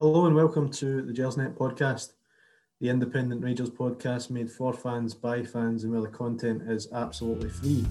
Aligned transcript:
Hello 0.00 0.26
and 0.26 0.36
welcome 0.36 0.70
to 0.70 1.02
the 1.02 1.12
Gersnet 1.12 1.56
podcast, 1.56 2.12
the 2.80 2.88
independent 2.88 3.42
Rangers 3.42 3.68
podcast 3.68 4.30
made 4.30 4.48
for 4.48 4.72
fans, 4.72 5.12
by 5.12 5.42
fans, 5.42 5.82
and 5.82 5.92
where 5.92 6.02
the 6.02 6.06
content 6.06 6.62
is 6.70 6.86
absolutely 6.92 7.48
free. 7.48 7.84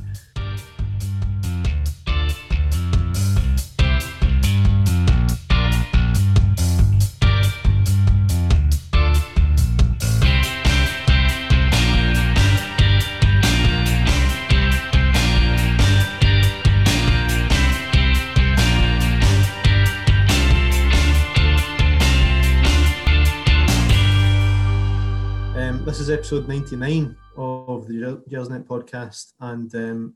Episode 26.27 26.49
99 26.49 27.15
of 27.37 27.87
the 27.87 28.21
Gersnet 28.29 28.65
podcast, 28.65 29.31
and 29.39 29.73
um, 29.75 30.13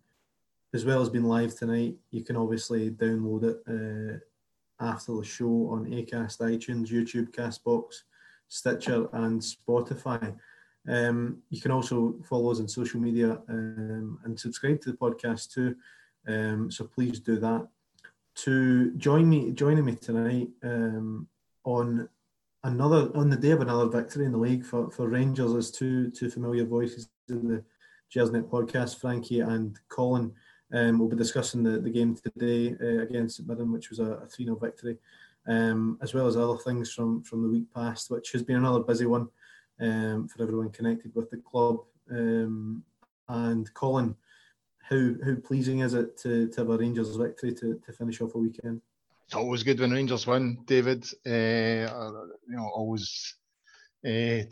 as 0.74 0.84
well 0.84 1.02
as 1.02 1.08
being 1.08 1.24
live 1.24 1.56
tonight, 1.56 1.96
you 2.10 2.22
can 2.22 2.36
obviously 2.36 2.90
download 2.92 3.44
it 3.46 3.62
uh, 3.66 4.86
after 4.86 5.16
the 5.16 5.24
show 5.24 5.70
on 5.72 5.86
Acast, 5.86 6.42
iTunes, 6.42 6.90
YouTube, 6.90 7.32
Castbox, 7.32 8.02
Stitcher, 8.50 9.08
and 9.14 9.40
Spotify. 9.40 10.36
Um, 10.86 11.38
you 11.50 11.62
can 11.62 11.72
also 11.72 12.16
follow 12.28 12.52
us 12.52 12.60
on 12.60 12.68
social 12.68 13.00
media 13.00 13.40
um, 13.48 14.20
and 14.26 14.38
subscribe 14.38 14.82
to 14.82 14.92
the 14.92 14.98
podcast 14.98 15.54
too. 15.54 15.78
Um, 16.28 16.70
so 16.70 16.84
please 16.94 17.22
do 17.22 17.40
that. 17.40 17.70
To 18.44 18.92
join 18.98 19.30
me, 19.30 19.54
joining 19.54 19.86
me 19.86 19.96
tonight 19.96 20.50
um, 20.62 21.30
on 21.64 22.10
another 22.64 23.10
on 23.16 23.30
the 23.30 23.36
day 23.36 23.52
of 23.52 23.62
another 23.62 23.88
victory 23.88 24.26
in 24.26 24.32
the 24.32 24.38
league 24.38 24.66
for, 24.66 24.92
for 24.92 25.08
Rangers 25.08 25.54
as 25.54 25.72
two 25.72 26.12
two 26.12 26.30
familiar 26.30 26.66
voices 26.66 27.10
in 27.30 27.48
the 27.48 27.64
Gersnet 28.14 28.50
podcast, 28.50 29.00
Frankie 29.00 29.40
and 29.40 29.80
Colin. 29.90 30.34
Um, 30.74 31.00
we'll 31.00 31.10
be 31.10 31.18
discussing 31.18 31.64
the, 31.64 31.80
the 31.80 31.90
game 31.90 32.16
today 32.16 32.76
uh, 32.82 33.02
against 33.04 33.38
St 33.38 33.72
which 33.72 33.90
was 33.90 34.00
a, 34.00 34.14
a 34.14 34.28
3 34.28 34.46
0 34.46 34.58
victory, 34.58 34.98
um, 35.48 35.98
as 36.02 36.14
well 36.14 36.28
as 36.28 36.38
other 36.38 36.58
things 36.58 36.94
from, 36.94 37.24
from 37.24 37.42
the 37.42 37.50
week 37.50 37.74
past, 37.74 38.10
which 38.10 38.32
has 38.32 38.44
been 38.44 38.58
another 38.58 38.80
busy 38.80 39.06
one 39.06 39.28
um, 39.82 40.28
for 40.28 40.44
everyone 40.44 40.70
connected 40.70 41.14
with 41.14 41.30
the 41.30 41.38
club. 41.38 41.80
Um, 42.10 42.84
and 43.28 43.74
Colin, 43.74 44.16
how, 44.82 45.12
how 45.26 45.36
pleasing 45.44 45.80
is 45.80 45.94
it 45.94 46.18
to, 46.20 46.48
to 46.50 46.62
have 46.62 46.70
a 46.70 46.78
Rangers 46.78 47.16
victory 47.16 47.54
to, 47.54 47.82
to 47.86 47.92
finish 47.92 48.22
off 48.22 48.36
a 48.36 48.38
weekend? 48.38 48.82
it's 49.32 49.38
always 49.38 49.64
good 49.64 49.80
when 49.80 49.92
Rangers 49.92 50.28
win, 50.28 50.58
David. 50.66 51.06
Uh, 51.26 51.88
uh, 51.88 52.12
you 52.50 52.58
know, 52.58 52.70
always 52.76 53.34
uh, 54.06 54.44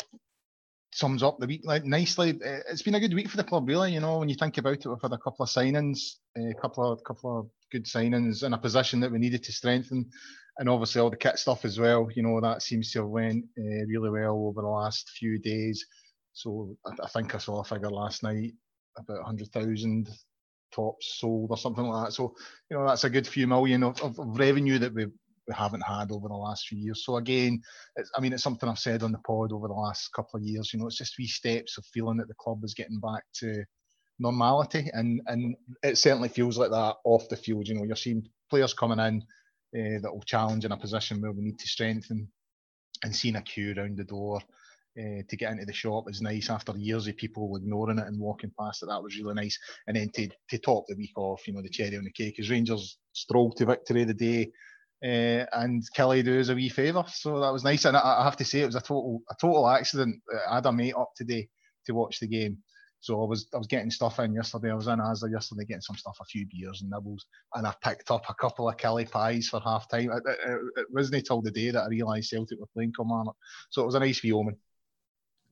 sums 0.93 1.21
up 1.21 1.37
the 1.37 1.47
week 1.47 1.63
like, 1.65 1.83
nicely. 1.83 2.29
Uh, 2.29 2.59
it's 2.71 2.81
been 2.81 2.95
a 2.95 2.99
good 3.01 3.13
week 3.13 3.29
for 3.29 3.35
the 3.35 3.43
club, 3.43 3.67
really. 3.67 3.91
You 3.91 3.99
know, 3.99 4.19
when 4.19 4.29
you 4.29 4.35
think 4.35 4.57
about 4.57 4.77
it, 4.77 4.87
we've 4.87 5.01
had 5.01 5.11
a 5.11 5.17
couple 5.17 5.43
of 5.43 5.49
signings, 5.49 6.13
a 6.37 6.53
couple 6.61 6.89
of 6.89 7.03
couple 7.03 7.39
of 7.39 7.49
good 7.73 7.87
signings 7.87 8.41
in 8.41 8.53
a 8.53 8.57
position 8.57 9.01
that 9.01 9.11
we 9.11 9.19
needed 9.19 9.43
to 9.43 9.51
strengthen, 9.51 10.09
and 10.57 10.69
obviously 10.69 11.01
all 11.01 11.09
the 11.09 11.17
kit 11.17 11.37
stuff 11.39 11.65
as 11.65 11.77
well. 11.77 12.07
You 12.15 12.23
know, 12.23 12.39
that 12.39 12.61
seems 12.61 12.93
to 12.93 12.99
have 12.99 13.09
went 13.09 13.43
uh, 13.59 13.85
really 13.85 14.09
well 14.09 14.45
over 14.47 14.61
the 14.61 14.67
last 14.69 15.09
few 15.09 15.39
days. 15.39 15.85
So 16.31 16.77
I, 16.85 16.91
I 17.03 17.07
think 17.09 17.35
I 17.35 17.39
saw 17.39 17.59
a 17.59 17.65
figure 17.65 17.89
last 17.89 18.23
night 18.23 18.53
about 18.97 19.17
100,000 19.17 20.07
Tops 20.71 21.17
sold 21.19 21.51
or 21.51 21.57
something 21.57 21.83
like 21.85 22.07
that. 22.07 22.11
So, 22.13 22.35
you 22.69 22.77
know, 22.77 22.87
that's 22.87 23.03
a 23.03 23.09
good 23.09 23.27
few 23.27 23.47
million 23.47 23.83
of, 23.83 24.01
of, 24.01 24.19
of 24.19 24.37
revenue 24.37 24.79
that 24.79 24.93
we, 24.93 25.05
we 25.05 25.53
haven't 25.53 25.81
had 25.81 26.11
over 26.11 26.27
the 26.27 26.35
last 26.35 26.67
few 26.67 26.77
years. 26.77 27.03
So 27.05 27.17
again, 27.17 27.61
I 28.15 28.21
mean, 28.21 28.33
it's 28.33 28.43
something 28.43 28.69
I've 28.69 28.79
said 28.79 29.03
on 29.03 29.11
the 29.11 29.17
pod 29.19 29.51
over 29.51 29.67
the 29.67 29.73
last 29.73 30.13
couple 30.13 30.37
of 30.37 30.43
years. 30.43 30.73
You 30.73 30.79
know, 30.79 30.87
it's 30.87 30.97
just 30.97 31.17
wee 31.17 31.27
steps 31.27 31.77
of 31.77 31.85
feeling 31.85 32.17
that 32.17 32.27
the 32.27 32.35
club 32.35 32.63
is 32.63 32.73
getting 32.73 32.99
back 32.99 33.23
to 33.35 33.63
normality, 34.19 34.89
and 34.93 35.21
and 35.27 35.55
it 35.81 35.97
certainly 35.97 36.29
feels 36.29 36.57
like 36.57 36.71
that 36.71 36.95
off 37.03 37.29
the 37.29 37.37
field. 37.37 37.67
You 37.67 37.75
know, 37.75 37.83
you're 37.83 37.95
seeing 37.95 38.27
players 38.49 38.73
coming 38.73 38.99
in 38.99 39.21
uh, 39.75 39.99
that 40.01 40.11
will 40.13 40.23
challenge 40.25 40.65
in 40.65 40.71
a 40.71 40.77
position 40.77 41.21
where 41.21 41.31
we 41.31 41.43
need 41.43 41.59
to 41.59 41.67
strengthen, 41.67 42.27
and 43.03 43.15
seeing 43.15 43.37
a 43.37 43.41
queue 43.41 43.73
around 43.77 43.97
the 43.97 44.03
door 44.03 44.41
uh, 44.99 45.21
to 45.27 45.37
get 45.37 45.51
into 45.51 45.65
the 45.65 45.73
shop 45.73 46.09
is 46.09 46.21
nice 46.21 46.49
after 46.49 46.77
years 46.77 47.07
of 47.07 47.15
people 47.15 47.55
ignoring 47.55 47.99
it 47.99 48.07
and 48.07 48.19
walking 48.19 48.51
past 48.59 48.83
it. 48.83 48.87
That 48.87 49.01
was 49.01 49.17
really 49.17 49.33
nice. 49.33 49.57
And 49.87 49.95
then 49.95 50.09
to, 50.15 50.27
to 50.49 50.57
top 50.57 50.85
the 50.87 50.95
week 50.95 51.17
off, 51.17 51.47
you 51.47 51.53
know, 51.53 51.61
the 51.61 51.69
cherry 51.69 51.97
on 51.97 52.03
the 52.03 52.11
cake 52.11 52.39
is 52.39 52.49
Rangers 52.49 52.97
strolled 53.13 53.55
to 53.57 53.65
victory 53.65 54.01
of 54.01 54.09
the 54.09 54.13
day. 54.13 54.51
Uh, 55.01 55.45
and 55.53 55.81
Killie 55.95 56.25
do 56.25 56.39
us 56.39 56.49
a 56.49 56.55
wee 56.55 56.67
favour, 56.67 57.05
so 57.07 57.39
that 57.39 57.53
was 57.53 57.63
nice. 57.63 57.85
And 57.85 57.95
I, 57.95 58.19
I, 58.19 58.23
have 58.25 58.35
to 58.37 58.43
say, 58.43 58.59
it 58.59 58.65
was 58.65 58.75
a 58.75 58.81
total 58.81 59.21
a 59.29 59.35
total 59.39 59.69
accident. 59.69 60.21
I 60.49 60.55
had 60.55 60.65
a 60.65 60.73
mate 60.73 60.93
up 60.93 61.11
today 61.15 61.47
to 61.85 61.93
watch 61.93 62.19
the 62.19 62.27
game, 62.27 62.57
so 62.99 63.23
I 63.23 63.25
was 63.25 63.47
I 63.53 63.57
was 63.57 63.67
getting 63.67 63.91
stuff 63.91 64.19
in 64.19 64.33
yesterday. 64.33 64.71
I 64.71 64.75
was 64.75 64.87
in 64.87 64.99
Asda 64.99 65.31
yesterday 65.31 65.63
getting 65.63 65.79
some 65.79 65.95
stuff, 65.95 66.17
a 66.19 66.25
few 66.25 66.45
beers 66.51 66.81
and 66.81 66.89
nibbles, 66.89 67.25
and 67.55 67.65
I 67.65 67.73
picked 67.81 68.11
up 68.11 68.25
a 68.27 68.33
couple 68.33 68.67
of 68.67 68.75
Killie 68.75 69.09
pies 69.09 69.47
for 69.47 69.61
half 69.61 69.89
time. 69.89 70.11
It, 70.11 70.23
it, 70.27 70.59
it, 70.75 70.87
wasn't 70.91 71.15
until 71.15 71.41
the 71.41 71.51
day 71.51 71.71
that 71.71 71.83
I 71.83 71.87
realised 71.87 72.29
Celtic 72.29 72.59
were 72.59 72.65
playing 72.73 72.91
Kilmarnock, 72.91 73.37
so 73.69 73.81
it 73.81 73.85
was 73.85 73.95
a 73.95 74.01
nice 74.01 74.21
wee 74.21 74.33
omen. 74.33 74.57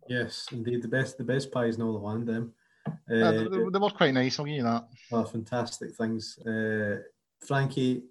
Yes, 0.09 0.47
indeed. 0.51 0.81
The 0.81 0.87
best 0.87 1.17
the 1.17 1.23
best 1.23 1.51
pies 1.51 1.75
in 1.75 1.81
all 1.81 1.93
the 1.93 2.05
land, 2.05 2.27
them. 2.27 2.53
Uh, 2.87 3.15
yeah, 3.15 3.31
they, 3.31 3.47
they, 3.47 3.79
were 3.79 3.89
quite 3.89 4.13
nice, 4.13 4.39
I'll 4.39 4.45
give 4.45 4.55
you 4.55 4.63
that. 4.63 4.87
Oh, 5.11 5.23
fantastic 5.25 5.95
things. 5.95 6.39
Uh, 6.39 6.99
Frankie, 7.45 8.03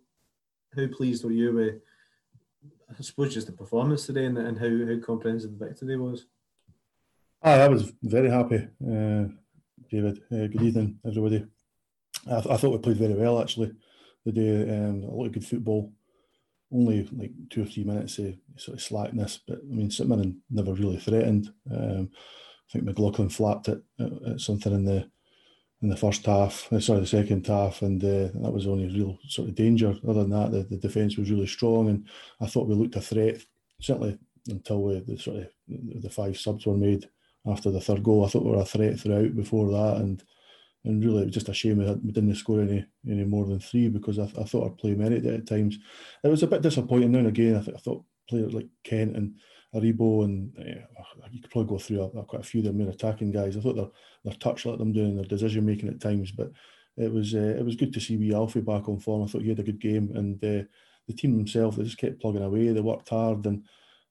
how 0.74 0.86
pleased 0.88 1.24
were 1.24 1.32
you 1.32 1.52
with, 1.54 1.74
I 2.90 3.02
suppose, 3.02 3.34
just 3.34 3.46
the 3.46 3.52
performance 3.54 4.06
today 4.06 4.26
and, 4.26 4.36
and 4.38 4.58
how, 4.58 4.94
how 4.94 5.00
comprehensive 5.00 5.58
the 5.58 5.66
victory 5.66 5.96
was? 5.96 6.26
Ah, 7.42 7.60
I 7.60 7.68
was 7.68 7.92
very 8.02 8.30
happy, 8.30 8.56
uh, 8.56 9.24
David. 9.90 10.22
Uh, 10.30 10.46
good 10.46 10.62
evening, 10.62 10.98
everybody. 11.06 11.46
I, 12.26 12.40
th- 12.40 12.54
I, 12.54 12.56
thought 12.56 12.72
we 12.72 12.78
played 12.78 12.96
very 12.96 13.14
well, 13.14 13.40
actually, 13.40 13.72
the 14.24 14.32
day. 14.32 14.62
Um, 14.62 15.04
a 15.04 15.14
lot 15.14 15.26
of 15.26 15.32
good 15.32 15.44
football 15.46 15.92
only 16.72 17.08
like 17.12 17.32
two 17.50 17.62
or 17.62 17.66
three 17.66 17.84
minutes 17.84 18.18
of 18.18 18.34
sort 18.56 18.76
of 18.76 18.82
slackness. 18.82 19.40
But 19.46 19.58
I 19.58 19.74
mean, 19.74 19.90
St 19.90 20.10
never 20.50 20.74
really 20.74 20.98
threatened. 20.98 21.52
Um, 21.70 22.10
I 22.12 22.72
think 22.72 22.84
McLaughlin 22.84 23.28
flapped 23.28 23.68
it 23.68 23.82
at, 24.00 24.12
at, 24.32 24.40
something 24.40 24.72
in 24.72 24.84
the 24.84 25.08
in 25.82 25.90
the 25.90 25.96
first 25.96 26.24
half, 26.24 26.72
uh, 26.72 26.80
sorry, 26.80 27.00
the 27.00 27.06
second 27.06 27.46
half, 27.46 27.82
and 27.82 28.02
uh, 28.02 28.30
that 28.42 28.52
was 28.52 28.66
only 28.66 28.86
real 28.86 29.18
sort 29.28 29.48
of 29.48 29.54
danger. 29.54 29.94
Other 30.08 30.22
than 30.22 30.30
that, 30.30 30.50
the, 30.50 30.62
the 30.62 30.78
defence 30.78 31.18
was 31.18 31.30
really 31.30 31.46
strong, 31.46 31.90
and 31.90 32.08
I 32.40 32.46
thought 32.46 32.66
we 32.66 32.74
looked 32.74 32.96
a 32.96 33.00
threat 33.00 33.42
certainly 33.80 34.18
until 34.48 34.82
we, 34.82 35.00
the 35.00 35.18
sort 35.18 35.36
of 35.36 35.48
the 35.68 36.10
five 36.10 36.38
subs 36.38 36.66
were 36.66 36.76
made 36.76 37.08
after 37.46 37.70
the 37.70 37.80
third 37.80 38.02
goal. 38.02 38.24
I 38.24 38.28
thought 38.28 38.44
we 38.44 38.52
were 38.52 38.62
a 38.62 38.64
threat 38.64 38.98
throughout 38.98 39.36
before 39.36 39.70
that, 39.70 39.96
and 40.00 40.22
and 40.86 41.04
really 41.04 41.22
it 41.22 41.26
was 41.26 41.34
just 41.34 41.48
a 41.48 41.54
shame 41.54 41.78
we, 41.78 41.84
we 41.84 42.12
didn't 42.12 42.34
score 42.36 42.60
any 42.60 42.86
any 43.08 43.24
more 43.24 43.44
than 43.44 43.60
three 43.60 43.88
because 43.88 44.18
I, 44.18 44.24
I 44.24 44.44
thought 44.44 44.64
our 44.64 44.70
play 44.70 44.94
merited 44.94 45.26
it 45.26 45.34
at 45.34 45.46
times. 45.46 45.78
It 46.22 46.28
was 46.28 46.42
a 46.42 46.46
bit 46.46 46.62
disappointing 46.62 47.12
now 47.12 47.18
and 47.18 47.28
again. 47.28 47.56
I, 47.56 47.62
th- 47.62 47.76
I 47.76 47.80
thought 47.80 48.04
players 48.28 48.54
like 48.54 48.68
Kent 48.84 49.16
and 49.16 49.34
Aribo 49.74 50.24
and 50.24 50.52
uh, 50.58 51.26
you 51.30 51.42
could 51.42 51.50
probably 51.50 51.68
go 51.68 51.78
through 51.78 52.02
a, 52.02 52.24
quite 52.24 52.42
a 52.42 52.44
few 52.44 52.60
of 52.60 52.66
the 52.66 52.72
more 52.72 52.90
attacking 52.90 53.32
guys. 53.32 53.56
I 53.56 53.60
thought 53.60 53.76
their 53.76 53.90
their 54.24 54.34
touch 54.34 54.64
let 54.64 54.78
them 54.78 54.92
doing 54.92 55.16
their 55.16 55.24
decision 55.24 55.66
making 55.66 55.88
at 55.88 56.00
times, 56.00 56.30
but 56.30 56.50
it 56.96 57.12
was 57.12 57.34
uh, 57.34 57.56
it 57.58 57.64
was 57.64 57.76
good 57.76 57.92
to 57.92 58.00
see 58.00 58.16
wee 58.16 58.34
Alfie 58.34 58.60
back 58.60 58.88
on 58.88 58.98
form. 58.98 59.24
I 59.24 59.26
thought 59.26 59.42
he 59.42 59.50
had 59.50 59.58
a 59.58 59.64
good 59.64 59.80
game 59.80 60.12
and 60.14 60.42
uh, 60.44 60.64
the 61.08 61.14
team 61.14 61.36
themselves 61.36 61.76
they 61.76 61.84
just 61.84 61.98
kept 61.98 62.20
plugging 62.20 62.42
away. 62.42 62.68
They 62.68 62.80
worked 62.80 63.08
hard 63.08 63.44
and 63.46 63.64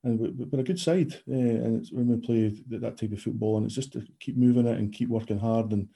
and 0.04 0.20
we're 0.52 0.60
a 0.60 0.64
good 0.64 0.80
side. 0.80 1.14
Uh, 1.28 1.34
and 1.34 1.82
it's 1.82 1.92
when 1.92 2.08
we 2.08 2.18
play 2.18 2.54
that 2.78 2.98
type 2.98 3.12
of 3.12 3.22
football, 3.22 3.58
and 3.58 3.66
it's 3.66 3.76
just 3.76 3.92
to 3.94 4.06
keep 4.20 4.38
moving 4.38 4.68
it 4.68 4.78
and 4.78 4.94
keep 4.94 5.10
working 5.10 5.40
hard 5.40 5.72
and 5.72 5.90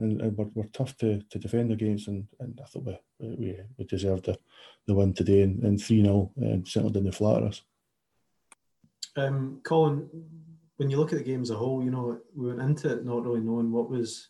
and, 0.00 0.20
and 0.20 0.36
we're, 0.36 0.48
we're, 0.54 0.64
tough 0.72 0.96
to, 0.98 1.20
to 1.30 1.38
defend 1.38 1.72
against. 1.72 2.08
And, 2.08 2.26
and 2.40 2.58
I 2.62 2.66
thought 2.66 2.84
we, 2.84 2.98
we, 3.20 3.60
we 3.78 3.84
deserved 3.84 4.26
the, 4.26 4.38
the 4.86 4.94
win 4.94 5.14
today 5.14 5.42
and, 5.42 5.62
and 5.62 5.82
3 5.82 6.02
0 6.02 6.32
and 6.36 6.66
certainly 6.66 6.92
didn't 6.92 7.14
flatter 7.14 7.46
us. 7.46 7.62
Um, 9.16 9.60
Colin, 9.62 10.08
when 10.76 10.90
you 10.90 10.96
look 10.96 11.12
at 11.12 11.18
the 11.18 11.24
game 11.24 11.42
as 11.42 11.50
a 11.50 11.56
whole, 11.56 11.82
you 11.84 11.90
know, 11.90 12.20
we 12.34 12.48
went 12.48 12.60
into 12.60 12.92
it 12.92 13.04
not 13.04 13.24
really 13.24 13.40
knowing 13.40 13.70
what 13.70 13.88
was 13.88 14.28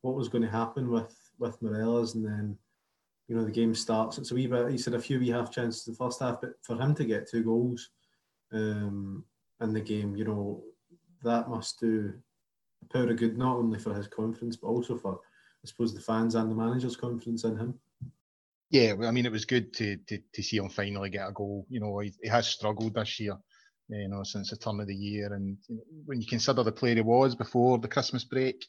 what 0.00 0.14
was 0.14 0.28
going 0.28 0.42
to 0.42 0.50
happen 0.50 0.90
with 0.90 1.16
with 1.38 1.60
Morelos, 1.62 2.14
and 2.14 2.24
then 2.24 2.56
you 3.28 3.36
know 3.36 3.44
the 3.44 3.50
game 3.50 3.74
starts. 3.74 4.18
It's 4.18 4.32
a 4.32 4.34
wee 4.34 4.46
bit. 4.46 4.70
He 4.70 4.78
said 4.78 4.94
a 4.94 5.00
few 5.00 5.20
wee 5.20 5.28
half 5.28 5.52
chances 5.52 5.84
the 5.84 5.94
first 5.94 6.20
half, 6.20 6.40
but 6.40 6.54
for 6.62 6.76
him 6.76 6.94
to 6.96 7.04
get 7.04 7.30
two 7.30 7.44
goals 7.44 7.90
um, 8.52 9.24
in 9.60 9.72
the 9.72 9.80
game, 9.80 10.16
you 10.16 10.24
know, 10.24 10.62
that 11.22 11.48
must 11.48 11.78
do 11.80 12.12
power 12.86 13.10
of 13.10 13.16
good 13.16 13.36
not 13.36 13.56
only 13.56 13.78
for 13.78 13.94
his 13.94 14.08
confidence 14.08 14.56
but 14.56 14.68
also 14.68 14.96
for 14.96 15.20
I 15.64 15.66
suppose 15.66 15.94
the 15.94 16.00
fans 16.00 16.34
and 16.34 16.50
the 16.50 16.54
manager's 16.54 16.96
confidence 16.96 17.44
in 17.44 17.56
him. 17.56 17.74
Yeah, 18.70 18.94
I 19.02 19.10
mean 19.10 19.26
it 19.26 19.32
was 19.32 19.44
good 19.44 19.72
to 19.74 19.96
to, 19.96 20.18
to 20.34 20.42
see 20.42 20.58
him 20.58 20.68
finally 20.68 21.10
get 21.10 21.28
a 21.28 21.32
goal. 21.32 21.66
You 21.68 21.80
know, 21.80 21.98
he, 21.98 22.12
he 22.22 22.28
has 22.28 22.46
struggled 22.46 22.94
this 22.94 23.18
year, 23.18 23.36
you 23.88 24.08
know, 24.08 24.22
since 24.22 24.50
the 24.50 24.56
turn 24.56 24.80
of 24.80 24.86
the 24.86 24.94
year, 24.94 25.32
and 25.32 25.56
you 25.68 25.76
know, 25.76 25.82
when 26.04 26.20
you 26.20 26.26
consider 26.26 26.62
the 26.62 26.72
player 26.72 26.96
he 26.96 27.00
was 27.00 27.34
before 27.34 27.78
the 27.78 27.88
Christmas 27.88 28.24
break 28.24 28.66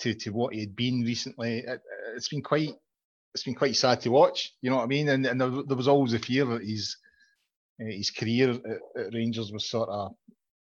to 0.00 0.14
to 0.14 0.30
what 0.30 0.54
he 0.54 0.60
had 0.60 0.76
been 0.76 1.00
recently, 1.00 1.58
it, 1.60 1.80
has 2.14 2.28
been 2.28 2.42
quite 2.42 2.74
it's 3.34 3.44
been 3.44 3.54
quite 3.54 3.76
sad 3.76 4.00
to 4.02 4.10
watch. 4.10 4.54
You 4.60 4.70
know 4.70 4.76
what 4.76 4.84
I 4.84 4.88
mean? 4.88 5.08
And 5.08 5.26
and 5.26 5.40
there, 5.40 5.50
there 5.66 5.76
was 5.76 5.88
always 5.88 6.12
a 6.12 6.18
fear 6.18 6.44
that 6.44 6.62
he's 6.62 6.98
uh, 7.80 7.86
his 7.86 8.10
career 8.10 8.50
at, 8.50 9.00
at, 9.00 9.14
Rangers 9.14 9.50
was 9.50 9.68
sort 9.68 9.88
of 9.88 10.12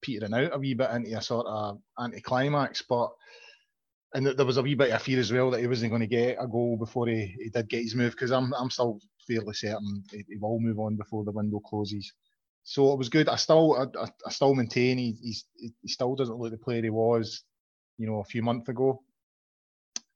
petering 0.01 0.33
out 0.33 0.55
a 0.55 0.59
wee 0.59 0.73
bit 0.73 0.91
into 0.91 1.17
a 1.17 1.21
sort 1.21 1.47
of 1.47 1.79
anticlimax. 1.99 2.83
But 2.87 3.09
and 4.13 4.25
there 4.25 4.45
was 4.45 4.57
a 4.57 4.61
wee 4.61 4.75
bit 4.75 4.91
of 4.91 5.01
fear 5.01 5.19
as 5.19 5.31
well 5.31 5.51
that 5.51 5.59
he 5.59 5.67
wasn't 5.67 5.91
going 5.91 6.01
to 6.01 6.07
get 6.07 6.37
a 6.39 6.47
goal 6.47 6.77
before 6.77 7.07
he, 7.07 7.35
he 7.39 7.49
did 7.49 7.69
get 7.69 7.83
his 7.83 7.95
move 7.95 8.11
because 8.11 8.31
I'm 8.31 8.53
I'm 8.53 8.69
still 8.69 8.99
fairly 9.27 9.53
certain 9.53 10.03
he, 10.11 10.25
he, 10.27 10.37
will 10.37 10.59
move 10.59 10.79
on 10.79 10.95
before 10.95 11.23
the 11.23 11.31
window 11.31 11.59
closes. 11.59 12.11
So 12.63 12.91
it 12.91 12.97
was 12.97 13.09
good. 13.09 13.29
I 13.29 13.35
still 13.35 13.91
I, 13.99 14.07
I 14.25 14.31
still 14.31 14.55
maintain 14.55 14.97
he, 14.97 15.15
he's, 15.21 15.45
he 15.55 15.87
still 15.87 16.15
doesn't 16.15 16.37
look 16.37 16.51
the 16.51 16.57
player 16.57 16.81
he 16.81 16.89
was, 16.89 17.43
you 17.97 18.07
know, 18.07 18.19
a 18.19 18.25
few 18.25 18.41
months 18.41 18.69
ago 18.69 19.01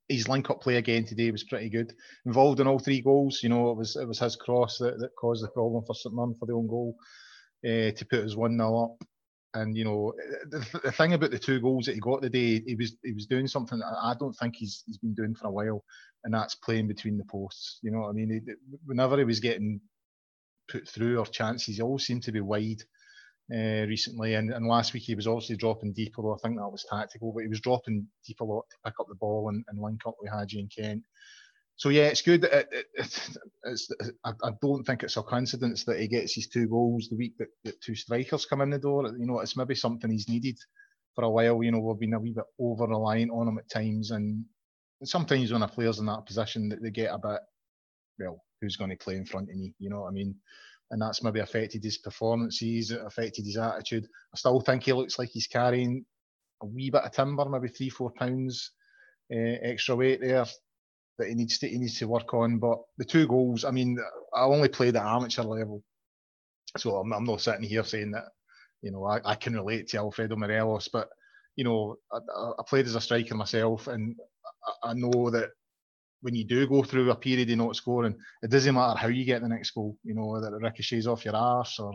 his 0.10 0.28
link 0.28 0.50
up 0.50 0.62
play 0.62 0.76
again 0.76 1.06
today 1.06 1.32
was 1.32 1.44
pretty 1.44 1.70
good. 1.70 1.94
Involved 2.26 2.60
in 2.60 2.68
all 2.68 2.80
three 2.80 3.02
goals. 3.02 3.42
You 3.42 3.50
know, 3.50 3.72
it 3.72 3.78
was 3.78 3.96
it 3.96 4.08
was 4.08 4.20
his 4.20 4.36
cross 4.36 4.78
that, 4.80 5.00
that 5.00 5.16
caused 5.16 5.44
the 5.44 5.50
problem 5.50 5.84
for 5.86 5.96
St 5.96 6.14
Mirren 6.14 6.36
for 6.40 6.46
the 6.46 6.54
own 6.54 6.68
goal 6.68 6.96
uh, 7.66 7.92
to 7.92 8.06
put 8.10 8.26
us 8.26 8.36
one 8.36 8.58
0 8.58 8.84
up. 8.84 9.08
And 9.56 9.78
you 9.78 9.84
know, 9.84 10.14
the, 10.50 10.66
the, 10.84 10.92
thing 10.92 11.14
about 11.14 11.30
the 11.30 11.38
two 11.38 11.60
goals 11.60 11.86
that 11.86 11.94
he 11.94 12.00
got 12.00 12.24
today, 12.24 12.64
he 12.66 12.76
was 12.76 12.96
he 13.04 13.14
was 13.14 13.28
doing 13.28 13.48
something 13.48 13.80
that 13.80 13.96
I 14.02 14.16
don't 14.20 14.34
think 14.34 14.56
he's 14.56 14.84
he's 14.88 14.98
been 14.98 15.14
doing 15.14 15.36
for 15.36 15.48
a 15.48 15.52
while, 15.52 15.84
and 16.24 16.34
that's 16.34 16.56
playing 16.56 16.88
between 16.88 17.18
the 17.18 17.26
posts. 17.26 17.80
You 17.84 17.92
know 17.92 18.00
what 18.00 18.10
I 18.10 18.14
mean? 18.14 18.42
He, 18.46 18.54
whenever 18.86 19.18
he 19.18 19.26
was 19.26 19.40
getting 19.40 19.80
put 20.70 20.88
through 20.88 21.20
or 21.20 21.26
chances, 21.26 21.76
he 21.76 21.82
always 21.82 22.04
seemed 22.04 22.24
to 22.24 22.32
be 22.32 22.42
wide 22.42 22.82
uh, 23.54 23.86
recently. 23.88 24.36
And, 24.36 24.52
and 24.52 24.68
last 24.68 24.94
week 24.94 25.04
he 25.04 25.16
was 25.16 25.28
obviously 25.28 25.58
dropping 25.58 25.94
deep, 25.94 26.14
although 26.18 26.34
I 26.34 26.38
think 26.42 26.58
that 26.58 26.70
was 26.70 26.86
tactical, 26.90 27.32
but 27.34 27.44
he 27.44 27.50
was 27.50 27.62
dropping 27.62 28.08
deep 28.26 28.40
a 28.40 28.44
lot 28.44 28.66
to 28.70 28.78
pick 28.86 29.00
up 29.00 29.08
the 29.08 29.16
ball 29.16 29.50
and, 29.50 29.64
and 29.68 29.82
link 29.82 30.02
up 30.08 30.16
with 30.20 30.32
Hagi 30.32 30.60
and 30.60 30.72
Kent. 30.76 31.04
So 31.84 31.90
yeah, 31.90 32.06
it's 32.06 32.22
good. 32.22 32.46
It, 32.46 32.70
it, 32.72 32.86
it, 32.94 33.38
it's, 33.66 33.92
I, 34.24 34.32
I, 34.42 34.52
don't 34.62 34.86
think 34.86 35.04
it's 35.04 35.18
a 35.18 35.22
coincidence 35.22 35.84
that 35.84 36.00
he 36.00 36.08
gets 36.08 36.34
his 36.34 36.48
two 36.48 36.66
goals 36.66 37.10
the 37.10 37.18
week 37.18 37.34
that, 37.40 37.50
that 37.66 37.82
two 37.82 37.94
strikers 37.94 38.46
come 38.46 38.62
in 38.62 38.70
the 38.70 38.80
door. 38.80 39.06
You 39.08 39.26
know, 39.26 39.42
it's 39.42 39.58
maybe 39.58 39.76
something 39.76 40.10
he's 40.10 40.30
needed 40.30 40.58
for 41.14 41.26
a 41.26 41.30
while. 41.30 41.62
You 41.62 41.74
know, 41.74 41.80
we've 41.80 42.00
been 42.00 42.14
a 42.14 42.22
wee 42.22 42.32
bit 42.32 42.46
over 42.58 42.88
reliant 42.88 43.32
on 43.32 43.50
him 43.50 43.58
at 43.58 43.70
times, 43.70 44.12
and 44.12 44.46
sometimes 45.04 45.52
when 45.52 45.62
a 45.62 45.68
player's 45.68 46.00
in 46.00 46.06
that 46.06 46.26
position, 46.26 46.70
that 46.70 46.82
they 46.82 46.90
get 46.90 47.14
a 47.14 47.18
bit, 47.18 47.42
well, 48.18 48.42
who's 48.62 48.78
going 48.78 48.92
to 48.92 48.96
play 48.96 49.18
in 49.18 49.26
front 49.26 49.50
of 49.50 49.56
me? 49.58 49.74
You 49.78 49.90
know 49.90 50.04
what 50.04 50.08
I 50.08 50.12
mean? 50.12 50.36
and 50.92 51.02
that's 51.02 51.22
maybe 51.22 51.42
affected 51.42 51.84
his 51.84 51.98
performances, 51.98 52.92
affected 52.92 53.46
his 53.46 53.58
attitude. 53.58 54.06
I 54.34 54.38
still 54.38 54.62
think 54.62 54.84
he 54.84 54.94
looks 54.94 55.20
like 55.20 55.32
he's 55.34 55.48
carrying 55.48 56.06
a 56.62 56.66
wee 56.66 56.92
bit 56.92 57.02
of 57.02 57.12
timber, 57.12 57.44
maybe 57.44 57.68
three, 57.68 57.90
four 57.90 58.12
pounds 58.12 58.72
uh, 59.34 59.58
extra 59.64 59.98
weight 59.98 60.22
there 60.22 60.46
that 61.18 61.28
he 61.28 61.36
needs 61.36 61.58
to 61.60 61.68
he 61.68 61.78
needs 61.78 62.00
to 62.00 62.08
work 62.08 62.34
on. 62.34 62.60
But 62.60 62.80
the 62.98 63.06
two 63.06 63.28
goals, 63.28 63.66
I 63.66 63.72
mean, 63.72 63.98
I 64.34 64.44
only 64.44 64.70
played 64.70 64.96
at 64.96 65.06
amateur 65.06 65.44
level, 65.44 65.84
so 66.78 66.98
I'm, 66.98 67.14
I'm 67.14 67.26
not 67.26 67.42
sitting 67.42 67.64
here 67.64 67.84
saying 67.84 68.12
that 68.12 68.26
you 68.82 68.92
know 68.92 69.06
I, 69.06 69.20
I 69.26 69.36
can 69.36 69.54
relate 69.54 69.90
to 69.90 69.98
Alfredo 69.98 70.36
Morelos, 70.36 70.90
but 70.92 71.10
you 71.56 71.64
know 71.64 71.98
I, 72.12 72.18
I 72.60 72.64
played 72.68 72.86
as 72.86 72.96
a 72.96 73.02
striker 73.02 73.36
myself, 73.36 73.88
and 73.88 74.16
I, 74.84 74.92
I 74.92 74.94
know 74.94 75.30
that 75.30 75.50
when 76.22 76.36
you 76.36 76.46
do 76.46 76.66
go 76.68 76.84
through 76.84 77.12
a 77.12 77.16
period 77.16 77.50
of 77.52 77.58
not 77.58 77.76
scoring, 77.76 78.16
it 78.42 78.50
doesn't 78.50 78.74
matter 78.74 78.98
how 78.98 79.10
you 79.10 79.26
get 79.26 79.42
the 79.42 79.50
next 79.50 79.72
goal. 79.72 79.98
You 80.04 80.16
know 80.16 80.28
whether 80.28 80.56
it 80.56 80.62
ricochets 80.62 81.06
off 81.06 81.26
your 81.26 81.36
arse 81.36 81.80
or 81.80 81.94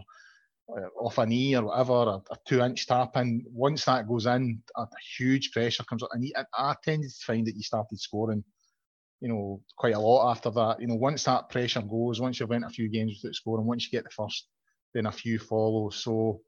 uh, 0.70 0.88
off 1.00 1.16
a 1.16 1.24
knee 1.24 1.56
or 1.56 1.64
whatever, 1.64 1.94
a, 1.94 2.16
a 2.30 2.36
two-inch 2.46 2.86
tap 2.86 3.16
in. 3.16 3.42
Once 3.50 3.86
that 3.86 4.06
goes 4.06 4.26
in, 4.26 4.62
a, 4.76 4.86
huge 5.16 5.50
pressure 5.50 5.82
comes 5.84 6.02
up, 6.02 6.10
and 6.12 6.24
you, 6.24 6.32
I 6.54 6.74
tended 6.84 7.10
to 7.10 7.24
find 7.24 7.46
that 7.46 7.56
you 7.56 7.62
started 7.62 7.98
scoring. 7.98 8.44
You 9.20 9.28
know, 9.28 9.62
quite 9.76 9.94
a 9.94 10.00
lot 10.00 10.30
after 10.30 10.50
that. 10.50 10.80
You 10.80 10.86
know, 10.86 10.94
once 10.94 11.24
that 11.24 11.48
pressure 11.48 11.82
goes, 11.82 12.20
once 12.20 12.38
you've 12.38 12.48
went 12.48 12.64
a 12.64 12.70
few 12.70 12.88
games 12.88 13.20
without 13.22 13.34
scoring, 13.34 13.66
once 13.66 13.84
you 13.84 13.90
get 13.90 14.04
the 14.04 14.10
first, 14.10 14.46
then 14.94 15.06
a 15.06 15.12
few 15.12 15.38
follow. 15.38 15.90
So 15.90 16.40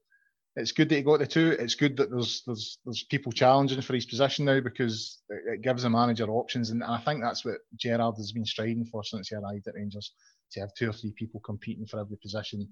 it's 0.57 0.73
good 0.73 0.89
that 0.89 0.97
he 0.97 1.03
got 1.03 1.21
the 1.21 1.27
two. 1.27 1.57
It's 1.59 1.75
good 1.75 1.97
that 1.97 2.11
there's 2.11 2.43
there's 2.47 2.79
there's 2.85 3.05
people 3.05 3.33
challenging 3.33 3.81
for 3.81 3.95
his 3.95 4.07
position 4.07 4.45
now 4.45 4.61
because 4.61 5.23
it, 5.29 5.63
gives 5.63 5.83
the 5.83 5.91
manager 5.91 6.29
options, 6.29 6.71
and 6.71 6.83
I 6.83 6.99
think 6.99 7.23
that's 7.23 7.45
what 7.45 7.59
Gerrard 7.77 8.17
has 8.17 8.33
been 8.33 8.45
striding 8.45 8.85
for 8.85 9.05
since 9.05 9.29
he 9.29 9.37
arrived 9.37 9.69
at 9.69 9.75
Rangers 9.75 10.13
to 10.53 10.61
have 10.61 10.75
two 10.75 10.91
or 10.91 10.93
three 10.93 11.13
people 11.13 11.41
competing 11.41 11.87
for 11.87 12.01
every 12.01 12.17
position. 12.17 12.69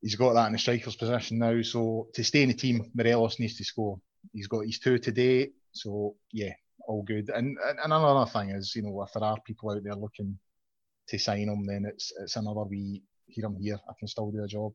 He's 0.00 0.14
got 0.14 0.34
that 0.34 0.46
in 0.46 0.52
the 0.52 0.58
striker's 0.58 0.94
position 0.94 1.38
now, 1.38 1.60
so 1.62 2.08
to 2.14 2.22
stay 2.22 2.42
in 2.42 2.50
the 2.50 2.54
team, 2.54 2.88
Morelos 2.94 3.40
needs 3.40 3.56
to 3.56 3.64
score. 3.64 4.00
He's 4.32 4.46
got 4.46 4.64
his 4.64 4.78
two 4.78 4.98
today, 4.98 5.50
so 5.72 6.14
yeah, 6.32 6.52
all 6.88 7.02
good. 7.02 7.28
And 7.30 7.56
and 7.62 7.92
another 7.92 8.28
thing 8.30 8.50
is, 8.50 8.74
you 8.74 8.82
know, 8.82 9.02
if 9.02 9.12
there 9.12 9.22
are 9.22 9.40
people 9.46 9.70
out 9.70 9.84
there 9.84 9.94
looking 9.94 10.38
to 11.08 11.18
sign 11.18 11.48
him, 11.48 11.66
then 11.66 11.84
it's 11.86 12.12
it's 12.20 12.36
another 12.36 12.64
wee 12.64 13.02
here 13.26 13.46
I'm 13.46 13.56
here. 13.60 13.78
I 13.88 13.92
can 13.98 14.08
still 14.08 14.30
do 14.30 14.42
a 14.42 14.48
job. 14.48 14.72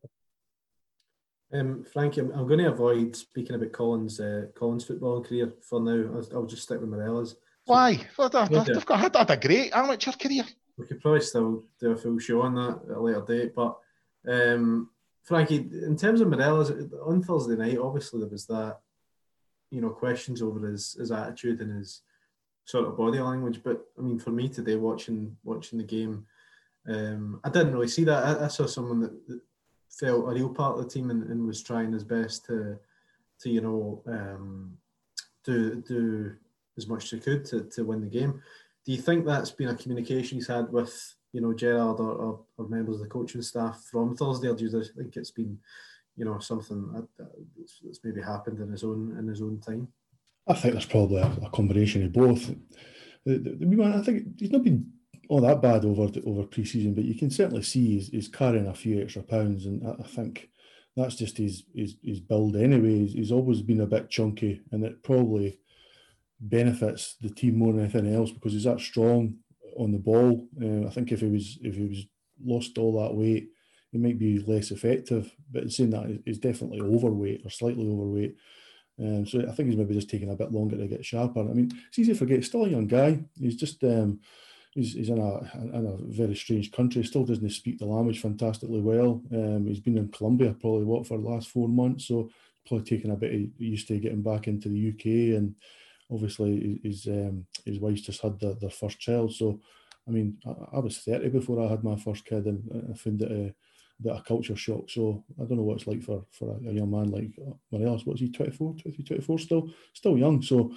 Um, 1.51 1.83
Frankie, 1.83 2.21
I'm, 2.21 2.31
I'm, 2.31 2.47
going 2.47 2.59
to 2.59 2.71
avoid 2.71 3.15
speaking 3.15 3.55
about 3.55 3.71
Colin's 3.71 4.19
uh, 4.19 4.45
Colin's 4.55 4.85
football 4.85 5.23
career 5.23 5.53
for 5.61 5.81
now. 5.81 6.15
I'll, 6.15 6.37
I'll 6.37 6.45
just 6.45 6.63
stick 6.63 6.79
with 6.79 6.89
Morelos. 6.89 7.35
Why? 7.65 7.99
Well, 8.17 8.29
they've 8.29 8.85
got 8.85 8.99
had, 8.99 9.29
a 9.29 9.37
great 9.37 9.71
amateur 9.73 10.11
career. 10.11 10.43
We 10.77 10.87
could 10.87 11.01
probably 11.01 11.21
still 11.21 11.65
do 11.79 11.91
a 11.91 11.95
full 11.95 12.19
show 12.19 12.41
on 12.41 12.55
that 12.55 12.81
at 12.89 12.97
a 12.97 12.99
later 12.99 13.23
date. 13.25 13.55
But 13.55 13.77
um, 14.27 14.89
Frankie, 15.23 15.69
in 15.85 15.95
terms 15.95 16.21
of 16.21 16.29
Morelos, 16.29 16.71
on 17.05 17.21
Thursday 17.21 17.55
night, 17.55 17.77
obviously 17.77 18.19
there 18.19 18.29
was 18.29 18.47
that, 18.47 18.79
you 19.73 19.81
know, 19.81 19.89
questions 19.89 20.41
over 20.41 20.67
his, 20.67 20.93
his 20.93 21.11
attitude 21.11 21.59
and 21.59 21.75
his 21.75 22.01
sort 22.65 22.87
of 22.87 22.95
body 22.95 23.19
language. 23.19 23.61
But 23.63 23.83
I 23.97 24.01
mean, 24.01 24.19
for 24.19 24.29
me 24.29 24.47
today, 24.47 24.75
watching 24.75 25.35
watching 25.43 25.79
the 25.79 25.83
game, 25.83 26.25
um, 26.87 27.39
I 27.43 27.49
didn't 27.49 27.73
really 27.73 27.87
see 27.87 28.03
that. 28.03 28.23
I, 28.23 28.45
I 28.45 28.47
saw 28.49 28.67
someone 28.67 28.99
that, 28.99 29.27
that 29.27 29.41
felt 29.89 30.29
a 30.29 30.33
real 30.33 30.49
part 30.49 30.77
of 30.77 30.83
the 30.83 30.89
team 30.89 31.09
and, 31.09 31.23
and 31.23 31.47
was 31.47 31.63
trying 31.63 31.91
his 31.91 32.03
best 32.03 32.45
to, 32.45 32.77
to 33.41 33.49
you 33.49 33.61
know, 33.61 34.03
um, 34.07 34.77
do 35.43 35.81
do 35.81 36.35
as 36.77 36.87
much 36.87 37.05
as 37.05 37.09
he 37.11 37.19
could 37.19 37.43
to, 37.45 37.63
to 37.63 37.83
win 37.83 38.01
the 38.01 38.07
game. 38.07 38.41
Do 38.85 38.91
you 38.91 39.01
think 39.01 39.25
that's 39.25 39.51
been 39.51 39.69
a 39.69 39.75
communication 39.75 40.37
he's 40.37 40.47
had 40.47 40.71
with 40.71 41.15
you 41.31 41.41
know 41.41 41.53
Gerrard 41.53 41.99
or, 41.99 42.11
or, 42.11 42.39
or 42.57 42.67
members 42.67 42.95
of 42.97 43.01
the 43.01 43.07
coaching 43.07 43.41
staff 43.41 43.83
from 43.91 44.15
Thursday, 44.15 44.49
or 44.49 44.55
do 44.55 44.65
you 44.65 44.83
think 44.83 45.17
it's 45.17 45.31
been 45.31 45.57
you 46.15 46.25
know 46.25 46.39
something 46.39 47.07
that's 47.57 47.99
maybe 48.03 48.21
happened 48.21 48.59
in 48.59 48.71
his 48.71 48.83
own 48.83 49.15
in 49.19 49.27
his 49.27 49.41
own 49.41 49.59
time? 49.59 49.87
I 50.47 50.53
think 50.53 50.73
there's 50.73 50.85
probably 50.85 51.21
a, 51.21 51.31
a 51.45 51.49
combination 51.49 52.03
of 52.03 52.13
both. 52.13 52.47
The, 53.25 53.37
the, 53.37 53.65
the, 53.65 53.83
I 53.83 54.01
think 54.01 54.39
he's 54.39 54.51
not 54.51 54.63
been 54.63 54.91
all 55.29 55.41
that 55.41 55.61
bad 55.61 55.85
over 55.85 56.09
over 56.25 56.43
pre-season, 56.43 56.93
but 56.93 57.05
you 57.05 57.15
can 57.15 57.31
certainly 57.31 57.63
see 57.63 57.93
he's, 57.93 58.09
he's 58.09 58.27
carrying 58.27 58.67
a 58.67 58.73
few 58.73 59.01
extra 59.01 59.23
pounds, 59.23 59.65
and 59.65 59.85
I, 59.87 60.03
I 60.03 60.07
think 60.07 60.49
that's 60.95 61.15
just 61.15 61.37
his, 61.37 61.63
his 61.73 61.95
his 62.03 62.19
build 62.19 62.55
anyway. 62.55 62.99
He's, 62.99 63.13
he's, 63.13 63.31
always 63.31 63.61
been 63.61 63.81
a 63.81 63.87
bit 63.87 64.09
chunky, 64.09 64.61
and 64.71 64.83
it 64.83 65.01
probably 65.03 65.59
benefits 66.39 67.15
the 67.21 67.29
team 67.29 67.57
more 67.57 67.71
than 67.71 67.83
anything 67.83 68.13
else 68.13 68.31
because 68.31 68.51
he's 68.51 68.65
that 68.65 68.81
strong 68.81 69.35
on 69.77 69.91
the 69.91 69.97
ball. 69.97 70.47
Uh, 70.61 70.85
I 70.85 70.89
think 70.89 71.11
if 71.11 71.21
he 71.21 71.27
was 71.27 71.57
if 71.61 71.75
he 71.75 71.85
was 71.85 72.05
lost 72.43 72.77
all 72.77 73.01
that 73.01 73.15
weight, 73.15 73.49
he 73.93 73.99
might 73.99 74.17
be 74.17 74.39
less 74.39 74.71
effective. 74.71 75.33
But 75.51 75.71
saying 75.71 75.91
that, 75.91 76.21
he's 76.25 76.39
definitely 76.39 76.81
overweight 76.81 77.45
or 77.45 77.51
slightly 77.51 77.87
overweight. 77.87 78.35
Um, 78.99 79.25
so 79.25 79.39
I 79.39 79.51
think 79.51 79.69
he's 79.69 79.77
maybe 79.77 79.93
just 79.93 80.09
taking 80.09 80.31
a 80.31 80.35
bit 80.35 80.51
longer 80.51 80.77
to 80.77 80.87
get 80.87 81.05
sharper. 81.05 81.39
I 81.39 81.53
mean, 81.53 81.71
it's 81.87 81.99
easy 81.99 82.13
to 82.13 82.17
forget. 82.17 82.37
He's 82.37 82.47
still 82.47 82.65
a 82.65 82.69
young 82.69 82.87
guy. 82.87 83.23
He's 83.39 83.55
just 83.55 83.83
um, 83.83 84.19
he's, 84.73 84.93
he's 84.93 85.09
in 85.09 85.19
a 85.19 85.37
in 85.75 85.85
a 85.85 85.97
very 86.11 86.35
strange 86.35 86.71
country. 86.71 87.03
Still 87.03 87.23
doesn't 87.23 87.47
speak 87.51 87.77
the 87.77 87.85
language 87.85 88.19
fantastically 88.19 88.81
well. 88.81 89.21
Um, 89.31 89.67
he's 89.67 89.79
been 89.79 89.97
in 89.97 90.09
Colombia 90.09 90.55
probably 90.59 90.85
what 90.85 91.07
for 91.07 91.17
the 91.19 91.29
last 91.29 91.49
four 91.49 91.67
months, 91.67 92.07
so 92.07 92.31
probably 92.67 92.85
taking 92.85 93.11
a 93.11 93.15
bit 93.15 93.33
of 93.33 93.41
used 93.57 93.87
to 93.89 93.99
getting 93.99 94.23
back 94.23 94.47
into 94.47 94.69
the 94.69 94.89
UK. 94.89 95.37
And 95.37 95.55
obviously 96.11 96.79
his 96.83 97.07
um, 97.07 97.45
his 97.65 97.79
wife's 97.79 98.01
just 98.01 98.21
had 98.21 98.39
the, 98.39 98.55
their 98.59 98.69
first 98.71 98.99
child. 98.99 99.33
So 99.33 99.59
I 100.07 100.11
mean, 100.11 100.37
I, 100.45 100.77
I, 100.77 100.79
was 100.79 100.97
thirty 100.97 101.29
before 101.29 101.63
I 101.63 101.69
had 101.69 101.83
my 101.83 101.95
first 101.95 102.25
kid, 102.25 102.45
and 102.45 102.89
I 102.91 102.97
found 102.97 103.21
a, 103.21 103.53
bit 104.03 104.13
of 104.13 104.25
culture 104.25 104.55
shock. 104.55 104.89
So 104.89 105.23
I 105.39 105.45
don't 105.45 105.57
know 105.57 105.63
what 105.63 105.77
it's 105.77 105.87
like 105.87 106.03
for 106.03 106.25
for 106.31 106.57
a, 106.57 106.71
young 106.71 106.91
man 106.91 107.11
like 107.11 107.31
Morelos. 107.71 108.05
What's 108.05 108.19
he 108.19 108.31
24, 108.31 108.75
23, 108.81 109.05
24 109.05 109.39
still 109.39 109.69
still 109.93 110.17
young. 110.17 110.41
So 110.41 110.73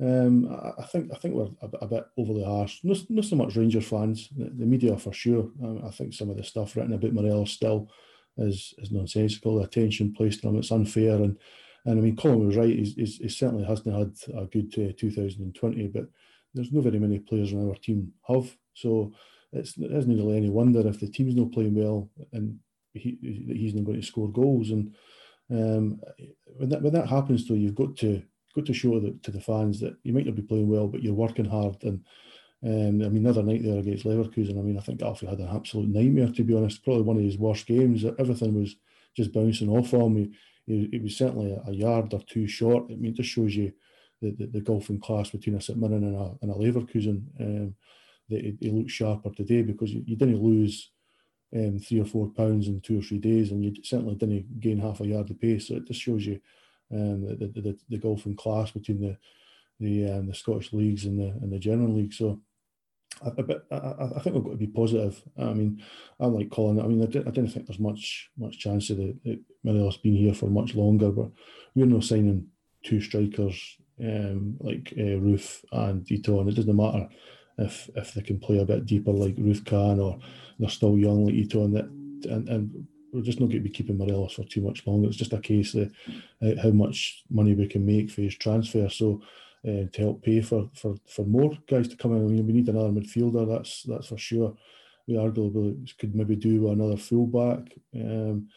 um, 0.00 0.48
I, 0.50 0.82
I, 0.82 0.86
think 0.86 1.10
I 1.12 1.18
think 1.18 1.34
we're 1.34 1.50
a, 1.62 1.68
a, 1.82 1.86
bit 1.86 2.06
overly 2.16 2.44
harsh. 2.44 2.80
Not, 2.82 2.98
not 3.10 3.24
so 3.24 3.36
much 3.36 3.56
Rangers 3.56 3.86
fans, 3.86 4.30
the, 4.34 4.44
the 4.44 4.64
media 4.64 4.96
for 4.96 5.12
sure. 5.12 5.50
Um, 5.62 5.82
I 5.86 5.90
think 5.90 6.14
some 6.14 6.30
of 6.30 6.38
the 6.38 6.44
stuff 6.44 6.74
written 6.74 6.94
about 6.94 7.12
Morelos 7.12 7.52
still 7.52 7.90
is 8.38 8.74
is 8.78 8.90
nonsensical. 8.90 9.58
The 9.58 9.64
attention 9.64 10.14
placed 10.14 10.44
on 10.44 10.54
him, 10.54 10.60
it's 10.60 10.72
unfair. 10.72 11.16
And 11.16 11.38
and 11.84 11.98
I 11.98 12.02
mean, 12.02 12.16
Colin 12.16 12.46
was 12.46 12.56
right. 12.56 12.76
He's, 12.76 12.94
he's, 12.94 13.16
he 13.16 13.28
certainly 13.28 13.64
hasn't 13.64 13.94
had 13.94 14.38
a 14.38 14.46
good 14.46 14.72
uh, 14.74 14.92
2020, 14.98 15.88
but 15.88 16.06
there's 16.54 16.72
not 16.72 16.84
very 16.84 16.98
many 16.98 17.18
players 17.18 17.52
on 17.52 17.68
our 17.68 17.74
team 17.76 18.12
have. 18.28 18.54
So 18.74 19.12
it's, 19.52 19.76
it 19.78 19.90
isn't 19.90 20.16
really 20.16 20.36
any 20.36 20.50
wonder 20.50 20.86
if 20.86 21.00
the 21.00 21.08
team's 21.08 21.34
not 21.34 21.52
playing 21.52 21.74
well 21.74 22.10
and 22.32 22.58
he, 22.92 23.18
he's 23.22 23.74
not 23.74 23.84
going 23.84 24.00
to 24.00 24.06
score 24.06 24.30
goals. 24.30 24.70
And 24.70 24.94
um, 25.50 26.00
when 26.56 26.68
that 26.70 26.82
when 26.82 26.92
that 26.92 27.08
happens, 27.08 27.46
though, 27.46 27.54
you've 27.54 27.74
got 27.74 27.96
to 27.98 28.22
got 28.54 28.66
to 28.66 28.74
show 28.74 28.98
the, 28.98 29.16
to 29.22 29.30
the 29.30 29.40
fans 29.40 29.80
that 29.80 29.96
you 30.02 30.12
might 30.12 30.26
not 30.26 30.34
be 30.34 30.42
playing 30.42 30.68
well, 30.68 30.88
but 30.88 31.02
you're 31.02 31.14
working 31.14 31.44
hard. 31.44 31.76
And 31.82 32.04
um, 32.64 33.06
I 33.06 33.08
mean, 33.08 33.18
another 33.18 33.42
night 33.42 33.62
there 33.62 33.78
against 33.78 34.04
Leverkusen. 34.04 34.58
I 34.58 34.62
mean, 34.62 34.78
I 34.78 34.82
think 34.82 35.02
Alfie 35.02 35.26
had 35.26 35.38
an 35.38 35.48
absolute 35.48 35.88
nightmare 35.88 36.32
to 36.32 36.44
be 36.44 36.54
honest. 36.54 36.84
Probably 36.84 37.02
one 37.02 37.16
of 37.16 37.24
his 37.24 37.38
worst 37.38 37.66
games. 37.66 38.04
Everything 38.18 38.58
was 38.58 38.76
just 39.16 39.32
bouncing 39.32 39.68
off 39.68 39.92
him. 39.92 40.32
He 40.66 41.00
was 41.02 41.16
certainly 41.16 41.52
a, 41.52 41.70
a, 41.70 41.72
yard 41.72 42.14
or 42.14 42.20
two 42.20 42.46
short. 42.46 42.84
I 42.90 42.94
mean, 42.94 43.12
it 43.12 43.16
just 43.16 43.30
shows 43.30 43.56
you 43.56 43.72
the, 44.20 44.30
the, 44.32 44.46
the 44.46 44.60
golfing 44.60 45.00
class 45.00 45.30
between 45.30 45.56
a 45.56 45.60
St 45.60 45.78
Mirren 45.78 46.04
and 46.04 46.14
a, 46.14 46.32
and 46.42 46.50
a 46.52 46.54
Leverkusen. 46.54 47.24
Um, 47.40 47.74
that 48.30 48.40
he, 48.40 48.56
he 48.60 48.70
looked 48.70 48.90
sharper 48.90 49.30
today 49.30 49.62
because 49.62 49.92
you, 49.92 50.02
you 50.06 50.16
didn't 50.16 50.42
lose 50.42 50.90
um, 51.54 51.78
three 51.78 52.00
or 52.00 52.04
four 52.04 52.28
pounds 52.28 52.68
in 52.68 52.80
two 52.80 52.98
or 52.98 53.02
three 53.02 53.18
days, 53.18 53.50
and 53.50 53.64
you 53.64 53.74
certainly 53.82 54.14
didn't 54.14 54.60
gain 54.60 54.78
half 54.78 55.00
a 55.00 55.06
yard 55.06 55.30
of 55.30 55.40
pace. 55.40 55.68
So 55.68 55.74
it 55.74 55.86
just 55.86 56.00
shows 56.00 56.26
you 56.26 56.40
um, 56.92 57.26
the, 57.26 57.46
the, 57.46 57.60
the, 57.60 57.78
the 57.88 57.98
golfing 57.98 58.36
class 58.36 58.70
between 58.70 59.00
the 59.00 59.16
the 59.80 60.10
um, 60.12 60.26
the 60.26 60.34
Scottish 60.34 60.72
leagues 60.72 61.04
and 61.06 61.18
the 61.18 61.28
and 61.42 61.52
the 61.52 61.58
general 61.58 61.94
league. 61.94 62.12
So 62.12 62.40
I, 63.24 63.30
I, 63.74 64.08
I, 64.16 64.20
think 64.20 64.34
we've 64.34 64.44
got 64.44 64.50
to 64.50 64.56
be 64.56 64.66
positive. 64.66 65.20
I 65.38 65.52
mean, 65.52 65.82
I'm 66.18 66.34
like 66.34 66.50
Colin. 66.50 66.80
I 66.80 66.86
mean, 66.86 67.02
I, 67.02 67.06
didn't, 67.06 67.28
I 67.28 67.30
didn't 67.32 67.50
think 67.50 67.66
there's 67.66 67.78
much 67.78 68.30
much 68.38 68.58
chance 68.58 68.90
of 68.90 68.98
the, 68.98 69.16
the 69.24 69.42
Morelos 69.64 69.96
being 69.98 70.16
here 70.16 70.34
for 70.34 70.46
much 70.46 70.74
longer, 70.74 71.10
but 71.10 71.30
we're 71.74 71.86
not 71.86 72.04
signing 72.04 72.46
two 72.84 73.00
strikers 73.00 73.76
um, 74.00 74.56
like 74.60 74.92
uh, 74.96 75.18
Roofe 75.18 75.64
and 75.72 76.06
Itten, 76.06 76.40
and 76.40 76.48
it 76.48 76.54
doesn't 76.54 76.76
matter 76.76 77.08
if 77.60 77.90
if 77.94 78.14
they 78.14 78.22
can 78.22 78.38
play 78.38 78.58
a 78.58 78.64
bit 78.64 78.86
deeper 78.86 79.12
like 79.12 79.36
Roofe 79.36 79.64
can, 79.64 80.00
or 80.00 80.18
they're 80.58 80.68
still 80.68 80.98
young 80.98 81.26
like 81.26 81.34
Itten, 81.34 81.64
and 81.64 81.76
that 81.76 81.84
and, 82.30 82.48
and 82.48 82.86
we're 83.12 83.22
just 83.22 83.40
not 83.40 83.46
going 83.46 83.62
to 83.62 83.68
be 83.68 83.74
keeping 83.74 83.98
Morelos 83.98 84.34
for 84.34 84.44
too 84.44 84.60
much 84.60 84.86
longer. 84.86 85.08
It's 85.08 85.16
just 85.16 85.32
a 85.32 85.40
case 85.40 85.74
of 85.74 85.92
uh, 86.42 86.60
how 86.62 86.70
much 86.70 87.24
money 87.30 87.54
we 87.54 87.66
can 87.66 87.84
make 87.84 88.10
for 88.10 88.20
his 88.20 88.36
transfer. 88.36 88.88
So 88.88 89.20
uh, 89.66 89.84
to 89.92 89.98
help 89.98 90.22
pay 90.22 90.40
for, 90.40 90.70
for 90.74 90.96
for 91.06 91.24
more 91.26 91.52
guys 91.68 91.88
to 91.88 91.96
come 91.96 92.16
in. 92.16 92.24
I 92.24 92.28
mean, 92.28 92.46
we 92.46 92.52
need 92.52 92.68
another 92.68 92.88
midfielder. 92.88 93.48
That's 93.48 93.82
that's 93.82 94.08
for 94.08 94.18
sure. 94.18 94.56
We 95.06 95.14
arguably 95.14 95.96
could 95.98 96.14
maybe 96.14 96.36
do 96.36 96.70
another 96.70 96.96
fullback. 96.96 97.72
Um, 97.94 98.48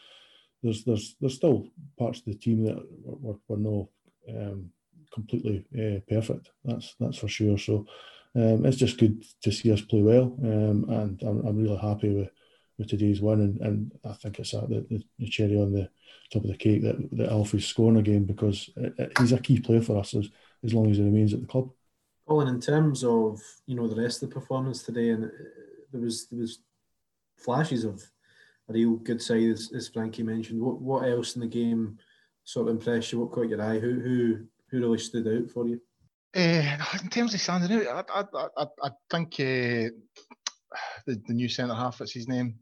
there's 0.62 0.84
there's 0.84 1.16
there's 1.20 1.34
still 1.34 1.68
parts 1.98 2.20
of 2.20 2.24
the 2.26 2.34
team 2.34 2.64
that 2.64 2.82
were, 3.04 3.36
were 3.48 3.58
not 3.58 3.88
um, 4.28 4.70
completely 5.12 5.64
uh, 5.74 6.00
perfect. 6.08 6.50
That's 6.64 6.94
that's 6.98 7.18
for 7.18 7.28
sure. 7.28 7.58
So 7.58 7.86
um, 8.36 8.66
it's 8.66 8.76
just 8.76 8.98
good 8.98 9.24
to 9.42 9.52
see 9.52 9.72
us 9.72 9.80
play 9.80 10.02
well, 10.02 10.36
um, 10.42 10.86
and 10.88 11.22
I'm, 11.22 11.46
I'm 11.46 11.62
really 11.62 11.76
happy 11.76 12.12
with, 12.12 12.30
with 12.78 12.88
today's 12.88 13.20
win. 13.20 13.40
And, 13.40 13.60
and 13.60 13.92
I 14.04 14.12
think 14.14 14.40
it's 14.40 14.50
the, 14.50 15.04
the, 15.18 15.28
cherry 15.28 15.56
on 15.56 15.72
the 15.72 15.88
top 16.32 16.42
of 16.42 16.50
the 16.50 16.56
cake 16.56 16.82
that, 16.82 16.96
that 17.12 17.30
Alfie's 17.30 17.66
scoring 17.66 17.98
again 17.98 18.24
because 18.24 18.70
it, 18.76 18.94
it, 18.98 19.12
he's 19.18 19.32
a 19.32 19.38
key 19.38 19.60
player 19.60 19.82
for 19.82 19.98
us 19.98 20.14
as, 20.14 20.28
as 20.64 20.74
long 20.74 20.90
as 20.90 20.96
he 20.96 21.04
remains 21.04 21.32
at 21.32 21.42
the 21.42 21.46
club. 21.46 21.70
Colin, 22.26 22.48
in 22.48 22.60
terms 22.60 23.04
of 23.04 23.40
you 23.66 23.76
know 23.76 23.86
the 23.86 24.00
rest 24.00 24.22
of 24.22 24.30
the 24.30 24.34
performance 24.34 24.82
today, 24.82 25.10
and 25.10 25.26
uh, 25.26 25.28
there 25.92 26.00
was 26.00 26.26
there 26.28 26.40
was 26.40 26.60
flashes 27.36 27.84
of 27.84 28.02
a 28.68 28.72
real 28.72 28.96
good 28.96 29.20
side 29.20 29.50
as, 29.50 29.70
as 29.76 29.88
Frankie 29.88 30.22
mentioned. 30.22 30.60
What 30.60 30.80
what 30.80 31.08
else 31.08 31.36
in 31.36 31.40
the 31.40 31.46
game 31.46 31.98
sort 32.44 32.68
of 32.68 32.74
impressed 32.74 33.12
you? 33.12 33.20
What 33.20 33.30
caught 33.30 33.48
your 33.48 33.62
eye? 33.62 33.78
Who 33.78 34.00
who 34.00 34.38
who 34.70 34.80
really 34.80 34.98
stood 34.98 35.28
out 35.28 35.50
for 35.50 35.68
you? 35.68 35.80
Uh, 36.34 36.76
in 37.02 37.10
terms 37.10 37.32
of 37.32 37.40
standing 37.40 37.86
out, 37.86 38.08
I, 38.12 38.24
I, 38.34 38.46
I, 38.56 38.66
I 38.82 38.90
think 39.10 39.34
uh, 39.34 39.94
the, 41.06 41.22
the 41.26 41.32
new 41.32 41.48
centre 41.48 41.74
half, 41.74 42.00
what's 42.00 42.12
his 42.12 42.26
name? 42.26 42.56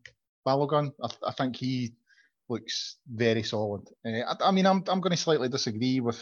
Balogun. 0.46 0.92
I, 1.02 1.08
I 1.28 1.32
think 1.32 1.56
he 1.56 1.92
looks 2.48 2.96
very 3.10 3.42
solid. 3.42 3.88
Uh, 4.06 4.20
I, 4.28 4.48
I, 4.48 4.50
mean, 4.50 4.66
I'm, 4.66 4.84
I'm 4.88 5.00
going 5.00 5.12
to 5.12 5.16
slightly 5.16 5.48
disagree 5.48 6.00
with 6.00 6.18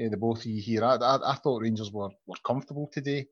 uh, 0.00 0.08
the 0.08 0.16
both 0.16 0.40
of 0.40 0.46
you 0.46 0.62
here. 0.62 0.82
I, 0.82 0.96
I, 0.96 1.32
I 1.32 1.34
thought 1.36 1.62
Rangers 1.62 1.92
were, 1.92 2.08
were 2.26 2.36
comfortable 2.46 2.88
today 2.90 3.26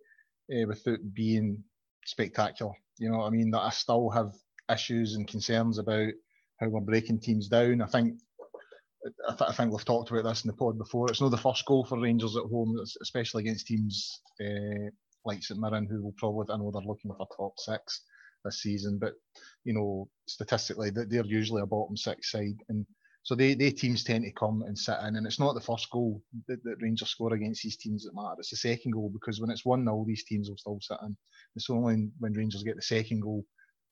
uh, 0.53 0.67
without 0.67 0.99
being 1.15 1.65
spectacular. 2.05 2.73
You 2.99 3.11
know 3.11 3.19
what 3.19 3.29
I 3.29 3.31
mean? 3.31 3.51
That 3.53 3.61
I 3.61 3.71
still 3.71 4.11
have 4.11 4.35
issues 4.71 5.15
and 5.15 5.27
concerns 5.27 5.79
about 5.79 6.13
how 6.61 6.69
we're 6.69 6.81
breaking 6.81 7.21
teams 7.21 7.49
down. 7.49 7.81
I 7.81 7.87
think 7.87 8.19
I, 9.29 9.35
th- 9.35 9.51
I, 9.51 9.53
think 9.53 9.73
we've 9.73 9.85
talked 9.85 10.11
about 10.11 10.25
this 10.25 10.45
in 10.45 10.49
the 10.49 10.57
pod 10.57 10.79
before. 10.79 11.09
It's 11.09 11.21
not 11.21 11.31
the 11.31 11.37
first 11.37 11.65
goal 11.67 11.85
for 11.85 12.01
Rangers 12.01 12.37
at 12.37 12.51
home, 12.51 12.77
especially 13.01 13.43
against 13.45 13.67
teams 13.67 14.21
uh, 14.41 14.91
like 15.25 15.43
St 15.43 15.61
Mirren, 15.61 15.87
who 15.89 16.03
will 16.03 16.15
probably, 16.17 16.47
I 16.53 16.57
know 16.57 16.71
they're 16.73 16.83
looking 16.83 17.13
for 17.17 17.27
top 17.37 17.55
six 17.59 18.03
this 18.45 18.63
season, 18.63 18.99
but 19.01 19.15
you 19.65 19.75
know, 19.75 20.09
statistically, 20.27 20.91
they're 20.91 21.25
usually 21.25 21.63
a 21.63 21.67
bottom 21.67 21.97
six 21.97 22.31
side, 22.33 22.59
and 22.69 22.87
so 23.23 23.35
they, 23.35 23.55
they 23.55 23.71
teams 23.71 24.05
tend 24.05 24.25
to 24.25 24.33
come 24.33 24.63
and 24.63 24.79
sit 24.79 24.97
in, 25.07 25.17
and 25.17 25.27
it's 25.27 25.41
not 25.41 25.55
the 25.55 25.61
first 25.61 25.91
goal 25.91 26.23
that, 26.47 26.63
that 26.65 26.77
Rangers 26.81 27.11
score 27.11 27.35
against 27.35 27.63
these 27.63 27.77
teams 27.77 28.05
that 28.05 28.15
matter. 28.15 28.37
It's 28.39 28.51
the 28.51 28.57
second 28.57 28.93
goal 28.93 29.11
because 29.13 29.41
when 29.41 29.51
it's 29.51 29.67
one 29.67 29.85
0 29.85 30.05
these 30.07 30.25
teams 30.25 30.49
will 30.49 30.57
still 30.57 30.79
sit 30.81 30.99
in. 31.03 31.17
It's 31.55 31.69
only 31.71 32.11
when 32.19 32.33
Rangers 32.33 32.63
get 32.63 32.77
the 32.77 32.83
second 32.83 33.21
goal 33.21 33.45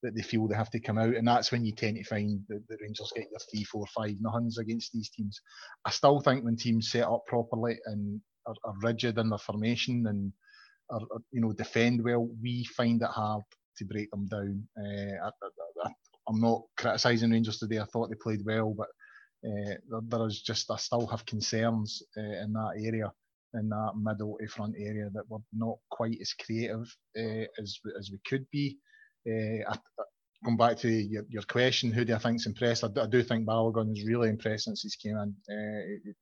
that 0.02 0.14
they 0.14 0.22
feel 0.22 0.46
they 0.46 0.56
have 0.56 0.70
to 0.70 0.80
come 0.80 0.98
out, 0.98 1.14
and 1.14 1.26
that's 1.26 1.50
when 1.52 1.64
you 1.64 1.72
tend 1.72 1.96
to 1.96 2.04
find 2.04 2.40
that 2.48 2.62
the 2.68 2.76
Rangers 2.80 3.12
get 3.14 3.26
their 3.30 3.40
three, 3.50 3.64
four, 3.64 3.86
five 3.86 4.16
nothings 4.20 4.58
against 4.58 4.92
these 4.92 5.10
teams. 5.10 5.40
I 5.84 5.90
still 5.90 6.20
think 6.20 6.44
when 6.44 6.56
teams 6.56 6.90
set 6.90 7.04
up 7.04 7.24
properly 7.26 7.78
and 7.86 8.20
are, 8.46 8.54
are 8.64 8.74
rigid 8.82 9.18
in 9.18 9.30
their 9.30 9.38
formation 9.38 10.06
and 10.06 10.32
are, 10.90 11.00
are, 11.00 11.20
you 11.32 11.40
know 11.40 11.52
defend 11.52 12.02
well, 12.02 12.28
we 12.42 12.64
find 12.64 13.02
it 13.02 13.08
hard 13.08 13.42
to 13.78 13.84
break 13.84 14.10
them 14.10 14.26
down. 14.26 14.66
Uh, 14.78 15.30
I, 15.84 15.90
am 16.28 16.40
not 16.40 16.62
criticising 16.76 17.30
Rangers 17.30 17.58
today. 17.58 17.78
I 17.78 17.84
thought 17.84 18.08
they 18.10 18.16
played 18.16 18.44
well, 18.44 18.74
but 18.76 18.88
uh, 19.46 19.74
there, 19.88 20.00
there 20.08 20.26
is 20.26 20.42
just 20.42 20.70
I 20.70 20.76
still 20.76 21.06
have 21.06 21.26
concerns 21.26 22.02
uh, 22.16 22.20
in 22.20 22.52
that 22.52 22.72
area, 22.78 23.12
in 23.54 23.68
that 23.68 23.92
middle 23.96 24.38
to 24.40 24.46
front 24.48 24.74
area 24.78 25.08
that 25.12 25.24
we're 25.28 25.38
not 25.52 25.76
quite 25.90 26.18
as 26.20 26.32
creative 26.32 26.86
as 27.16 27.78
as 27.98 28.10
we 28.10 28.18
could 28.26 28.46
be. 28.50 28.78
Uh, 29.26 29.70
I, 29.70 29.76
going 30.44 30.56
back 30.56 30.78
to 30.78 30.88
your, 30.88 31.24
your 31.28 31.42
question, 31.42 31.90
who 31.90 32.04
do 32.04 32.14
I 32.14 32.18
think's 32.18 32.46
impressed? 32.46 32.84
I, 32.84 32.88
I 33.00 33.06
do 33.06 33.22
think 33.22 33.46
Balogun 33.46 33.96
is 33.96 34.06
really 34.06 34.28
impressed 34.28 34.64
since 34.64 34.82
he's 34.82 34.96
came 34.96 35.16
in. 35.16 35.34
Uh, 35.50 36.12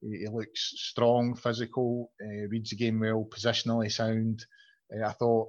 he, 0.00 0.18
he, 0.18 0.28
looks 0.28 0.72
strong, 0.76 1.34
physical, 1.34 2.10
uh, 2.22 2.48
reads 2.48 2.70
the 2.70 2.76
game 2.76 3.00
well, 3.00 3.28
positionally 3.30 3.90
sound. 3.90 4.44
Uh, 4.94 5.06
I 5.06 5.12
thought 5.12 5.48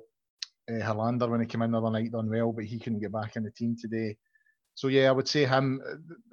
uh, 0.70 0.74
Helander 0.74 1.30
when 1.30 1.42
he 1.42 1.46
came 1.46 1.62
in 1.62 1.72
the 1.72 1.78
other 1.80 1.92
night 1.92 2.12
done 2.12 2.30
well, 2.30 2.52
but 2.52 2.66
he 2.66 2.80
couldn't 2.80 3.00
get 3.00 3.12
back 3.12 3.36
in 3.36 3.44
the 3.44 3.52
team 3.52 3.76
today. 3.80 4.18
So 4.76 4.90
yeah, 4.90 5.10
I 5.10 5.12
would 5.12 5.28
say 5.28 5.46
him. 5.46 5.82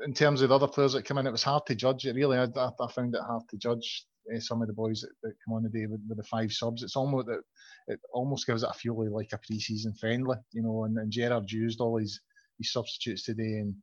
In 0.04 0.12
terms 0.12 0.42
of 0.42 0.50
the 0.50 0.54
other 0.54 0.68
players 0.68 0.92
that 0.92 1.06
come 1.06 1.18
in, 1.18 1.26
it 1.26 1.32
was 1.32 1.42
hard 1.42 1.64
to 1.66 1.74
judge. 1.74 2.04
It 2.04 2.14
really, 2.14 2.36
I, 2.36 2.44
I 2.44 2.92
found 2.92 3.14
it 3.14 3.22
hard 3.22 3.42
to 3.50 3.56
judge 3.56 4.04
uh, 4.34 4.40
some 4.40 4.62
of 4.62 4.68
the 4.68 4.74
boys 4.74 5.00
that, 5.00 5.10
that 5.22 5.34
come 5.44 5.54
on 5.54 5.62
today 5.62 5.86
with, 5.86 6.00
with 6.08 6.18
the 6.18 6.24
five 6.24 6.52
subs. 6.52 6.82
It's 6.82 6.96
almost 6.96 7.26
that 7.26 7.40
it 7.88 8.00
almost 8.12 8.46
gives 8.46 8.62
it 8.62 8.70
a 8.70 8.74
feel 8.74 9.12
like 9.12 9.32
a 9.32 9.38
pre-season 9.38 9.94
friendly, 9.94 10.36
you 10.52 10.62
know. 10.62 10.84
And, 10.84 10.96
and 10.98 11.10
Gerrard 11.10 11.50
used 11.50 11.80
all 11.80 11.98
his 11.98 12.20
his 12.58 12.72
substitutes 12.72 13.24
today, 13.24 13.58
and 13.60 13.74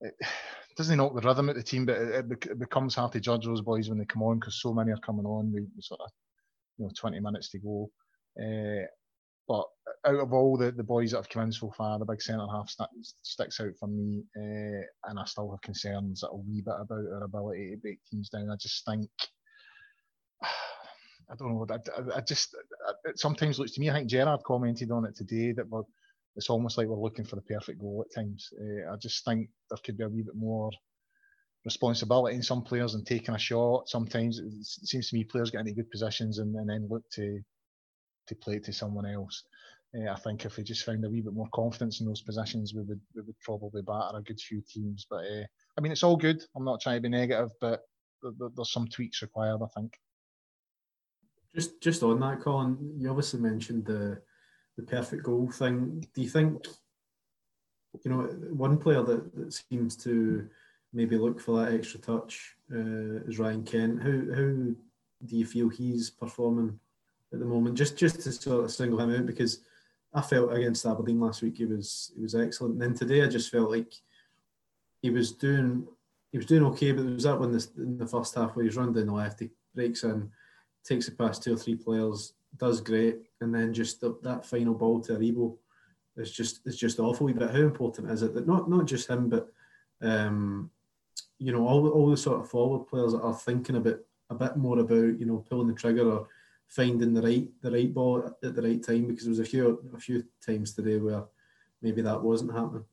it 0.00 0.14
doesn't 0.76 0.96
knock 0.96 1.14
the 1.14 1.26
rhythm 1.26 1.48
at 1.50 1.56
the 1.56 1.62
team, 1.62 1.86
but 1.86 1.96
it, 1.96 2.26
it 2.30 2.58
becomes 2.58 2.94
hard 2.94 3.12
to 3.12 3.20
judge 3.20 3.44
those 3.44 3.62
boys 3.62 3.88
when 3.88 3.98
they 3.98 4.04
come 4.04 4.22
on 4.22 4.38
because 4.38 4.60
so 4.60 4.72
many 4.72 4.92
are 4.92 4.98
coming 4.98 5.26
on. 5.26 5.52
We, 5.52 5.62
we, 5.62 5.82
sort 5.82 6.00
of, 6.00 6.10
you 6.76 6.84
know, 6.84 6.90
20 6.96 7.20
minutes 7.20 7.50
to 7.50 7.58
go. 7.58 7.90
Uh, 8.40 8.86
but 9.48 9.64
out 10.06 10.20
of 10.20 10.32
all 10.34 10.58
the, 10.58 10.70
the 10.70 10.84
boys 10.84 11.12
that 11.12 11.16
have 11.16 11.28
come 11.30 11.44
in 11.44 11.52
so 11.52 11.70
far, 11.70 11.98
the 11.98 12.04
big 12.04 12.20
centre 12.20 12.46
half 12.52 12.68
st- 12.68 12.88
sticks 13.22 13.60
out 13.60 13.72
for 13.80 13.86
me, 13.88 14.22
uh, 14.36 14.84
and 15.08 15.18
I 15.18 15.24
still 15.24 15.50
have 15.50 15.62
concerns 15.62 16.22
a 16.22 16.36
wee 16.36 16.60
bit 16.60 16.74
about 16.78 17.06
our 17.14 17.24
ability 17.24 17.70
to 17.70 17.76
break 17.78 17.98
teams 18.04 18.28
down. 18.28 18.50
I 18.50 18.56
just 18.56 18.84
think 18.84 19.08
I 20.42 21.34
don't 21.36 21.54
know. 21.54 21.66
I, 21.70 22.18
I 22.18 22.20
just 22.20 22.56
it 23.04 23.18
sometimes 23.18 23.58
looks 23.58 23.72
to 23.72 23.80
me. 23.80 23.90
I 23.90 23.94
think 23.94 24.08
Gerrard 24.08 24.40
commented 24.44 24.90
on 24.90 25.04
it 25.04 25.16
today 25.16 25.52
that 25.52 25.68
we're, 25.68 25.82
it's 26.36 26.50
almost 26.50 26.78
like 26.78 26.86
we're 26.86 26.96
looking 26.96 27.24
for 27.24 27.36
the 27.36 27.42
perfect 27.42 27.80
goal 27.80 28.04
at 28.06 28.14
times. 28.14 28.48
Uh, 28.58 28.92
I 28.92 28.96
just 28.96 29.24
think 29.24 29.48
there 29.70 29.78
could 29.84 29.98
be 29.98 30.04
a 30.04 30.08
wee 30.08 30.22
bit 30.22 30.36
more 30.36 30.70
responsibility 31.64 32.36
in 32.36 32.42
some 32.42 32.62
players 32.62 32.94
and 32.94 33.06
taking 33.06 33.34
a 33.34 33.38
shot. 33.38 33.88
Sometimes 33.88 34.38
it 34.38 34.52
seems 34.64 35.10
to 35.10 35.16
me 35.16 35.24
players 35.24 35.50
get 35.50 35.60
into 35.60 35.72
good 35.72 35.90
positions 35.90 36.38
and, 36.38 36.54
and 36.54 36.68
then 36.68 36.86
look 36.88 37.02
to 37.12 37.40
to 38.28 38.34
play 38.34 38.58
to 38.58 38.72
someone 38.72 39.06
else. 39.06 39.42
Uh, 39.96 40.10
I 40.10 40.16
think 40.16 40.44
if 40.44 40.56
we 40.56 40.64
just 40.64 40.84
found 40.84 41.04
a 41.04 41.10
wee 41.10 41.22
bit 41.22 41.32
more 41.32 41.48
confidence 41.54 42.00
in 42.00 42.06
those 42.06 42.22
positions, 42.22 42.74
we 42.74 42.82
would 42.82 43.00
we 43.14 43.22
would 43.22 43.40
probably 43.40 43.82
batter 43.82 44.18
a 44.18 44.22
good 44.22 44.40
few 44.40 44.62
teams. 44.72 45.06
But 45.08 45.24
uh, 45.24 45.44
I 45.76 45.80
mean, 45.80 45.92
it's 45.92 46.02
all 46.02 46.16
good. 46.16 46.42
I'm 46.56 46.64
not 46.64 46.80
trying 46.80 46.96
to 46.96 47.02
be 47.02 47.08
negative, 47.08 47.50
but 47.60 47.80
there's 48.22 48.72
some 48.72 48.86
tweaks 48.86 49.22
required. 49.22 49.60
I 49.62 49.80
think. 49.80 49.92
Just 51.58 51.80
just 51.80 52.04
on 52.04 52.20
that, 52.20 52.40
Colin, 52.40 52.94
you 52.96 53.10
obviously 53.10 53.40
mentioned 53.40 53.84
the 53.84 54.22
the 54.76 54.84
perfect 54.84 55.24
goal 55.24 55.50
thing. 55.50 56.06
Do 56.14 56.22
you 56.22 56.28
think 56.28 56.68
you 58.04 58.12
know 58.12 58.22
one 58.52 58.78
player 58.78 59.02
that, 59.02 59.34
that 59.34 59.52
seems 59.52 59.96
to 60.04 60.48
maybe 60.92 61.18
look 61.18 61.40
for 61.40 61.58
that 61.58 61.74
extra 61.74 61.98
touch 61.98 62.54
uh, 62.72 63.26
is 63.26 63.40
Ryan 63.40 63.64
Kent? 63.64 64.00
How 64.00 64.36
how 64.36 64.52
do 65.26 65.36
you 65.36 65.44
feel 65.44 65.68
he's 65.68 66.10
performing 66.10 66.78
at 67.32 67.40
the 67.40 67.44
moment? 67.44 67.76
Just 67.76 67.96
just 67.96 68.20
to 68.20 68.30
sort 68.30 68.66
of 68.66 68.70
single 68.70 69.00
him 69.00 69.12
out 69.12 69.26
because 69.26 69.58
I 70.14 70.22
felt 70.22 70.52
against 70.52 70.86
Aberdeen 70.86 71.18
last 71.18 71.42
week 71.42 71.56
he 71.56 71.64
was 71.64 72.12
he 72.14 72.22
was 72.22 72.36
excellent. 72.36 72.74
And 72.74 72.82
then 72.82 72.94
today 72.94 73.24
I 73.24 73.26
just 73.26 73.50
felt 73.50 73.72
like 73.72 73.92
he 75.02 75.10
was 75.10 75.32
doing 75.32 75.88
he 76.30 76.38
was 76.38 76.46
doing 76.46 76.62
okay, 76.66 76.92
but 76.92 77.04
it 77.04 77.14
was 77.14 77.24
that 77.24 77.40
the 77.40 77.82
in 77.82 77.98
the 77.98 78.06
first 78.06 78.36
half 78.36 78.54
where 78.54 78.64
he's 78.64 78.76
run 78.76 78.92
down 78.92 79.06
the 79.06 79.12
left, 79.12 79.40
he 79.40 79.50
breaks 79.74 80.04
in 80.04 80.30
takes 80.88 81.08
it 81.08 81.18
past 81.18 81.42
two 81.42 81.54
or 81.54 81.56
three 81.56 81.76
players, 81.76 82.34
does 82.56 82.80
great, 82.80 83.18
and 83.40 83.54
then 83.54 83.74
just 83.74 84.00
the, 84.00 84.18
that 84.22 84.46
final 84.46 84.74
ball 84.74 85.00
to 85.00 85.12
Aribo 85.12 85.56
is 86.16 86.32
just 86.32 86.60
is 86.66 86.76
just 86.76 86.98
awful. 86.98 87.32
But 87.32 87.50
how 87.50 87.58
important 87.58 88.10
is 88.10 88.22
it 88.22 88.34
that 88.34 88.46
not 88.46 88.70
not 88.70 88.86
just 88.86 89.08
him, 89.08 89.28
but 89.28 89.48
um, 90.00 90.70
you 91.38 91.52
know, 91.52 91.66
all, 91.66 91.88
all 91.88 92.10
the 92.10 92.16
sort 92.16 92.40
of 92.40 92.50
forward 92.50 92.86
players 92.86 93.12
that 93.12 93.22
are 93.22 93.34
thinking 93.34 93.76
a 93.76 93.80
bit 93.80 94.06
a 94.30 94.34
bit 94.34 94.56
more 94.56 94.78
about 94.78 95.18
you 95.18 95.26
know 95.26 95.44
pulling 95.48 95.68
the 95.68 95.74
trigger 95.74 96.10
or 96.10 96.28
finding 96.66 97.14
the 97.14 97.22
right 97.22 97.48
the 97.62 97.70
right 97.70 97.92
ball 97.92 98.34
at 98.42 98.54
the 98.54 98.62
right 98.62 98.82
time 98.82 99.06
because 99.06 99.24
there 99.24 99.30
was 99.30 99.38
a 99.40 99.44
few 99.44 99.90
a 99.94 99.98
few 99.98 100.24
times 100.44 100.74
today 100.74 100.98
where 100.98 101.24
maybe 101.82 102.02
that 102.02 102.22
wasn't 102.22 102.52
happening. 102.52 102.84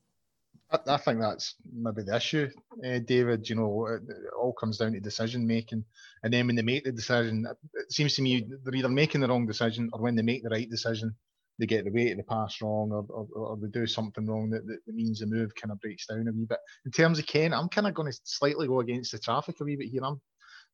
I, 0.72 0.80
I 0.88 0.98
think 0.98 1.20
that's 1.20 1.56
maybe 1.72 2.04
the 2.04 2.16
issue, 2.16 2.50
uh, 2.86 3.00
David. 3.00 3.50
You 3.50 3.56
know, 3.56 3.88
it, 3.88 4.02
it, 4.08 4.34
all 4.40 4.54
comes 4.54 4.78
down 4.78 4.94
to 4.94 5.00
decision 5.00 5.46
making, 5.46 5.84
and 6.24 6.34
then 6.34 6.48
when 6.48 6.56
they 6.56 6.62
make 6.62 6.84
the 6.84 6.92
decision, 6.92 7.46
it 7.74 7.92
seems 7.92 8.16
to 8.16 8.22
me 8.22 8.48
they're 8.64 8.76
either 8.76 8.90
making 8.90 9.22
the 9.22 9.28
wrong 9.28 9.46
decision 9.46 9.90
or 9.94 10.02
when 10.02 10.16
they 10.16 10.24
make 10.24 10.44
the 10.44 10.50
right 10.50 10.70
decision, 10.70 11.16
they 11.60 11.66
get 11.66 11.86
the 11.86 11.92
weight 11.92 12.12
of 12.12 12.18
the 12.18 12.24
pass 12.24 12.62
wrong 12.62 12.92
or, 12.92 13.06
or, 13.10 13.28
or 13.34 13.58
they 13.58 13.68
do 13.68 13.88
something 13.88 14.26
wrong 14.26 14.50
that, 14.50 14.66
that, 14.68 14.94
means 14.94 15.20
the 15.20 15.26
move 15.26 15.54
kind 15.56 15.72
of 15.72 15.80
breaks 15.80 16.08
down 16.08 16.28
a 16.28 16.32
wee 16.32 16.46
bit. 16.48 16.60
In 16.86 16.92
terms 16.92 17.20
of 17.20 17.28
Kent, 17.28 17.54
I'm 17.54 17.70
kind 17.70 17.88
of 17.88 17.94
going 17.94 18.12
to 18.12 18.20
slightly 18.24 18.68
go 18.68 18.82
against 18.82 19.12
the 19.12 19.20
traffic 19.20 19.56
a 19.62 19.64
wee 19.64 19.76
bit 19.76 19.90
here. 19.90 20.04
I'm, 20.04 20.20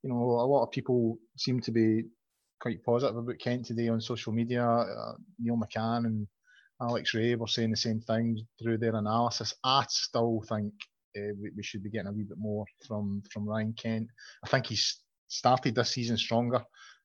you 0.04 0.10
know, 0.10 0.16
a 0.16 0.48
lot 0.48 0.64
of 0.64 0.72
people 0.72 1.18
seem 1.38 1.60
to 1.62 1.72
be 1.72 2.06
quite 2.60 2.84
positive 2.84 3.18
about 3.18 3.40
Kent 3.40 3.66
today 3.66 3.90
on 3.90 4.02
social 4.02 4.32
media. 4.32 4.66
Uh, 4.66 5.14
Neil 5.40 5.58
McCann 5.58 6.06
and 6.06 6.28
Alex 6.82 7.14
Rae 7.14 7.36
were 7.36 7.48
saying 7.48 7.72
the 7.72 7.78
same 7.78 8.02
thing 8.02 8.46
through 8.62 8.78
their 8.78 8.96
analysis. 8.96 9.54
I 9.64 9.86
still 9.90 10.44
think 10.50 10.74
uh, 11.18 11.34
we, 11.40 11.52
we, 11.56 11.64
should 11.64 11.84
be 11.84 11.90
getting 11.90 12.08
a 12.08 12.12
wee 12.12 12.24
bit 12.24 12.38
more 12.38 12.66
from 12.88 13.22
from 13.32 13.48
Ryan 13.48 13.74
Kent. 13.74 14.08
I 14.44 14.48
think 14.48 14.68
he's 14.68 15.00
started 15.28 15.76
this 15.76 15.92
season 15.92 16.18
stronger. 16.18 16.58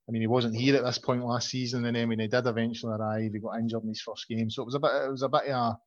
I 0.09 0.13
mean, 0.13 0.23
he 0.23 0.29
wasn't 0.29 0.57
here 0.57 0.77
at 0.77 0.85
this 0.85 0.99
point 0.99 1.25
last 1.25 1.51
season, 1.51 1.85
and 1.85 1.97
then 1.97 2.09
when 2.09 2.21
he 2.21 2.29
did 2.29 2.47
eventually 2.47 2.95
arrive, 2.95 3.33
he 3.33 3.41
got 3.41 3.59
injured 3.59 3.83
in 3.83 3.89
his 3.89 4.01
first 4.01 4.29
game. 4.29 4.49
So 4.51 4.63
it 4.63 4.67
was 4.67 4.75
a 4.75 4.81
bit, 4.81 4.91
it 5.05 5.11
was 5.11 5.23
a 5.23 5.29
bit 5.29 5.49
of 5.49 5.73
a 5.73 5.79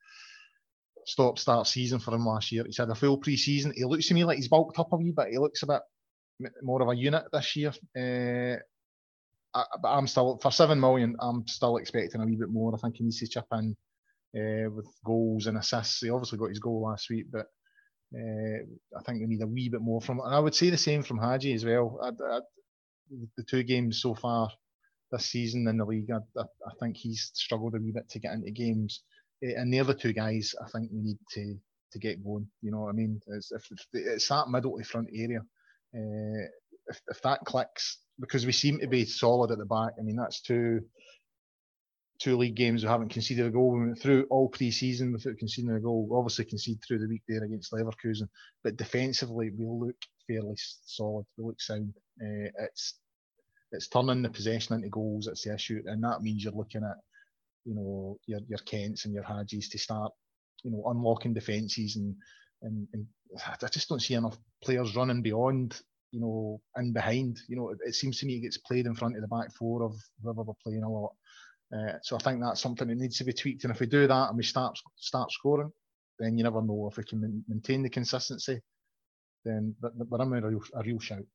stop-start 1.05 1.67
season 1.67 2.00
for 2.00 2.13
him 2.13 2.25
last 2.25 2.51
year. 2.51 2.65
He's 2.65 2.77
had 2.77 2.89
a 2.89 2.96
full 2.96 3.17
pre-season. 3.17 3.74
He 3.75 3.86
looks 3.86 4.08
to 4.10 4.13
me 4.13 4.25
like 4.25 4.38
he's 4.38 4.50
bulked 4.50 4.77
up 4.77 4.91
a 4.91 4.98
wee 4.98 5.13
bit. 5.15 5.29
He 5.31 5.38
looks 5.38 5.63
a 5.63 5.67
bit 5.67 5.81
more 6.62 6.81
of 6.81 6.89
a 6.89 6.96
unit 6.96 7.24
this 7.31 7.55
year. 7.55 7.72
Uh, 7.98 8.60
I, 9.53 9.63
but 9.82 9.89
I'm 9.89 10.08
still 10.08 10.38
for 10.41 10.51
seven 10.51 10.79
million. 10.79 11.15
I'm 11.20 11.48
still 11.48 11.77
expecting 11.77 12.22
a 12.22 12.25
wee 12.25 12.36
bit 12.36 12.50
more. 12.50 12.74
I 12.74 12.77
think 12.77 12.98
he 12.98 13.03
needs 13.03 13.20
to 13.20 13.27
chip 13.27 13.46
in 13.53 13.75
uh, 14.36 14.70
with 14.70 14.88
goals 15.06 15.48
and 15.48 15.58
assists. 15.58 16.01
He 16.01 16.10
obviously 16.10 16.38
got 16.38 16.50
his 16.50 16.60
goal 16.60 16.82
last 16.84 17.10
week, 17.10 17.25
but 17.32 17.48
uh, 18.15 18.60
I 18.98 19.03
think 19.06 19.20
we 19.20 19.27
need 19.27 19.41
a 19.41 19.48
wee 19.48 19.70
bit 19.70 19.82
more 19.82 20.01
from. 20.01 20.20
And 20.20 20.34
I 20.34 20.39
would 20.39 20.56
say 20.56 20.70
the 20.70 20.77
same 20.77 21.03
from 21.03 21.20
Hagi 21.20 21.53
as 21.53 21.65
well. 21.65 22.00
I, 22.03 22.10
I, 22.10 22.39
the 23.38 23.44
two 23.44 23.63
games 23.63 24.01
so 24.01 24.13
far 24.13 24.50
this 25.12 25.25
season 25.25 25.68
in 25.68 25.77
the 25.77 25.86
league, 25.86 26.12
I, 26.12 26.41
I, 26.41 26.72
think 26.79 26.96
he's 26.96 27.32
struggled 27.34 27.74
a 27.74 27.79
wee 27.79 27.91
bit 27.91 28.08
to 28.10 28.20
get 28.20 28.34
into 28.34 28.51
games. 28.51 29.01
Uh, 29.44 29.60
and 29.60 29.74
the 29.74 29.79
other 29.79 29.96
two 29.96 30.13
guys, 30.13 30.53
I 30.63 30.70
think 30.70 30.91
we 30.91 31.01
need 31.01 31.18
to 31.34 31.56
to 31.91 32.00
get 32.00 32.24
going. 32.24 32.48
You 32.62 32.72
know 32.72 32.82
what 32.82 32.89
I 32.89 32.94
mean? 32.94 33.20
It's, 33.27 33.51
if, 33.51 33.68
it's 33.94 34.27
that 34.27 34.50
middle 34.50 34.77
to 34.77 34.84
front 34.84 35.10
area. 35.13 35.41
If, 36.89 37.01
if 37.08 37.22
that 37.22 37.39
clicks, 37.46 38.00
because 38.19 38.46
we 38.46 38.51
seem 38.51 38.79
to 38.79 38.88
be 38.88 39.05
solid 39.05 39.51
at 39.51 39.58
the 39.58 39.65
back. 39.65 39.93
I 39.98 40.01
mean, 40.01 40.15
that's 40.15 40.41
two 40.41 40.81
two 42.19 42.36
league 42.36 42.55
games 42.55 42.84
we 42.84 42.89
haven't 42.89 43.10
conceded 43.10 43.46
a 43.46 43.50
goal. 43.50 43.72
We 43.72 43.79
went 43.79 44.01
through 44.01 44.27
all 44.29 44.50
pre-season 44.50 45.13
without 45.13 45.38
conceding 45.38 45.72
a 45.72 45.79
goal. 45.79 46.10
Obviously, 46.12 46.46
conceded 46.46 46.84
through 46.86 47.00
the 47.00 47.08
week 47.08 47.24
there 47.27 47.43
against 47.43 47.72
Leverkusen, 47.72 48.27
but 48.63 48.75
defensively 48.75 49.51
we 49.58 49.65
look 49.65 49.96
fairly 50.27 50.55
solid. 50.86 51.25
We 51.38 51.46
look 51.46 51.62
sound. 51.62 51.93
Uh, 52.22 52.50
it's 52.60 52.96
it's 53.72 53.88
turning 53.88 54.22
the 54.22 54.29
possession 54.29 54.75
into 54.75 54.89
goals. 54.89 55.25
That's 55.25 55.43
the 55.43 55.53
issue, 55.53 55.81
and 55.86 56.03
that 56.03 56.22
means 56.22 56.43
you're 56.43 56.53
looking 56.53 56.84
at 56.84 56.98
you 57.65 57.75
know 57.75 58.19
your 58.25 58.39
your 58.48 58.60
Kents 58.60 59.05
and 59.05 59.13
your 59.13 59.24
Hagis 59.24 59.69
to 59.69 59.77
start 59.77 60.12
you 60.63 60.72
know 60.72 60.84
unlocking 60.88 61.34
defences 61.34 61.96
and 61.96 62.15
and, 62.62 62.88
and 62.93 63.05
I 63.46 63.67
just 63.67 63.88
don't 63.88 64.01
see 64.01 64.15
enough 64.15 64.38
players 64.63 64.96
running 64.96 65.22
beyond 65.22 65.79
you 66.12 66.20
know, 66.20 66.62
in 66.78 66.94
behind. 66.94 67.39
You 67.48 67.56
know, 67.56 67.70
it, 67.70 67.80
it, 67.86 67.96
seems 67.96 68.20
to 68.20 68.25
me 68.25 68.36
it 68.36 68.42
gets 68.42 68.57
played 68.57 68.86
in 68.86 68.96
front 68.96 69.16
of 69.16 69.22
the 69.22 69.27
back 69.27 69.53
four 69.53 69.83
of 69.83 69.96
whoever 70.22 70.44
we're 70.44 70.53
playing 70.64 70.83
a 70.83 70.90
lot. 70.90 71.14
Uh, 71.74 71.94
so 72.01 72.16
I 72.16 72.20
think 72.20 72.42
that's 72.42 72.62
something 72.62 72.88
that 72.88 72.98
needs 72.98 73.18
to 73.18 73.24
be 73.24 73.33
tweaked. 73.33 73.64
And 73.64 73.74
if 73.74 73.79
we 73.79 73.86
do 73.86 74.07
that 74.07 74.29
and 74.29 74.38
we 74.38 74.44
start 74.44 74.79
start 74.96 75.31
scoring, 75.31 75.72
then 76.18 76.38
you 76.38 76.44
never 76.44 76.62
know 76.62 76.90
if 76.92 76.98
we 76.98 77.03
can 77.03 77.44
maintain 77.48 77.83
the 77.83 77.90
consistency. 77.90 78.60
Then 79.46 79.75
but 79.81 80.22
I'm 80.22 80.33
a 80.33 80.42
real, 80.42 80.62
a 80.74 80.83
real 80.83 81.00
shout. 81.00 81.25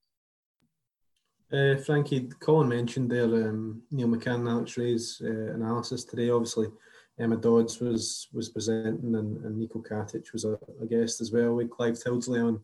Uh, 1.53 1.77
Frankie, 1.77 2.29
Colin 2.41 2.69
mentioned 2.69 3.11
there 3.11 3.25
um, 3.25 3.83
Neil 3.91 4.09
McCann 4.09 4.49
Alex 4.51 4.77
Rae's 4.77 5.23
uh, 5.25 5.55
analysis 5.55 6.05
today. 6.05 6.31
Obviously, 6.31 6.67
Emma 7.19 7.37
Dodds 7.37 7.81
was 7.81 8.29
was 8.33 8.49
presenting 8.49 9.15
and, 9.15 9.45
and 9.45 9.57
Nico 9.57 9.81
Katic 9.81 10.33
was 10.33 10.45
a, 10.45 10.59
a, 10.83 10.87
guest 10.87 11.21
as 11.21 11.31
well 11.31 11.55
with 11.55 11.71
Clive 11.71 11.95
Tyldesley 11.95 12.45
on 12.45 12.61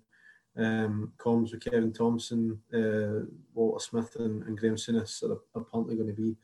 um, 0.56 1.12
comms 1.18 1.52
with 1.52 1.64
Kevin 1.64 1.92
Thomson, 1.92 2.58
uh, 2.74 3.26
Walter 3.54 3.82
Smith, 3.84 4.16
and, 4.16 4.42
and 4.44 4.58
Graham 4.58 4.76
Souness 4.76 5.22
are 5.22 5.38
apparently 5.54 5.96
going 5.96 6.08
to 6.08 6.12
be 6.14 6.36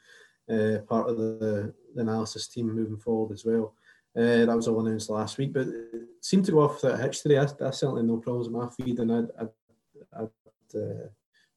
uh, 0.48 0.80
part 0.82 1.08
of 1.08 1.16
the, 1.16 1.74
the, 1.94 2.00
analysis 2.00 2.46
team 2.46 2.72
moving 2.72 2.96
forward 2.96 3.32
as 3.32 3.44
well. 3.44 3.74
Uh, 4.16 4.46
that 4.46 4.56
was 4.56 4.68
all 4.68 4.86
announced 4.86 5.10
last 5.10 5.38
week, 5.38 5.52
but 5.52 5.66
it 5.66 6.08
seemed 6.20 6.44
to 6.44 6.52
go 6.52 6.60
off 6.60 6.82
without 6.82 7.00
hitch 7.00 7.22
today. 7.22 7.38
I, 7.38 7.46
I 7.64 7.70
certainly 7.70 8.02
no 8.02 8.18
problems 8.18 8.48
with 8.48 8.56
my 8.56 8.68
feed, 8.68 8.98
and 9.00 9.12
I'd, 9.12 9.26
I'd, 9.40 10.20
I'd 10.20 10.78
uh, 10.78 11.08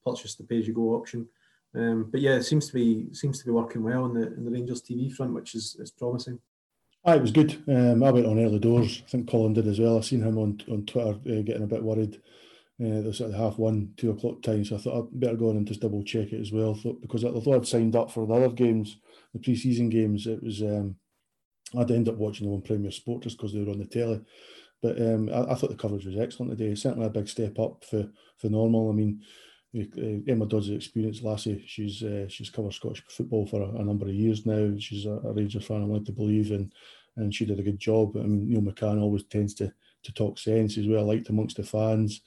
purchased 0.04 0.38
the 0.38 0.44
pay-as-you-go 0.44 0.94
option. 0.94 1.28
Um, 1.74 2.08
but 2.10 2.20
yeah, 2.20 2.34
it 2.34 2.42
seems 2.42 2.66
to 2.66 2.72
be 2.74 3.14
seems 3.14 3.38
to 3.38 3.44
be 3.44 3.52
working 3.52 3.84
well 3.84 4.06
in 4.06 4.14
the 4.14 4.34
in 4.34 4.44
the 4.44 4.50
Rangers 4.50 4.82
TV 4.82 5.12
front, 5.12 5.32
which 5.32 5.54
is, 5.54 5.76
is 5.78 5.92
promising. 5.92 6.40
Aye, 7.04 7.16
it 7.16 7.22
was 7.22 7.32
good. 7.32 7.62
Um, 7.66 8.02
I 8.02 8.10
went 8.10 8.26
on 8.26 8.38
early 8.38 8.58
doors. 8.58 9.02
I 9.06 9.10
think 9.10 9.30
Colin 9.30 9.54
did 9.54 9.66
as 9.66 9.80
well. 9.80 9.96
I've 9.96 10.04
seen 10.04 10.22
him 10.22 10.36
on 10.38 10.60
on 10.70 10.84
Twitter 10.84 11.10
uh, 11.12 11.42
getting 11.42 11.62
a 11.62 11.66
bit 11.66 11.82
worried 11.82 12.20
uh, 12.80 13.02
was 13.02 13.20
at 13.20 13.32
half 13.32 13.58
one, 13.58 13.92
two 13.96 14.10
o'clock 14.10 14.42
time. 14.42 14.64
So 14.64 14.76
I 14.76 14.78
thought 14.78 14.98
I'd 14.98 15.20
better 15.20 15.36
go 15.36 15.50
on 15.50 15.56
and 15.56 15.66
just 15.66 15.80
double 15.80 16.02
check 16.02 16.32
it 16.32 16.40
as 16.40 16.52
well. 16.52 16.74
Thought, 16.74 17.00
because 17.02 17.24
although 17.24 17.54
I'd 17.54 17.66
signed 17.66 17.96
up 17.96 18.10
for 18.10 18.26
the 18.26 18.34
other 18.34 18.48
games, 18.50 18.98
the 19.32 19.38
pre-season 19.38 19.88
games, 19.90 20.26
it 20.26 20.42
was 20.42 20.62
um, 20.62 20.96
I'd 21.78 21.90
end 21.90 22.08
up 22.08 22.16
watching 22.16 22.46
them 22.46 22.54
on 22.54 22.62
Premier 22.62 22.90
Sport 22.90 23.22
just 23.22 23.36
because 23.36 23.52
they 23.52 23.62
were 23.62 23.70
on 23.70 23.78
the 23.78 23.84
telly. 23.84 24.20
But 24.82 24.98
um, 25.00 25.28
I, 25.28 25.52
I, 25.52 25.54
thought 25.54 25.70
the 25.70 25.76
coverage 25.76 26.06
was 26.06 26.18
excellent 26.18 26.56
today. 26.56 26.74
Certainly 26.74 27.06
a 27.06 27.10
big 27.10 27.28
step 27.28 27.58
up 27.58 27.84
for 27.84 28.08
for 28.38 28.48
normal. 28.48 28.90
I 28.90 28.94
mean, 28.94 29.22
Emma 29.72 30.46
Dodds' 30.46 30.70
experience, 30.70 31.22
Lassie. 31.22 31.62
She's 31.66 32.02
uh, 32.02 32.26
she's 32.28 32.50
covered 32.50 32.74
Scottish 32.74 33.04
football 33.08 33.46
for 33.46 33.62
a, 33.62 33.68
a, 33.76 33.84
number 33.84 34.06
of 34.06 34.14
years 34.14 34.44
now. 34.44 34.74
She's 34.78 35.06
a, 35.06 35.12
a 35.12 35.32
Rangers 35.32 35.64
fan, 35.64 35.82
I'm 35.82 35.92
led 35.92 36.06
to 36.06 36.12
believe, 36.12 36.50
and 36.50 36.72
and 37.16 37.32
she 37.34 37.44
did 37.44 37.60
a 37.60 37.62
good 37.62 37.78
job. 37.78 38.16
I 38.16 38.20
mean, 38.20 38.48
Neil 38.48 38.62
McCann 38.62 39.00
always 39.00 39.24
tends 39.24 39.54
to 39.54 39.72
to 40.02 40.12
talk 40.12 40.38
sense 40.38 40.76
as 40.76 40.86
well, 40.86 41.04
liked 41.04 41.28
amongst 41.28 41.56
the 41.56 41.62
fans. 41.62 42.22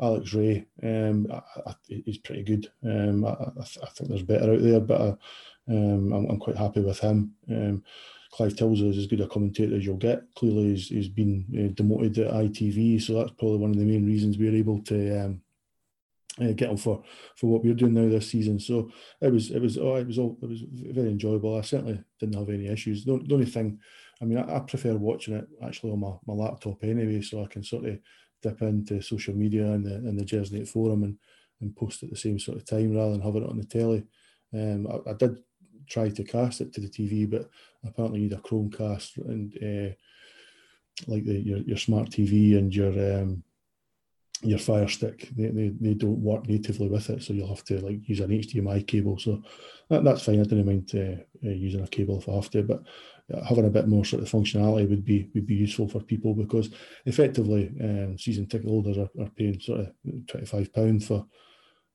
Alex 0.00 0.32
Rae, 0.32 0.64
um, 0.82 1.26
I, 1.32 1.40
I, 1.70 1.74
he's 1.88 2.18
pretty 2.18 2.42
good. 2.42 2.70
Um, 2.84 3.24
I, 3.24 3.32
I, 3.60 3.88
think 3.90 4.08
there's 4.08 4.22
better 4.22 4.52
out 4.52 4.62
there, 4.62 4.80
but 4.80 5.00
uh, 5.00 5.16
um, 5.68 6.12
I'm, 6.12 6.30
I'm, 6.30 6.38
quite 6.38 6.56
happy 6.56 6.80
with 6.80 7.00
him. 7.00 7.34
Um, 7.50 7.82
Clive 8.30 8.54
Tyldesley 8.54 8.90
is 8.90 8.98
as 8.98 9.06
good 9.08 9.20
a 9.22 9.26
commentator 9.26 9.74
as 9.74 9.84
you'll 9.84 9.96
get. 9.96 10.22
Clearly, 10.36 10.74
he's, 10.74 10.88
he's 10.88 11.08
been 11.08 11.74
demoted 11.74 12.18
at 12.18 12.32
ITV, 12.32 13.02
so 13.02 13.14
that's 13.14 13.32
probably 13.32 13.58
one 13.58 13.70
of 13.70 13.76
the 13.76 13.84
main 13.84 14.06
reasons 14.06 14.38
we're 14.38 14.54
able 14.54 14.80
to 14.82 15.24
um, 15.24 15.42
uh, 16.40 16.52
get 16.52 16.70
him 16.70 16.76
for 16.76 17.02
for 17.36 17.48
what 17.48 17.64
we're 17.64 17.74
doing 17.74 17.94
now 17.94 18.08
this 18.08 18.30
season. 18.30 18.58
So 18.58 18.90
it 19.20 19.32
was 19.32 19.50
it 19.50 19.60
was 19.60 19.78
oh, 19.78 19.96
it 19.96 20.06
was 20.06 20.18
all 20.18 20.38
it 20.42 20.48
was 20.48 20.62
very 20.62 21.10
enjoyable. 21.10 21.56
I 21.56 21.62
certainly 21.62 22.02
didn't 22.20 22.36
have 22.36 22.48
any 22.48 22.68
issues. 22.68 23.04
The, 23.04 23.18
the 23.26 23.34
only 23.34 23.46
thing, 23.46 23.80
I 24.20 24.24
mean, 24.24 24.38
I, 24.38 24.56
I, 24.56 24.60
prefer 24.60 24.94
watching 24.94 25.34
it 25.34 25.46
actually 25.64 25.92
on 25.92 26.00
my, 26.00 26.12
my 26.26 26.34
laptop 26.34 26.82
anyway, 26.82 27.20
so 27.22 27.42
I 27.42 27.46
can 27.46 27.62
sort 27.62 27.86
of 27.86 27.98
dip 28.42 28.62
into 28.62 29.02
social 29.02 29.34
media 29.34 29.66
and 29.72 29.84
the 29.84 29.94
and 29.94 30.18
the 30.18 30.24
Gersnet 30.24 30.68
forum 30.68 31.04
and 31.04 31.18
and 31.60 31.74
post 31.74 32.02
at 32.02 32.10
the 32.10 32.16
same 32.16 32.38
sort 32.38 32.56
of 32.56 32.64
time 32.64 32.94
rather 32.94 33.12
than 33.12 33.20
having 33.20 33.42
it 33.42 33.50
on 33.50 33.58
the 33.58 33.64
telly. 33.64 34.04
Um, 34.54 34.86
I, 34.86 35.10
I, 35.10 35.14
did 35.14 35.38
try 35.88 36.08
to 36.08 36.24
cast 36.24 36.60
it 36.60 36.72
to 36.72 36.80
the 36.80 36.88
TV, 36.88 37.28
but 37.28 37.50
apparently 37.84 38.20
you 38.20 38.28
need 38.28 38.38
a 38.38 38.40
Chromecast 38.40 39.16
and 39.28 39.52
uh, 39.56 39.94
like 41.06 41.24
the 41.24 41.34
your, 41.34 41.58
your 41.58 41.76
smart 41.76 42.10
TV 42.10 42.56
and 42.56 42.74
your 42.74 43.22
um, 43.22 43.42
your 44.42 44.58
Fire 44.58 44.88
Stick. 44.88 45.28
They, 45.36 45.48
they, 45.48 45.72
they 45.80 45.94
don't 45.94 46.20
work 46.20 46.48
natively 46.48 46.88
with 46.88 47.10
it, 47.10 47.22
so 47.22 47.32
you'll 47.32 47.48
have 47.48 47.64
to 47.64 47.80
like 47.80 48.08
use 48.08 48.20
an 48.20 48.30
HDMI 48.30 48.86
cable. 48.86 49.18
So 49.18 49.42
that, 49.90 50.04
that's 50.04 50.24
fine. 50.24 50.40
I 50.40 50.44
don't 50.44 50.64
mind 50.64 50.90
uh, 50.94 51.22
uh, 51.46 51.52
using 51.52 51.82
a 51.82 51.88
cable 51.88 52.18
if 52.18 52.28
I 52.28 52.34
have 52.34 52.50
to, 52.50 52.62
but 52.62 52.82
having 53.46 53.66
a 53.66 53.70
bit 53.70 53.88
more 53.88 54.04
sort 54.04 54.22
of 54.22 54.30
functionality 54.30 54.88
would 54.88 55.04
be 55.04 55.30
would 55.34 55.46
be 55.46 55.54
useful 55.54 55.88
for 55.88 56.00
people 56.00 56.34
because 56.34 56.70
effectively 57.04 57.72
um, 57.80 58.16
season 58.18 58.46
ticket 58.46 58.68
holders 58.68 58.98
are, 58.98 59.10
are 59.20 59.30
paying 59.36 59.60
sort 59.60 59.80
of 59.80 59.92
twenty 60.26 60.46
five 60.46 60.72
pound 60.72 61.04
for 61.04 61.26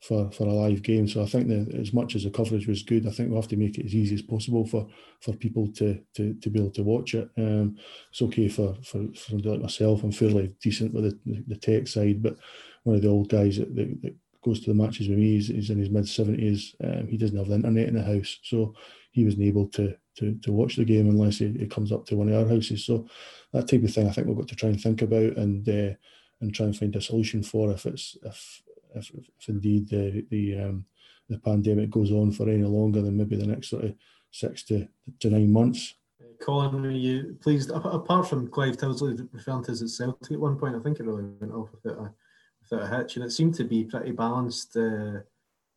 for 0.03 0.29
for 0.31 0.45
a 0.47 0.53
live 0.53 0.81
game. 0.81 1.07
So 1.07 1.23
I 1.23 1.25
think 1.25 1.47
that 1.47 1.73
as 1.79 1.93
much 1.93 2.15
as 2.15 2.23
the 2.23 2.29
coverage 2.29 2.67
was 2.67 2.83
good, 2.83 3.07
I 3.07 3.11
think 3.11 3.29
we 3.29 3.35
have 3.37 3.47
to 3.47 3.57
make 3.57 3.77
it 3.77 3.85
as 3.85 3.95
easy 3.95 4.15
as 4.15 4.21
possible 4.21 4.65
for 4.65 4.87
for 5.21 5.33
people 5.33 5.71
to 5.73 5.99
to, 6.15 6.33
to 6.33 6.49
be 6.49 6.59
able 6.59 6.71
to 6.71 6.83
watch 6.83 7.13
it. 7.13 7.29
Um, 7.37 7.77
it's 8.11 8.21
okay 8.21 8.49
for 8.49 8.75
for, 8.83 9.07
for 9.13 9.29
somebody 9.29 9.49
like 9.49 9.61
myself. 9.61 10.03
I'm 10.03 10.11
fairly 10.11 10.53
decent 10.61 10.93
with 10.93 11.05
the, 11.25 11.43
the 11.47 11.55
tech 11.55 11.87
side, 11.87 12.21
but 12.21 12.37
one 12.83 12.97
of 12.97 13.01
the 13.01 13.07
old 13.07 13.29
guys 13.29 13.57
that, 13.57 13.73
that, 13.75 14.01
that 14.01 14.15
goes 14.43 14.59
to 14.59 14.71
the 14.71 14.75
matches 14.75 15.07
with 15.07 15.17
me. 15.17 15.39
He's 15.39 15.69
in 15.69 15.79
his 15.79 15.89
mid 15.89 16.07
seventies. 16.07 16.75
Um, 16.83 17.07
he 17.07 17.17
doesn't 17.17 17.37
have 17.37 17.47
the 17.47 17.55
internet 17.55 17.87
in 17.87 17.95
the 17.95 18.03
house, 18.03 18.39
so 18.43 18.75
he 19.11 19.23
wasn't 19.23 19.43
able 19.43 19.67
to 19.69 19.95
to, 20.17 20.35
to 20.43 20.51
watch 20.51 20.75
the 20.75 20.85
game 20.85 21.09
unless 21.09 21.41
it, 21.41 21.55
he 21.59 21.65
comes 21.65 21.91
up 21.91 22.05
to 22.07 22.17
one 22.17 22.29
of 22.29 22.35
our 22.35 22.47
houses. 22.47 22.85
So 22.85 23.07
that 23.51 23.67
type 23.67 23.83
of 23.83 23.93
thing, 23.93 24.07
I 24.07 24.11
think 24.11 24.27
we've 24.27 24.37
got 24.37 24.49
to 24.49 24.55
try 24.55 24.69
and 24.69 24.79
think 24.81 25.01
about 25.01 25.37
and 25.37 25.67
uh, 25.67 25.95
and 26.41 26.53
try 26.53 26.65
and 26.65 26.75
find 26.75 26.93
a 26.95 27.01
solution 27.01 27.41
for 27.41 27.71
if 27.71 27.85
it's 27.85 28.17
if 28.23 28.61
if, 28.95 29.11
if 29.15 29.49
indeed 29.49 29.89
the 29.89 30.25
the 30.29 30.59
um, 30.59 30.85
the 31.29 31.39
pandemic 31.39 31.89
goes 31.89 32.11
on 32.11 32.31
for 32.31 32.49
any 32.49 32.63
longer 32.63 33.01
than 33.01 33.17
maybe 33.17 33.35
the 33.35 33.47
next 33.47 33.69
sort 33.69 33.85
of 33.85 33.95
six 34.31 34.63
to, 34.63 34.87
to 35.19 35.29
nine 35.29 35.51
months. 35.51 35.95
Colin, 36.41 36.81
were 36.81 36.91
you 36.91 37.37
pleased, 37.41 37.69
apart 37.71 38.27
from 38.27 38.49
Clive 38.49 38.75
Tyldesley 38.75 39.27
referring 39.31 39.63
to 39.63 39.71
as 39.71 39.81
at 39.81 39.89
Celtic 39.89 40.33
at 40.33 40.39
one 40.39 40.57
point, 40.57 40.75
I 40.75 40.79
think 40.79 40.99
it 40.99 41.05
really 41.05 41.23
went 41.39 41.53
off 41.53 41.69
without 41.71 41.99
a, 41.99 42.13
without 42.61 42.91
a 42.91 42.97
hitch, 42.97 43.15
and 43.15 43.23
it 43.23 43.31
seemed 43.31 43.53
to 43.55 43.63
be 43.63 43.85
pretty 43.85 44.11
balanced 44.11 44.75
uh, 44.75 45.19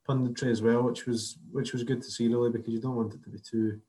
punditry 0.08 0.50
as 0.50 0.62
well, 0.62 0.82
which 0.82 1.06
was 1.06 1.38
which 1.52 1.72
was 1.72 1.84
good 1.84 2.02
to 2.02 2.10
see 2.10 2.28
really 2.28 2.50
because 2.50 2.72
you 2.72 2.80
don't 2.80 2.96
want 2.96 3.14
it 3.14 3.22
to 3.22 3.30
be 3.30 3.38
too 3.38 3.80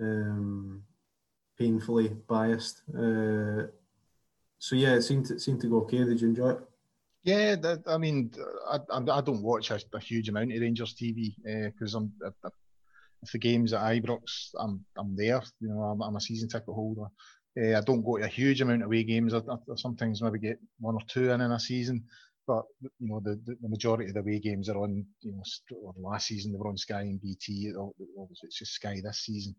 um, 0.00 0.82
painfully 1.58 2.08
biased. 2.28 2.82
Uh, 2.90 3.66
so 4.58 4.76
yeah, 4.76 4.94
it 4.94 5.02
seemed 5.02 5.26
to, 5.26 5.34
it 5.34 5.40
seemed 5.40 5.60
to 5.62 5.68
go 5.68 5.78
okay. 5.78 6.04
Did 6.04 6.20
you 6.20 6.28
enjoy 6.28 6.50
it? 6.50 6.60
Yeah, 7.26 7.56
that, 7.56 7.82
I 7.88 7.98
mean, 7.98 8.30
I, 8.70 8.78
I 8.88 9.20
don't 9.20 9.42
watch 9.42 9.72
a, 9.72 9.80
a 9.92 9.98
huge 9.98 10.28
amount 10.28 10.52
of 10.52 10.60
Rangers 10.60 10.94
TV 10.94 11.34
because 11.72 11.96
uh, 11.96 11.98
I'm 11.98 12.12
if 13.22 13.32
the 13.32 13.38
games 13.38 13.72
at 13.72 13.80
Ibrox, 13.80 14.50
I'm 14.60 14.84
I'm 14.96 15.16
there. 15.16 15.42
You 15.60 15.70
know, 15.70 15.80
I'm, 15.82 16.02
I'm 16.02 16.14
a 16.14 16.20
season 16.20 16.48
ticket 16.48 16.72
holder. 16.72 17.06
Uh, 17.60 17.78
I 17.78 17.80
don't 17.80 18.04
go 18.04 18.18
to 18.18 18.24
a 18.24 18.28
huge 18.28 18.60
amount 18.60 18.82
of 18.82 18.86
away 18.86 19.02
games. 19.02 19.34
I, 19.34 19.38
I, 19.38 19.56
sometimes 19.74 20.22
maybe 20.22 20.38
get 20.38 20.60
one 20.78 20.94
or 20.94 21.00
two 21.08 21.32
in 21.32 21.40
in 21.40 21.50
a 21.50 21.58
season, 21.58 22.04
but 22.46 22.62
you 23.00 23.08
know 23.08 23.20
the, 23.24 23.40
the, 23.44 23.68
majority 23.68 24.06
of 24.06 24.14
the 24.14 24.20
away 24.20 24.38
games 24.38 24.68
are 24.68 24.78
on. 24.78 25.04
You 25.22 25.32
know, 25.32 25.42
last 25.98 26.28
season 26.28 26.52
they 26.52 26.58
were 26.58 26.68
on 26.68 26.76
Sky 26.76 27.00
and 27.00 27.20
BT. 27.20 27.72
It's 28.44 28.58
just 28.60 28.74
Sky 28.74 29.00
this 29.02 29.24
season. 29.24 29.56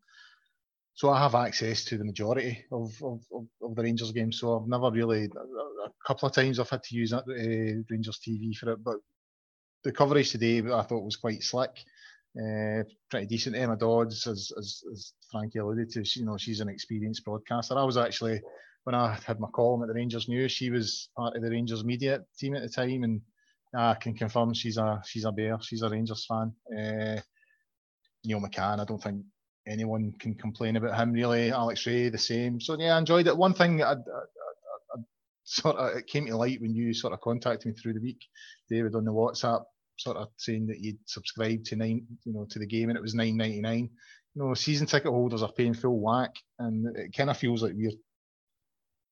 So 0.97 1.11
I 1.11 1.19
have 1.19 1.35
access 1.35 1.83
to 1.85 1.97
the 1.99 2.03
majority 2.03 2.65
of, 2.71 2.91
of, 3.03 3.21
of, 3.61 3.75
the 3.75 3.83
Rangers 3.83 4.11
games. 4.11 4.39
So 4.39 4.59
I've 4.59 4.67
never 4.67 4.89
really 4.89 5.25
a 5.25 6.07
couple 6.07 6.27
of 6.27 6.33
times 6.33 6.57
I've 6.57 6.71
had 6.71 6.81
to 6.85 6.95
use 6.95 7.13
uh, 7.13 7.21
Rangers 7.27 8.19
TV 8.27 8.57
for 8.57 8.71
it, 8.71 8.83
but 8.83 8.95
the 9.83 9.91
coverage 9.91 10.31
today 10.31 10.57
I 10.57 10.81
thought 10.81 11.05
was 11.05 11.15
quite 11.15 11.43
slick. 11.43 11.83
Uh, 12.35 12.81
pretty 13.11 13.27
decent. 13.27 13.55
Emma 13.55 13.77
Dodds, 13.77 14.25
as, 14.25 14.51
as, 14.57 14.81
as 14.91 15.13
Frankie 15.31 15.59
alluded 15.59 15.91
to, 15.91 16.19
you 16.19 16.25
know, 16.25 16.35
she's 16.35 16.61
an 16.61 16.69
experienced 16.69 17.23
broadcaster. 17.23 17.77
I 17.77 17.83
was 17.83 17.97
actually, 17.97 18.41
when 18.85 18.95
I 18.95 19.19
had 19.23 19.39
my 19.39 19.49
column 19.53 19.83
at 19.83 19.89
the 19.89 19.93
Rangers 19.93 20.27
News, 20.27 20.51
she 20.51 20.71
was 20.71 21.09
part 21.15 21.35
of 21.35 21.43
the 21.43 21.51
Rangers 21.51 21.85
media 21.85 22.23
team 22.39 22.55
at 22.55 22.63
the 22.63 22.69
time, 22.69 23.03
and 23.03 23.21
I 23.75 23.93
can 23.93 24.15
confirm 24.15 24.55
she's 24.55 24.77
a 24.77 24.99
she's 25.05 25.25
a 25.25 25.31
bear. 25.31 25.59
She's 25.61 25.83
a 25.83 25.89
Rangers 25.89 26.25
fan. 26.25 26.53
Uh, 26.75 27.21
Neil 28.25 28.41
McCann, 28.41 28.79
I 28.79 28.85
don't 28.85 29.01
think 29.01 29.23
anyone 29.67 30.13
can 30.19 30.35
complain 30.35 30.75
about 30.75 30.97
him 30.97 31.11
really. 31.11 31.51
Alex 31.51 31.85
Rae 31.85 32.09
the 32.09 32.17
same. 32.17 32.59
So 32.61 32.77
yeah, 32.79 32.95
I 32.95 32.97
enjoyed 32.97 33.27
it. 33.27 33.37
One 33.37 33.53
thing 33.53 33.83
I, 33.83 33.91
I, 33.91 33.93
I, 33.93 34.99
sort 35.43 35.77
of 35.77 35.97
it 35.97 36.07
came 36.07 36.25
to 36.27 36.37
light 36.37 36.61
when 36.61 36.75
you 36.75 36.93
sort 36.93 37.13
of 37.13 37.21
contacted 37.21 37.67
me 37.67 37.73
through 37.73 37.93
the 37.93 38.01
week, 38.01 38.21
David, 38.69 38.95
on 38.95 39.05
the 39.05 39.11
WhatsApp 39.11 39.63
sort 39.97 40.17
of 40.17 40.29
saying 40.37 40.67
that 40.67 40.79
you'd 40.79 40.99
subscribed 41.05 41.65
to 41.65 41.75
nine, 41.75 42.05
you 42.23 42.33
know, 42.33 42.45
to 42.49 42.59
the 42.59 42.67
game, 42.67 42.89
and 42.89 42.97
it 42.97 43.01
was 43.01 43.15
nine 43.15 43.37
ninety 43.37 43.61
nine. 43.61 43.89
You 44.35 44.43
know, 44.43 44.53
season 44.53 44.87
ticket 44.87 45.11
holders 45.11 45.43
are 45.43 45.51
paying 45.51 45.73
full 45.73 45.99
whack, 45.99 46.35
and 46.59 46.95
it 46.95 47.15
kind 47.15 47.29
of 47.29 47.37
feels 47.37 47.63
like 47.63 47.73
we're 47.75 47.91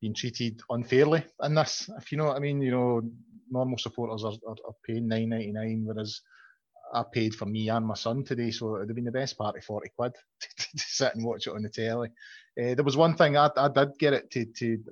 being 0.02 0.14
treated 0.14 0.62
unfairly 0.70 1.26
in 1.44 1.56
this. 1.56 1.90
If 1.98 2.12
you 2.12 2.18
know 2.18 2.26
what 2.26 2.38
I 2.38 2.40
mean, 2.40 2.62
you 2.62 2.72
know, 2.72 3.02
normal 3.50 3.78
supporters 3.78 4.24
are, 4.24 4.34
are, 4.48 4.56
are 4.68 4.76
paying 4.86 5.08
nine 5.08 5.30
ninety 5.30 5.52
nine, 5.52 5.84
whereas 5.86 6.22
I 6.96 7.04
paid 7.12 7.36
for 7.36 7.46
me 7.46 7.70
and 7.70 7.86
my 7.86 7.96
son 7.96 8.24
today, 8.24 8.52
so 8.52 8.76
it'd 8.76 8.90
have 8.90 8.96
been 8.96 9.06
the 9.06 9.12
best 9.12 9.38
part 9.38 9.58
of 9.58 9.64
forty 9.64 9.90
quid 9.98 10.14
to, 10.42 10.68
sit 10.78 11.16
and 11.16 11.26
watch 11.26 11.48
it 11.48 11.54
on 11.54 11.64
the 11.64 11.70
telly. 11.70 12.10
Uh, 12.60 12.76
there 12.76 12.84
was 12.84 12.98
one 12.98 13.16
thing 13.16 13.38
I, 13.38 13.50
I 13.56 13.68
did 13.68 13.90
get 14.00 14.14
it 14.14 14.32
to 14.32 14.46
to 14.46 14.66
you 14.66 14.84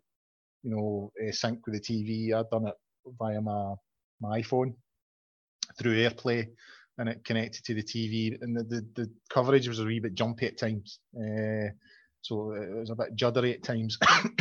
know 0.64 1.12
uh, 1.22 1.32
sync 1.32 1.66
with 1.66 1.76
the 1.76 1.82
TV. 1.82 2.34
I'd 2.34 2.50
done 2.50 2.68
it 2.68 2.76
via 3.20 3.42
my 3.42 3.76
my 4.22 4.42
iPhone, 4.42 4.76
through 5.78 5.98
AirPlay 5.98 6.48
and 6.98 7.10
it 7.10 7.26
connected 7.26 7.64
to 7.66 7.74
the 7.74 7.84
TV, 7.84 8.38
and 8.42 8.56
the, 8.56 8.64
the, 8.64 8.88
the 8.96 9.12
coverage 9.30 9.68
was 9.68 9.80
a 9.80 9.86
wee 9.86 10.00
bit 10.00 10.14
jumpy 10.14 10.48
at 10.48 10.60
times. 10.60 11.00
Uh, 11.16 11.70
so 12.22 12.52
it 12.52 12.74
was 12.76 12.90
a 12.90 12.96
bit 12.96 13.16
juddery 13.16 13.54
at 13.54 13.64
times. 13.64 13.98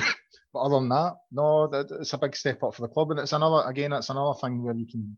but 0.52 0.60
other 0.60 0.76
than 0.76 0.90
that, 0.90 1.14
no, 1.30 1.64
it's 1.72 2.12
a 2.12 2.18
big 2.18 2.36
step 2.36 2.62
up 2.62 2.74
for 2.74 2.82
the 2.82 2.88
club, 2.92 3.10
and 3.10 3.20
it's 3.20 3.32
another 3.32 3.68
again, 3.68 3.92
it's 3.92 4.10
another 4.10 4.38
thing 4.38 4.62
where 4.62 4.74
you 4.74 4.86
can 4.86 5.16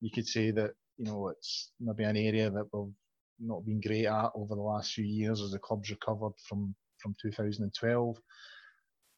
you 0.00 0.10
could 0.10 0.26
say 0.26 0.50
that 0.52 0.70
you 1.00 1.06
know 1.06 1.28
it's 1.28 1.72
maybe 1.80 2.04
an 2.04 2.16
area 2.16 2.50
that 2.50 2.66
we've 2.72 2.92
not 3.40 3.64
been 3.64 3.80
great 3.80 4.04
at 4.04 4.30
over 4.34 4.54
the 4.54 4.60
last 4.60 4.92
few 4.92 5.04
years 5.04 5.40
as 5.40 5.52
the 5.52 5.58
club's 5.58 5.90
recovered 5.90 6.34
from 6.46 6.74
from 6.98 7.16
2012. 7.22 8.18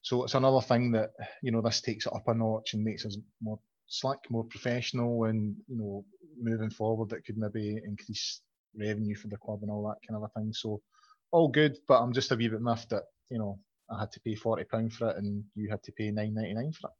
So 0.03 0.23
it's 0.23 0.35
another 0.35 0.61
thing 0.61 0.93
that 0.93 1.11
you 1.43 1.51
know 1.51 1.61
this 1.61 1.81
takes 1.81 2.07
it 2.07 2.13
up 2.15 2.29
a 2.29 2.35
notch 2.35 2.75
and 2.75 2.85
makes 2.85 3.05
us 3.05 3.17
more 3.43 3.59
slick, 3.89 4.21
more 4.31 4.45
professional, 4.45 5.25
and 5.25 5.57
you 5.67 5.77
know 5.77 6.05
moving 6.41 6.71
forward 6.71 7.11
that 7.11 7.25
could 7.25 7.37
maybe 7.37 7.81
increase 7.85 8.41
revenue 8.79 9.17
for 9.17 9.27
the 9.29 9.37
club 9.37 9.59
and 9.63 9.71
all 9.71 9.87
that 9.89 10.07
kind 10.09 10.23
of 10.23 10.31
a 10.31 10.41
thing. 10.41 10.53
So 10.53 10.81
all 11.33 11.49
good, 11.49 11.79
but 11.89 12.01
I'm 12.01 12.13
just 12.13 12.31
a 12.31 12.37
wee 12.37 12.49
bit 12.49 12.63
miffed 12.63 12.91
that 12.91 13.05
you 13.29 13.39
know 13.39 13.59
I 13.91 13.99
had 14.01 14.13
to 14.13 14.21
pay 14.21 14.37
forty 14.37 14.65
pound 14.65 14.93
for 14.93 15.11
it 15.11 15.17
and 15.17 15.43
you 15.57 15.69
had 15.69 15.83
to 15.83 15.93
pay 15.93 16.13
nine 16.13 16.35
ninety 16.35 16.55
nine 16.55 16.73
for 16.73 16.87
it. 16.87 16.95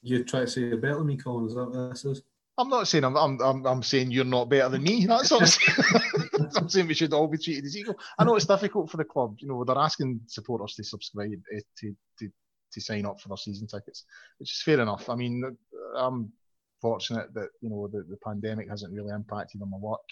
You 0.00 0.24
try 0.24 0.40
to 0.40 0.46
say 0.46 0.62
you're 0.62 0.78
better 0.78 0.98
than 0.98 1.08
me, 1.08 1.18
Colin? 1.18 1.46
Is 1.46 1.54
that 1.54 1.66
what 1.66 1.90
this 1.90 2.04
is? 2.06 2.22
I'm 2.56 2.68
not 2.68 2.86
saying 2.86 3.04
I'm, 3.04 3.16
I'm, 3.16 3.40
I'm, 3.40 3.66
I'm 3.66 3.82
saying 3.82 4.12
you're 4.12 4.24
not 4.24 4.48
better 4.48 4.68
than 4.68 4.82
me. 4.82 5.06
That's 5.08 5.30
what 5.30 5.42
I'm 5.42 5.46
saying. 5.48 6.50
I'm 6.56 6.68
saying 6.68 6.86
we 6.86 6.94
should 6.94 7.12
all 7.12 7.26
be 7.26 7.38
treated 7.38 7.64
as 7.64 7.76
equal. 7.76 7.98
I 8.18 8.24
know 8.24 8.36
it's 8.36 8.46
difficult 8.46 8.90
for 8.90 8.96
the 8.96 9.04
club. 9.04 9.36
You 9.40 9.48
know, 9.48 9.64
they're 9.64 9.76
asking 9.76 10.20
supporters 10.26 10.74
to 10.74 10.84
subscribe 10.84 11.40
uh, 11.54 11.60
to, 11.80 11.96
to 12.20 12.28
to 12.72 12.80
sign 12.80 13.06
up 13.06 13.20
for 13.20 13.28
their 13.28 13.36
season 13.36 13.66
tickets, 13.66 14.04
which 14.38 14.52
is 14.52 14.62
fair 14.62 14.80
enough. 14.80 15.08
I 15.08 15.14
mean, 15.14 15.56
I'm 15.96 16.32
fortunate 16.80 17.32
that 17.34 17.48
you 17.60 17.70
know 17.70 17.88
the, 17.88 18.04
the 18.08 18.18
pandemic 18.24 18.68
hasn't 18.68 18.92
really 18.92 19.12
impacted 19.12 19.62
on 19.62 19.70
my 19.70 19.78
work, 19.78 20.06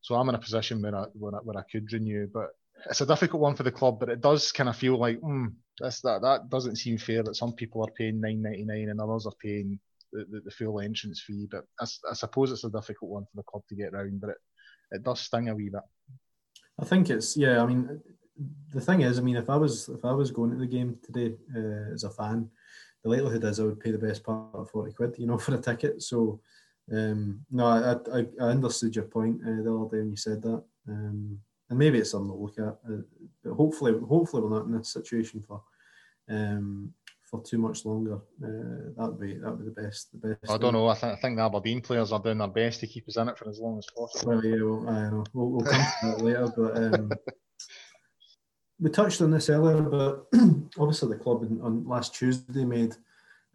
so 0.00 0.14
I'm 0.14 0.28
in 0.28 0.34
a 0.34 0.38
position 0.38 0.82
where 0.82 0.96
I 0.96 1.04
where 1.12 1.34
I, 1.34 1.38
where 1.38 1.58
I 1.58 1.62
could 1.70 1.92
renew. 1.92 2.28
But 2.32 2.50
it's 2.90 3.02
a 3.02 3.06
difficult 3.06 3.42
one 3.42 3.54
for 3.54 3.62
the 3.62 3.72
club, 3.72 4.00
but 4.00 4.08
it 4.08 4.20
does 4.20 4.50
kind 4.52 4.68
of 4.68 4.76
feel 4.76 4.98
like 4.98 5.20
mm, 5.20 5.52
that's 5.78 6.00
that 6.00 6.22
that 6.22 6.48
doesn't 6.48 6.76
seem 6.76 6.98
fair 6.98 7.22
that 7.22 7.36
some 7.36 7.52
people 7.52 7.84
are 7.84 7.92
paying 7.96 8.20
nine 8.20 8.42
ninety 8.42 8.64
nine 8.64 8.88
and 8.88 9.00
others 9.00 9.26
are 9.26 9.34
paying 9.42 9.78
the, 10.14 10.24
the, 10.30 10.40
the, 10.44 10.50
full 10.50 10.80
entrance 10.80 11.20
fee. 11.20 11.46
But 11.50 11.64
I, 11.78 11.86
I 12.10 12.14
suppose 12.14 12.50
it's 12.50 12.64
a 12.64 12.70
difficult 12.70 13.10
one 13.10 13.24
for 13.24 13.36
the 13.36 13.42
club 13.42 13.62
to 13.68 13.74
get 13.74 13.92
around, 13.92 14.20
but 14.20 14.30
it 14.30 14.36
it 14.90 15.02
does 15.02 15.20
sting 15.20 15.48
a 15.48 15.54
wee 15.54 15.68
bit. 15.68 15.82
I 16.80 16.84
think 16.84 17.10
it's 17.10 17.36
yeah. 17.36 17.62
I 17.62 17.66
mean, 17.66 18.00
the 18.70 18.80
thing 18.80 19.02
is, 19.02 19.18
I 19.18 19.22
mean, 19.22 19.36
if 19.36 19.50
I 19.50 19.56
was 19.56 19.88
if 19.88 20.04
I 20.04 20.12
was 20.12 20.30
going 20.30 20.50
to 20.50 20.56
the 20.56 20.66
game 20.66 20.98
today 21.02 21.34
uh, 21.54 21.92
as 21.92 22.04
a 22.04 22.10
fan, 22.10 22.48
the 23.02 23.10
likelihood 23.10 23.44
is 23.44 23.60
I 23.60 23.64
would 23.64 23.80
pay 23.80 23.90
the 23.90 23.98
best 23.98 24.24
part 24.24 24.54
of 24.54 24.70
forty 24.70 24.92
quid, 24.92 25.16
you 25.18 25.26
know, 25.26 25.38
for 25.44 25.54
a 25.54 25.58
ticket. 25.58 26.02
So, 26.02 26.40
um, 26.92 27.44
no, 27.50 27.66
I, 27.66 28.18
I, 28.18 28.26
I 28.40 28.50
understood 28.50 28.96
your 28.96 29.06
point 29.06 29.40
uh, 29.42 29.62
the 29.62 29.74
other 29.74 29.90
day 29.90 29.98
when 29.98 30.10
you 30.10 30.16
said 30.16 30.42
that, 30.42 30.62
um, 30.88 31.38
and 31.70 31.78
maybe 31.78 31.98
it's 31.98 32.10
something 32.10 32.30
to 32.30 32.36
look 32.36 32.58
at. 32.58 32.78
Uh, 32.90 33.02
but 33.42 33.54
hopefully, 33.54 33.94
hopefully 34.08 34.42
we're 34.42 34.56
not 34.56 34.66
in 34.66 34.76
this 34.76 34.92
situation 34.92 35.44
for 35.46 35.62
um, 36.28 36.92
for 37.34 37.44
too 37.44 37.58
much 37.58 37.84
longer. 37.84 38.16
Uh, 38.42 38.92
that 38.96 39.08
would 39.08 39.20
be 39.20 39.34
that 39.34 39.50
would 39.50 39.58
be 39.58 39.64
the 39.64 39.82
best. 39.82 40.12
The 40.12 40.28
best. 40.28 40.50
I 40.50 40.56
don't 40.56 40.72
know. 40.72 40.86
I 40.86 40.94
think 40.94 41.12
I 41.12 41.20
think 41.20 41.36
the 41.36 41.44
Aberdeen 41.44 41.80
players 41.80 42.12
are 42.12 42.20
doing 42.20 42.38
their 42.38 42.48
best 42.48 42.80
to 42.80 42.86
keep 42.86 43.08
us 43.08 43.16
in 43.16 43.28
it 43.28 43.38
for 43.38 43.48
as 43.48 43.58
long 43.58 43.78
as 43.78 43.86
possible. 43.96 44.32
Well, 44.32 44.44
yeah, 44.44 44.62
well, 44.62 44.88
I 44.88 45.10
know. 45.10 45.24
We'll, 45.32 45.50
we'll 45.50 45.66
come 45.66 45.80
to 45.80 46.06
that 46.06 46.20
later, 46.20 46.52
but. 46.56 46.76
Um, 46.76 47.12
we 48.80 48.90
touched 48.90 49.22
on 49.22 49.30
this 49.30 49.48
earlier, 49.48 49.82
but 49.82 50.26
obviously 50.78 51.08
the 51.08 51.22
club 51.22 51.42
on 51.62 51.86
last 51.86 52.14
Tuesday 52.14 52.64
made 52.64 52.94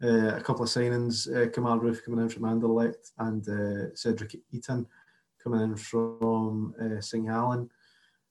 uh, 0.02 0.36
a 0.36 0.40
couple 0.40 0.62
of 0.62 0.68
signings. 0.68 1.28
Uh, 1.28 1.48
Kemar 1.50 1.80
Roofe 1.80 2.04
coming 2.04 2.20
in 2.20 2.28
from 2.28 2.44
Anderlecht 2.44 3.12
and 3.18 3.46
uh, 3.48 3.94
Cedric 3.94 4.36
Itten 4.52 4.86
coming 5.42 5.60
in 5.60 5.76
from 5.76 6.74
uh, 6.80 7.00
St 7.00 7.26
Gallen. 7.26 7.70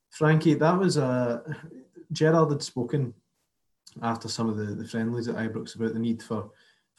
Frankie, 0.10 0.56
that 0.56 0.78
was 0.78 0.98
a 0.98 1.44
Gerrard 2.12 2.50
had 2.50 2.64
spoken 2.64 3.14
after 4.02 4.28
some 4.28 4.50
of 4.50 4.58
the, 4.58 4.66
the 4.66 4.88
friendlies 4.88 5.28
at 5.28 5.36
Ibrox 5.36 5.76
about 5.76 5.94
the 5.94 6.00
need 6.00 6.22
for 6.22 6.50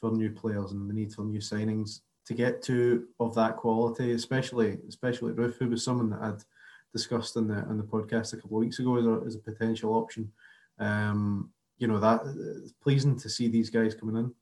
for 0.00 0.10
new 0.12 0.30
players 0.30 0.72
and 0.72 0.88
the 0.88 0.94
need 0.94 1.12
for 1.12 1.24
new 1.24 1.40
signings 1.40 2.00
to 2.26 2.34
get 2.34 2.62
to 2.62 3.06
of 3.18 3.34
that 3.34 3.56
quality, 3.56 4.12
especially 4.12 4.78
especially 4.88 5.32
Roofe, 5.32 5.58
who 5.58 5.68
was 5.68 5.84
someone 5.84 6.10
that 6.10 6.22
I'd 6.22 6.44
discussed 6.92 7.36
in 7.36 7.48
the 7.48 7.58
in 7.70 7.76
the 7.76 7.84
podcast 7.84 8.32
a 8.32 8.36
couple 8.36 8.58
of 8.58 8.64
weeks 8.64 8.78
ago 8.78 8.96
as 8.96 9.06
a, 9.06 9.26
as 9.26 9.34
a 9.34 9.38
potential 9.38 9.94
option. 9.94 10.30
Um, 10.78 11.50
you 11.78 11.86
know 11.86 11.98
that 11.98 12.22
it's 12.62 12.72
pleasing 12.72 13.18
to 13.18 13.28
see 13.28 13.48
these 13.48 13.70
guys 13.70 13.94
coming 13.94 14.16
in. 14.16 14.34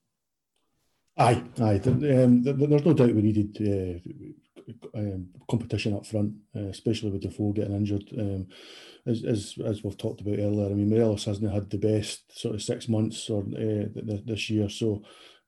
Aye, 1.17 1.43
aye. 1.61 1.81
Um, 1.85 2.43
there's 2.43 2.85
no 2.85 2.93
doubt 2.93 3.15
we 3.15 3.23
needed 3.23 3.57
uh, 3.61 3.99
um, 4.95 5.29
competition 5.49 5.95
up 5.95 6.07
front, 6.07 6.35
uh, 6.57 6.69
especially 6.69 7.11
with 7.11 7.23
Defoe 7.23 7.53
getting 7.53 7.75
injured. 7.75 8.05
Um, 8.19 8.49
as, 9.07 9.25
as 9.25 9.55
as 9.65 9.83
we've 9.83 9.97
talked 9.97 10.21
about 10.21 10.39
earlier, 10.39 10.67
I 10.67 10.75
mean 10.75 10.91
Morelos 10.91 11.25
hasn't 11.25 11.53
had 11.53 11.71
the 11.71 11.79
best 11.79 12.39
sort 12.39 12.55
of 12.55 12.63
six 12.63 12.89
months 12.89 13.31
or 13.31 13.43
uh, 13.43 13.87
this 14.25 14.51
year, 14.51 14.69
so 14.69 15.03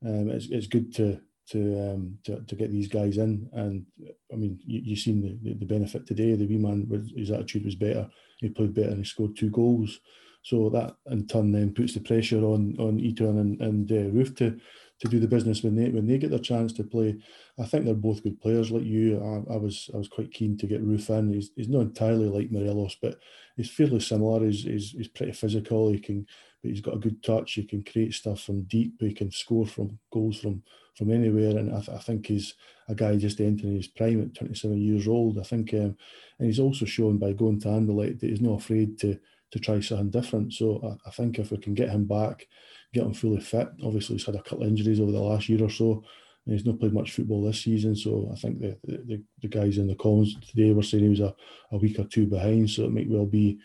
um, 0.05 0.31
it's 0.31 0.47
it's 0.51 0.67
good 0.67 0.95
to 0.97 1.21
to 1.51 1.93
um, 1.93 2.19
to, 2.25 2.41
to 2.41 2.55
get 2.55 2.71
these 2.71 2.89
guys 2.89 3.19
in. 3.19 3.49
And 3.53 3.87
I 4.33 4.37
mean, 4.37 4.59
you, 4.65 4.81
you've 4.85 4.99
seen 4.99 5.41
the, 5.43 5.55
the, 5.55 5.67
benefit 5.67 6.07
today. 6.07 6.35
The 6.35 6.47
wee 6.47 6.59
man, 6.59 6.89
his 7.17 7.31
attitude 7.31 7.65
was 7.65 7.75
better. 7.75 8.09
He 8.39 8.49
played 8.49 8.75
better 8.75 8.91
and 8.91 8.99
he 8.99 9.05
scored 9.05 9.37
two 9.37 9.51
goals. 9.51 10.01
So 10.43 10.71
that 10.71 10.97
in 11.11 11.27
turn 11.27 11.53
then 11.53 11.75
puts 11.75 11.95
the 11.95 12.01
pressure 12.01 12.43
on 12.43 12.77
on 12.79 12.99
Itten 12.99 13.41
and, 13.41 13.61
and 13.61 13.93
uh, 13.93 14.11
Roofe 14.11 14.37
to 14.39 14.59
to 15.01 15.09
do 15.09 15.19
the 15.19 15.27
business 15.27 15.63
when 15.63 15.75
they 15.75 15.89
when 15.89 16.07
they 16.07 16.19
get 16.19 16.31
their 16.31 16.39
chance 16.39 16.73
to 16.75 16.85
play. 16.85 17.17
I 17.59 17.65
think 17.65 17.85
they're 17.85 17.95
both 17.95 18.23
good 18.23 18.41
players. 18.41 18.71
Like 18.71 18.85
you, 18.85 19.19
I, 19.19 19.55
I 19.55 19.57
was 19.57 19.91
I 19.95 19.97
was 19.97 20.09
quite 20.09 20.33
keen 20.33 20.57
to 20.59 20.67
get 20.67 20.87
Roofe 20.87 21.11
in. 21.19 21.33
He's, 21.33 21.51
he's 21.57 21.69
not 21.69 21.81
entirely 21.81 22.29
like 22.29 22.51
Morelos, 22.51 22.97
but 23.01 23.19
he's 23.57 23.71
fairly 23.71 24.01
similar. 24.01 24.45
He's, 24.45 24.65
he's, 24.65 24.91
he's 24.91 25.09
pretty 25.09 25.33
physical. 25.33 25.91
He 25.91 25.99
can, 25.99 26.27
but 26.63 26.71
he's 26.71 26.83
got 26.83 26.95
a 26.95 27.01
good 27.01 27.23
touch. 27.23 27.53
He 27.53 27.65
can 27.65 27.83
create 27.83 28.13
stuff 28.13 28.43
from 28.43 28.63
deep. 28.63 28.95
He 29.01 29.15
can 29.15 29.31
score 29.31 29.67
from 29.67 29.99
goals 30.13 30.39
from 30.39 30.63
from 30.97 31.11
anywhere. 31.11 31.57
And 31.57 31.75
I, 31.75 31.81
th- 31.81 31.97
I 31.97 31.99
think 31.99 32.27
he's 32.27 32.55
a 32.89 32.95
guy 32.95 33.17
just 33.17 33.41
entering 33.41 33.77
his 33.77 33.89
prime 33.89 34.21
at 34.21 34.35
27 34.35 34.79
years 34.79 35.09
old. 35.09 35.39
I 35.39 35.45
think, 35.45 35.73
um, 35.73 35.97
and 36.39 36.47
he's 36.47 36.61
also 36.61 36.85
shown 36.85 37.17
by 37.17 37.33
going 37.33 37.61
to 37.61 37.69
Anderlecht 37.69 38.21
that 38.21 38.31
he's 38.31 38.43
not 38.43 38.61
afraid 38.61 38.99
to 39.01 39.19
to 39.53 39.59
try 39.59 39.81
something 39.81 40.11
different. 40.11 40.53
So 40.53 40.81
I, 40.85 41.09
I 41.09 41.11
think 41.11 41.39
if 41.39 41.51
we 41.51 41.57
can 41.57 41.75
get 41.75 41.89
him 41.89 42.05
back 42.05 42.47
get 42.93 43.05
him 43.05 43.15
fully 43.15 43.41
fit. 43.41 43.69
Obviously, 43.85 44.17
he's 44.17 44.27
had 44.27 44.35
a 44.35 44.43
couple 44.43 44.63
of 44.63 44.69
injuries 44.69 45.01
over 45.01 45.13
the 45.13 45.21
last 45.21 45.49
year 45.49 45.65
or 45.65 45.71
so. 45.71 46.03
And 46.47 46.55
he's 46.55 46.67
not 46.67 46.81
played 46.81 46.95
much 46.95 47.13
football 47.13 47.43
this 47.45 47.61
season, 47.61 47.95
so 47.95 48.31
I 48.33 48.37
think 48.37 48.61
the, 48.61 48.79
the, 48.85 49.23
the 49.43 49.49
guys 49.49 49.77
in 49.77 49.87
the 49.87 49.95
columns 49.95 50.37
today 50.41 50.73
were 50.73 50.83
saying 50.83 51.03
he 51.05 51.11
was 51.11 51.21
a, 51.21 51.35
a 51.71 51.77
week 51.77 51.99
or 51.99 52.05
two 52.05 52.27
behind. 52.27 52.71
So 52.71 52.85
it 52.85 52.93
might 52.93 53.11
well 53.11 53.27
be 53.27 53.59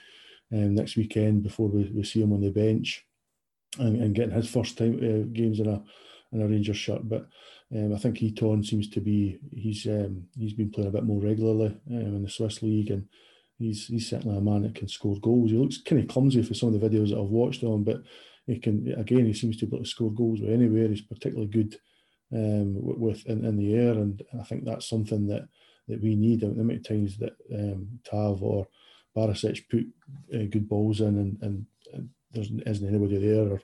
um, 0.52 0.76
next 0.76 0.98
weekend 0.98 1.44
before 1.44 1.70
we, 1.70 1.90
we 1.96 2.04
see 2.04 2.22
him 2.22 2.34
on 2.34 2.42
the 2.42 2.52
bench 2.52 3.06
and, 3.80 4.02
and 4.02 4.14
getting 4.14 4.36
his 4.36 4.50
first 4.50 4.78
time 4.78 4.96
uh, 4.98 5.26
games 5.34 5.60
in 5.60 5.68
a 5.68 5.82
in 6.32 6.42
a 6.42 6.48
Rangers 6.48 6.78
shirt. 6.78 7.08
But 7.08 7.28
um, 7.74 7.94
I 7.94 7.98
think 7.98 8.18
Itten 8.18 8.66
seems 8.66 8.90
to 8.90 9.00
be 9.00 9.40
he's 9.52 9.86
um, 9.88 10.26
he's 10.38 10.54
been 10.54 10.70
playing 10.70 10.90
a 10.90 10.94
bit 10.94 11.04
more 11.04 11.22
regularly 11.22 11.78
um, 11.90 11.98
in 11.98 12.24
the 12.24 12.30
Swiss 12.30 12.62
league, 12.62 12.92
and 12.92 13.08
he's 13.58 13.88
he's 13.88 14.10
certainly 14.10 14.38
a 14.38 14.42
man 14.42 14.64
that 14.64 14.76
can 14.76 14.88
score 14.88 15.18
goals. 15.20 15.52
He 15.52 15.58
looks 15.58 15.82
kind 15.82 16.02
of 16.02 16.08
clumsy 16.08 16.44
for 16.44 16.54
some 16.54 16.74
of 16.74 16.80
the 16.80 16.90
videos 16.90 17.10
that 17.10 17.20
I've 17.20 17.30
watched 17.30 17.64
on, 17.64 17.84
but 17.84 18.04
he 18.48 18.60
can 18.60 18.94
again 18.98 19.26
he 19.26 19.34
seems 19.34 19.58
to 19.58 19.66
be 19.66 19.76
able 19.76 19.84
to 19.84 19.90
score 19.90 20.12
goals 20.12 20.42
with 20.42 20.52
anywhere. 20.52 20.88
He's 20.88 21.02
particularly 21.02 21.48
good 21.48 21.78
um, 22.34 22.76
with 22.78 23.26
in, 23.26 23.46
in, 23.46 23.58
the 23.58 23.76
air, 23.76 23.94
and 23.94 24.22
I 24.40 24.44
think 24.44 24.66
that's 24.66 24.88
something 24.88 25.28
that 25.28 25.48
that 25.88 26.02
we 26.02 26.16
need. 26.16 26.42
The 26.42 26.48
many 26.48 26.80
times 26.80 27.18
that 27.18 27.36
um, 27.54 28.00
Tav 28.04 28.42
or 28.44 28.68
Barisic 29.16 29.70
put 29.70 29.86
uh, 30.34 30.46
good 30.50 30.68
balls 30.68 31.02
in, 31.02 31.18
and, 31.18 31.38
and, 31.42 31.66
and 31.94 32.10
there 32.32 32.44
isn't 32.66 32.88
anybody 32.88 33.18
there, 33.18 33.54
or 33.54 33.62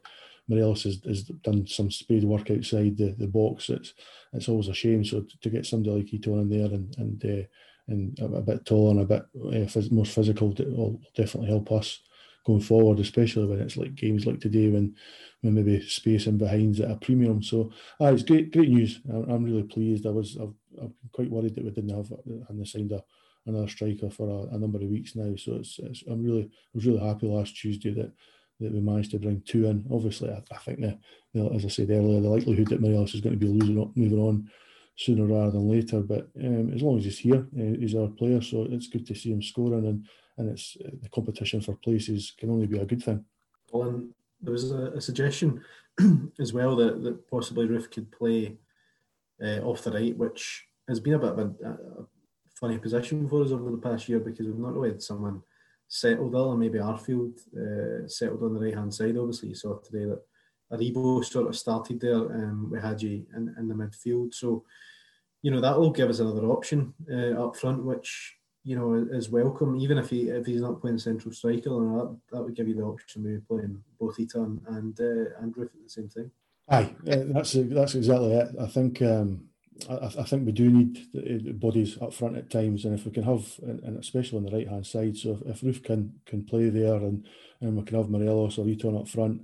Morelos 0.48 0.84
has, 0.84 1.02
has 1.06 1.24
done 1.24 1.68
some 1.68 1.92
spade 1.92 2.24
work 2.24 2.50
outside 2.52 2.98
the, 2.98 3.16
the 3.18 3.28
box. 3.28 3.70
It's 3.70 3.94
it's 4.34 4.50
always 4.50 4.68
a 4.68 4.74
shame. 4.74 5.04
So 5.04 5.26
to 5.42 5.50
get 5.50 5.66
somebody 5.66 5.96
like 5.96 6.12
Itten 6.12 6.42
in 6.42 6.50
there 6.50 6.74
and 6.74 6.96
and 6.98 7.26
uh, 7.26 7.48
and 7.88 8.18
a, 8.20 8.42
bit 8.42 8.66
taller 8.66 8.92
and 8.92 9.02
a 9.02 9.06
bit 9.06 9.26
uh, 9.36 9.68
phys- 9.68 9.92
more 9.92 10.06
physical 10.06 10.50
will 10.50 11.02
definitely 11.16 11.50
help 11.50 11.72
us 11.72 12.00
going 12.46 12.62
forward, 12.62 13.00
especially 13.00 13.46
when 13.46 13.60
it's 13.60 13.78
like 13.78 13.96
games 13.96 14.26
like 14.26 14.40
today 14.40 14.70
when, 14.70 14.96
when 15.42 15.54
maybe 15.54 15.82
space 15.88 16.28
in 16.28 16.38
behind's 16.38 16.80
at 16.80 16.92
a 16.92 16.96
premium. 16.96 17.44
So 17.44 17.72
ah, 18.00 18.08
it's 18.08 18.24
great, 18.24 18.52
great 18.52 18.70
news. 18.70 19.00
I'm 19.10 19.44
really 19.44 19.64
pleased. 19.64 20.06
I 20.06 20.12
was 20.12 20.38
I've, 20.42 20.54
been 20.76 20.94
quite 21.12 21.30
worried 21.30 21.56
that 21.56 21.64
we 21.64 21.72
didn't 21.72 21.96
have 21.96 22.12
and 22.26 22.60
they 22.60 22.66
signed 22.66 22.92
a, 22.92 23.04
another 23.46 23.68
striker 23.68 24.10
for 24.10 24.30
a, 24.30 24.56
a, 24.56 24.58
number 24.58 24.80
of 24.80 24.90
weeks 24.90 25.16
now. 25.16 25.36
So 25.36 25.56
it's, 25.56 25.80
it's, 25.80 26.04
I'm 26.10 26.24
really 26.24 26.44
I 26.44 26.70
was 26.74 26.86
really 26.86 27.06
happy 27.06 27.28
last 27.28 27.56
Tuesday 27.56 27.94
that 27.94 28.12
that 28.60 28.72
we 28.72 28.80
managed 28.80 29.12
to 29.12 29.20
bring 29.20 29.42
two 29.42 29.66
in. 29.66 29.86
Obviously, 29.92 30.30
I, 30.30 30.42
I 30.52 30.58
think 30.60 30.82
the, 30.82 30.98
the, 31.34 31.52
as 31.54 31.66
I 31.66 31.68
said 31.68 31.90
earlier, 31.90 32.22
the 32.22 32.30
likelihood 32.30 32.68
that 32.68 32.82
Morelos 32.82 33.16
is 33.16 33.22
going 33.22 33.38
to 33.38 33.46
be 33.46 33.52
losing 33.52 33.92
moving 33.96 34.20
on 34.20 34.50
sooner 34.96 35.26
rather 35.26 35.52
than 35.52 35.70
later. 35.70 36.00
But 36.02 36.30
um, 36.40 36.72
as 36.74 36.82
long 36.82 36.98
as 36.98 37.06
he's 37.06 37.20
here, 37.20 37.48
uh, 37.58 37.78
he's 37.80 37.96
our 37.96 38.08
player, 38.08 38.42
so 38.42 38.68
it's 38.70 38.88
good 38.88 39.08
to 39.08 39.16
see 39.16 39.32
him 39.32 39.42
scoring 39.42 39.88
and 39.88 40.08
and 40.38 40.50
it's 40.50 40.78
uh, 40.84 40.90
the 41.02 41.10
competition 41.10 41.62
for 41.62 41.76
places 41.76 42.34
can 42.38 42.50
only 42.50 42.68
be 42.68 42.80
a 42.80 42.86
good 42.86 43.04
thing. 43.04 43.26
Well, 43.72 43.90
and 43.90 44.10
there 44.42 44.54
was 44.54 44.72
a, 44.72 44.92
a 44.92 45.02
suggestion 45.02 45.64
as 46.40 46.54
well 46.54 46.76
that, 46.76 47.04
that 47.04 47.30
possibly 47.30 47.68
Roofe 47.68 47.92
could 47.92 48.12
play 48.12 48.58
uh, 49.42 49.60
off 49.60 49.84
the 49.84 49.92
right, 49.92 50.18
which 50.18 50.66
has 50.88 51.00
been 51.00 51.14
a 51.14 51.20
bit 51.20 51.30
of 51.30 51.40
a, 51.40 51.44
a, 51.68 52.06
funny 52.60 52.78
position 52.78 53.28
for 53.28 53.44
us 53.44 53.52
over 53.52 53.72
the 53.72 53.78
past 53.78 54.08
year 54.08 54.20
because 54.20 54.46
we've 54.46 54.56
not 54.60 54.76
really 54.76 54.90
had 54.90 55.02
someone 55.02 55.42
settled 55.88 56.36
ill, 56.36 56.52
and 56.52 56.60
maybe 56.60 56.78
Arfield 56.78 57.40
uh, 57.58 58.08
settled 58.08 58.44
on 58.44 58.54
the 58.54 58.60
right 58.60 58.76
hand 58.76 58.94
side. 58.94 59.18
Obviously, 59.18 59.50
you 59.50 59.56
saw 59.56 59.78
today 59.80 60.06
that 60.06 60.22
Aribo 60.72 61.26
sort 61.26 61.48
of 61.48 61.56
started 61.56 62.00
there 62.00 62.18
um, 62.18 62.70
with 62.70 62.84
Hagi 62.84 63.26
in, 63.36 63.54
in 63.58 63.68
the 63.68 63.74
midfield. 63.74 64.34
So, 64.34 64.64
you 65.42 65.50
know, 65.50 65.60
that 65.60 65.78
will 65.78 65.90
give 65.90 66.10
us 66.10 66.20
another 66.20 66.46
option 66.46 66.94
uh, 67.12 67.44
up 67.44 67.56
front, 67.56 67.84
which 67.84 68.38
you 68.64 68.76
know, 68.76 68.94
is 68.94 69.30
welcome. 69.30 69.76
Even 69.78 69.98
if 69.98 70.10
he 70.10 70.30
if 70.30 70.46
he's 70.46 70.62
not 70.62 70.82
playing 70.82 71.00
central 71.00 71.34
striker, 71.34 71.70
and 71.70 72.00
that, 72.00 72.18
that 72.32 72.44
would 72.44 72.56
give 72.56 72.68
you 72.68 72.76
the 72.76 72.84
option 72.84 73.24
maybe 73.24 73.42
playing 73.48 73.82
both 74.00 74.18
Itten 74.18 74.60
and 74.68 75.00
uh, 75.00 75.42
Roofe 75.42 75.74
at 75.76 75.84
the 75.84 75.90
same 75.90 76.10
time. 76.10 76.32
Aye, 76.70 76.96
that's 77.04 77.54
that's 77.54 77.96
exactly 77.96 78.34
it. 78.34 78.50
I 78.60 78.68
think 78.68 79.02
um, 79.02 79.50
I, 79.90 80.06
I, 80.20 80.24
think 80.24 80.46
we 80.46 80.52
do 80.52 80.70
need 80.70 81.60
bodies 81.60 81.98
up 82.02 82.14
front 82.14 82.38
at 82.38 82.50
times, 82.50 82.86
and 82.86 82.98
if 82.98 83.06
we 83.06 83.12
can 83.12 83.24
have, 83.24 83.46
and 83.64 83.98
especially 83.98 84.38
on 84.38 84.46
the 84.46 84.56
right 84.56 84.68
hand 84.68 84.86
side, 84.86 85.18
so 85.18 85.32
if, 85.32 85.42
if 85.56 85.62
Roofe 85.62 85.84
can 85.84 86.14
can 86.26 86.46
play 86.46 86.70
there, 86.70 86.96
and 86.96 87.26
and 87.62 87.76
we 87.76 87.84
can 87.84 87.98
have 87.98 88.10
Morelos 88.10 88.58
or 88.58 88.66
Itten 88.66 89.00
up 89.00 89.08
front. 89.08 89.42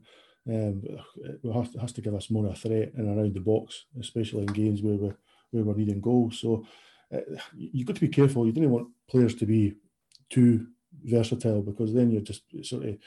Um, 0.50 0.82
it 1.18 1.54
has 1.54 1.70
has 1.82 1.92
to 1.94 2.02
give 2.02 2.16
us 2.16 2.30
more 2.30 2.48
a 2.48 2.56
threat 2.56 2.94
and 2.96 3.18
around 3.18 3.34
the 3.34 3.42
box, 3.42 3.86
especially 4.00 4.44
in 4.44 4.54
games 4.54 4.82
where 4.82 4.96
we 4.96 5.12
where 5.52 5.64
we're 5.64 5.76
needing 5.76 6.02
goals. 6.02 6.40
So 6.40 6.66
Uh, 7.14 7.20
you've 7.56 7.88
got 7.88 7.96
to 7.96 8.02
be 8.02 8.08
careful. 8.08 8.46
You 8.46 8.52
don't 8.52 8.70
want 8.70 8.90
players 9.10 9.36
to 9.36 9.46
be 9.46 9.76
too 10.30 10.68
versatile 11.04 11.62
because 11.62 11.94
then 11.94 12.12
you're 12.12 12.22
just 12.22 12.44
sort 12.64 12.86
of 12.86 12.98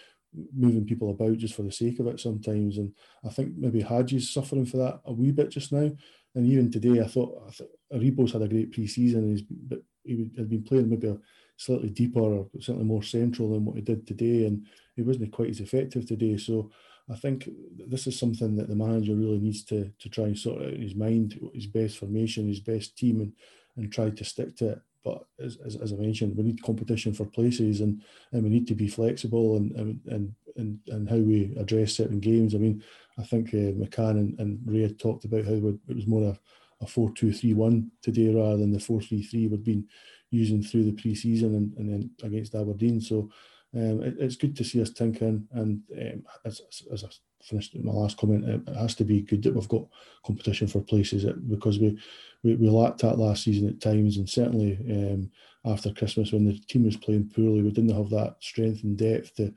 moving 0.57 0.87
people 0.87 1.11
about 1.11 1.37
just 1.37 1.55
for 1.55 1.63
the 1.63 1.73
sake 1.73 1.99
of 1.99 2.07
it 2.07 2.21
sometimes. 2.21 2.79
And 2.79 2.93
I 3.25 3.31
think 3.31 3.57
maybe 3.57 3.83
Hagi's 3.83 4.31
suffering 4.31 4.67
for 4.67 4.79
that 4.79 5.01
a 5.05 5.13
wee 5.13 5.33
bit 5.33 5.51
just 5.51 5.73
now. 5.73 5.91
And 6.35 6.47
even 6.47 6.71
today, 6.71 7.01
I 7.01 7.09
thought, 7.09 7.43
I 7.49 7.51
thought 7.51 7.71
Aribo's 7.93 8.33
had 8.33 8.43
a 8.43 8.49
great 8.49 8.73
pre-season. 8.73 9.31
He's 9.31 9.43
but 9.43 9.81
he 10.05 10.31
had 10.37 10.49
been 10.49 10.63
playing 10.63 10.89
maybe 10.89 11.09
a 11.09 11.19
slightly 11.57 11.91
deeper 11.91 12.21
or 12.21 12.49
certainly 12.61 12.87
more 12.87 13.03
central 13.03 13.51
than 13.51 13.65
what 13.65 13.77
he 13.77 13.83
did 13.83 14.07
today, 14.07 14.47
and 14.47 14.67
he 14.97 15.03
wasn't 15.03 15.33
quite 15.33 15.51
as 15.51 15.61
effective 15.61 16.07
today. 16.07 16.37
So 16.37 16.71
I 17.11 17.17
think 17.17 17.49
this 17.89 18.07
is 18.07 18.19
something 18.19 18.57
that 18.57 18.69
the 18.69 18.77
manager 18.77 19.15
really 19.15 19.39
needs 19.39 19.65
to 19.65 19.91
to 19.99 20.09
try 20.09 20.25
and 20.25 20.39
sort 20.39 20.63
out 20.63 20.73
in 20.73 20.83
his 20.83 20.95
mind, 20.95 21.39
his 21.53 21.67
best 21.67 21.99
formation, 21.99 22.49
his 22.49 22.61
best 22.61 22.97
team, 22.97 23.21
and 23.21 23.33
and 23.77 23.93
try 23.93 24.11
to 24.11 24.25
stick 24.25 24.57
to 24.57 24.71
it. 24.71 24.81
But 25.03 25.25
as, 25.43 25.57
as, 25.65 25.77
as 25.77 25.93
I 25.93 25.97
mentioned, 25.97 26.37
we 26.37 26.45
need 26.45 26.63
competition 26.63 27.15
for 27.15 27.25
places 27.25 27.81
and, 27.81 28.03
and 28.33 28.43
we 28.43 28.51
need 28.51 28.67
to 28.69 28.75
be 28.75 28.89
flexible 28.89 29.57
and, 29.57 29.73
and, 29.73 30.35
and, 30.57 30.79
and 30.89 31.09
how 31.09 31.17
we 31.17 31.55
address 31.59 31.95
certain 31.95 32.21
games. 32.21 32.55
I 32.55 32.59
mean, 32.59 32.83
I 33.19 33.23
think 33.23 33.49
uh, 33.49 33.73
McCann 33.73 34.11
and, 34.11 34.39
and 34.39 34.61
Rae 34.67 34.83
had 34.83 34.99
talked 34.99 35.25
about 35.25 35.47
how 35.47 35.53
it 35.53 35.95
was 35.95 36.07
more 36.07 36.31
a, 36.31 36.39
a 36.85 36.87
4 36.87 37.13
2 37.13 37.33
3 37.33 37.55
1 37.55 37.91
today 38.03 38.35
rather 38.35 38.59
than 38.59 38.73
the 38.73 38.81
4 38.81 39.01
3 39.01 39.23
3 39.23 39.49
we'd 39.49 39.65
been 39.65 39.87
using 40.31 40.63
through 40.63 40.85
the 40.85 40.93
pre 40.93 41.15
season 41.15 41.55
and, 41.55 41.73
and 41.79 41.91
then 41.91 42.11
against 42.23 42.55
Aberdeen. 42.55 43.01
So 43.01 43.31
um, 43.75 44.03
it, 44.03 44.17
it's 44.19 44.37
good 44.37 44.57
to 44.57 44.65
see 44.65 44.83
us 44.83 44.91
tinkering. 44.91 45.49
And 45.53 45.83
um, 45.99 46.25
as, 46.45 46.61
as 46.93 47.05
I 47.05 47.09
finished 47.43 47.77
my 47.77 47.93
last 47.93 48.17
comment, 48.17 48.49
it, 48.49 48.75
has 48.77 48.95
to 48.97 49.05
be 49.05 49.23
good 49.23 49.43
that 49.43 49.55
we've 49.55 49.69
got 49.69 49.87
competition 50.25 50.67
for 50.67 50.81
places 50.81 51.25
because 51.49 51.79
we, 51.79 51.99
we, 52.43 52.57
we 52.57 52.69
lacked 52.69 53.01
that 53.01 53.19
last 53.19 53.45
season 53.45 53.69
at 53.69 53.81
times. 53.81 54.17
And 54.17 54.29
certainly 54.29 54.79
um, 54.91 55.31
after 55.65 55.93
Christmas, 55.93 56.33
when 56.33 56.45
the 56.45 56.59
team 56.59 56.85
was 56.85 56.97
playing 56.97 57.31
poorly, 57.35 57.63
we 57.63 57.71
didn't 57.71 57.97
have 57.97 58.11
that 58.11 58.37
strength 58.41 58.85
and 58.85 58.97
depth 58.97 59.37
to 59.37 59.55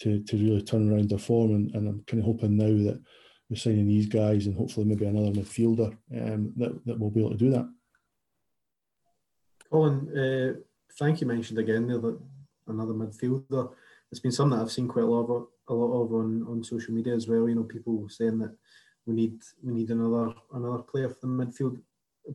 to, 0.00 0.22
to 0.22 0.36
really 0.36 0.62
turn 0.62 0.92
around 0.92 1.08
their 1.08 1.18
form. 1.18 1.54
And, 1.54 1.74
and 1.74 1.88
I'm 1.88 2.04
kind 2.06 2.20
of 2.20 2.26
hoping 2.26 2.56
now 2.56 2.66
that 2.66 3.00
we're 3.48 3.56
signing 3.56 3.86
these 3.86 4.06
guys 4.06 4.46
and 4.46 4.56
hopefully 4.56 4.86
maybe 4.86 5.06
another 5.06 5.30
midfielder 5.30 5.96
um, 6.14 6.52
that, 6.56 6.84
that 6.84 6.98
will 6.98 7.10
be 7.10 7.20
able 7.20 7.30
to 7.30 7.36
do 7.36 7.50
that. 7.50 7.68
Colin, 9.70 10.08
uh, 10.16 10.60
thank 10.98 11.20
you 11.20 11.26
mentioned 11.26 11.58
again 11.58 11.86
there 11.86 11.98
that 11.98 12.18
another 12.66 12.92
midfielder. 12.92 13.72
It's 14.10 14.20
been 14.20 14.32
something 14.32 14.56
that 14.56 14.64
I've 14.64 14.70
seen 14.70 14.88
quite 14.88 15.04
a 15.04 15.08
lot 15.08 15.26
of, 15.30 15.46
a 15.68 15.74
lot 15.74 16.02
of 16.02 16.12
on, 16.12 16.46
on 16.48 16.64
social 16.64 16.94
media 16.94 17.14
as 17.14 17.28
well. 17.28 17.48
You 17.48 17.56
know, 17.56 17.64
people 17.64 18.08
saying 18.08 18.38
that 18.38 18.56
we 19.06 19.14
need 19.14 19.40
we 19.62 19.72
need 19.72 19.90
another 19.90 20.34
another 20.52 20.82
player 20.82 21.08
for 21.08 21.20
the 21.22 21.26
midfield. 21.26 21.80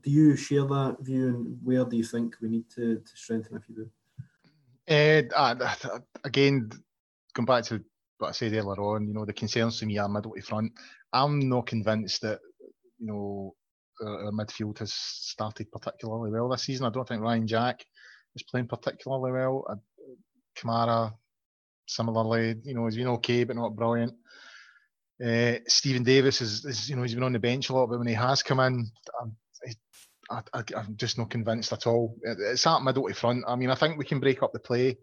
Do 0.03 0.09
you 0.09 0.35
share 0.35 0.65
that 0.65 0.97
view, 1.01 1.27
and 1.27 1.57
where 1.63 1.83
do 1.83 1.97
you 1.97 2.03
think 2.03 2.35
we 2.41 2.49
need 2.49 2.69
to, 2.75 2.99
to 2.99 3.11
strengthen 3.17 3.57
if 3.57 3.63
you 3.67 3.75
do? 3.75 3.89
Uh, 5.35 5.75
again, 6.23 6.69
come 7.33 7.45
back 7.45 7.65
to 7.65 7.83
what 8.17 8.29
I 8.29 8.31
said 8.31 8.53
earlier 8.53 8.81
on. 8.81 9.07
You 9.07 9.13
know, 9.13 9.25
the 9.25 9.33
concerns 9.33 9.79
to 9.79 9.85
me 9.85 9.97
are 9.97 10.07
middle 10.07 10.33
to 10.33 10.41
front. 10.41 10.71
I'm 11.11 11.39
not 11.49 11.67
convinced 11.67 12.21
that 12.21 12.39
you 12.99 13.07
know 13.07 13.55
our 14.01 14.31
midfield 14.31 14.79
has 14.79 14.93
started 14.93 15.71
particularly 15.71 16.31
well 16.31 16.49
this 16.49 16.63
season. 16.63 16.85
I 16.85 16.89
don't 16.89 17.07
think 17.07 17.21
Ryan 17.21 17.47
Jack 17.47 17.85
is 18.35 18.43
playing 18.43 18.67
particularly 18.67 19.31
well. 19.31 19.65
Kamara, 20.57 21.13
similarly, 21.85 22.55
you 22.63 22.73
know, 22.73 22.85
he's 22.85 22.95
been 22.95 23.07
okay 23.07 23.43
but 23.43 23.55
not 23.55 23.75
brilliant. 23.75 24.13
Uh, 25.23 25.59
Steven 25.67 26.03
Davis 26.03 26.41
is, 26.41 26.65
is, 26.65 26.89
you 26.89 26.95
know, 26.95 27.03
he's 27.03 27.13
been 27.13 27.23
on 27.23 27.33
the 27.33 27.39
bench 27.39 27.69
a 27.69 27.73
lot, 27.73 27.87
but 27.87 27.99
when 27.99 28.07
he 28.07 28.13
has 28.13 28.41
come 28.41 28.59
in, 28.59 28.89
I'm, 29.21 29.35
I, 30.31 30.63
am 30.75 30.95
just 30.95 31.17
not 31.17 31.29
convinced 31.29 31.73
at 31.73 31.85
all. 31.85 32.17
It's 32.23 32.63
that 32.63 32.81
middle 32.81 33.07
to 33.07 33.13
front. 33.13 33.43
I 33.47 33.55
mean, 33.55 33.69
I 33.69 33.75
think 33.75 33.97
we 33.97 34.05
can 34.05 34.19
break 34.19 34.41
up 34.41 34.53
the 34.53 34.59
play. 34.59 34.97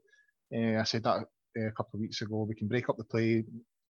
Uh, 0.55 0.81
I 0.81 0.85
said 0.85 1.05
that 1.05 1.25
uh, 1.59 1.67
a 1.67 1.73
couple 1.73 1.95
of 1.95 2.01
weeks 2.01 2.23
ago. 2.23 2.47
We 2.49 2.55
can 2.55 2.69
break 2.69 2.89
up 2.89 2.97
the 2.97 3.05
play 3.05 3.45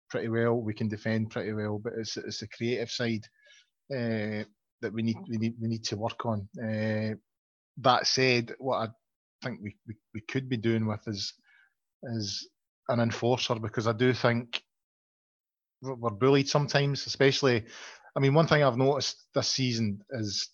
pretty 0.10 0.30
well. 0.30 0.56
We 0.56 0.74
can 0.74 0.88
defend 0.88 1.30
pretty 1.30 1.54
well, 1.54 1.80
but 1.82 1.94
it's, 1.98 2.18
it's 2.18 2.40
the 2.40 2.48
creative 2.48 2.90
side 2.90 3.26
uh, 3.94 4.44
that 4.82 4.94
we 4.94 5.02
need 5.02 5.18
we 5.30 5.38
need 5.38 5.56
we 5.62 5.68
need 5.68 5.84
to 5.86 5.98
work 5.98 6.26
on. 6.26 6.48
Uh, 6.58 7.16
that 7.78 8.08
said, 8.08 8.54
what 8.58 8.78
I 8.78 8.88
think 9.44 9.60
we, 9.62 9.76
we, 9.88 9.96
we 10.14 10.22
could 10.22 10.50
be 10.50 10.58
doing 10.58 10.88
with 10.88 11.08
is 11.08 11.34
is 12.16 12.50
an 12.90 13.00
enforcer 13.00 13.56
because 13.56 13.88
I 13.88 13.94
do 13.94 14.14
think 14.14 14.62
we're 15.82 16.10
bullied 16.10 16.50
sometimes, 16.50 17.06
especially. 17.06 17.66
I 18.16 18.20
mean, 18.20 18.34
one 18.34 18.48
thing 18.48 18.64
I've 18.64 18.78
noticed 18.78 19.26
this 19.34 19.50
season 19.50 20.02
is, 20.12 20.50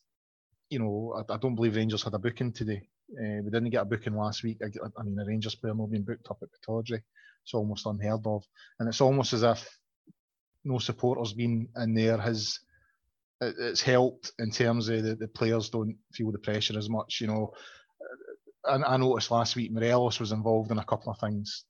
you 0.70 0.80
know, 0.80 1.16
I, 1.18 1.34
I 1.34 1.38
don't 1.38 1.56
believe 1.56 1.76
Rangers 1.76 2.04
had 2.04 2.14
a 2.14 2.20
booking 2.20 2.52
today. 2.52 2.82
Uh, 3.12 3.42
we 3.44 3.52
didn't 3.52 3.70
get 3.70 3.82
a 3.82 3.86
booking 3.86 4.16
last 4.16 4.44
week. 4.44 4.58
I, 4.62 4.68
I 5.00 5.04
mean, 5.04 5.18
a 5.20 5.26
Rangers 5.26 5.56
player 5.56 5.74
not 5.74 5.92
being 5.92 6.04
booked 6.04 6.28
up 6.30 6.40
at 6.42 6.50
Pittodrie. 6.52 7.02
It's 7.44 7.54
almost 7.54 7.86
unheard 7.86 8.26
of, 8.26 8.44
and 8.80 8.88
it's 8.88 9.02
almost 9.02 9.34
as 9.34 9.44
if 9.44 9.78
no 10.64 10.80
supporters 10.80 11.34
being 11.34 11.68
in 11.76 11.94
there 11.94 12.18
has 12.18 12.60
it's 13.42 13.82
helped 13.82 14.32
in 14.40 14.52
terms 14.52 14.90
of 14.90 15.04
the, 15.04 15.16
the 15.16 15.28
players 15.28 15.70
don't 15.70 15.98
feel 16.14 16.32
the 16.32 16.40
pressure 16.40 16.78
as 16.78 16.90
much. 16.90 17.20
You 17.22 17.28
know, 17.28 17.54
I, 18.66 18.76
I 18.76 18.98
noticed 18.98 19.32
last 19.32 19.56
week 19.56 19.72
Morelos 19.72 20.20
was 20.20 20.32
involved 20.32 20.72
in 20.72 20.78
a 20.78 20.86
couple 20.86 21.12
of 21.12 21.20
things, 21.20 21.66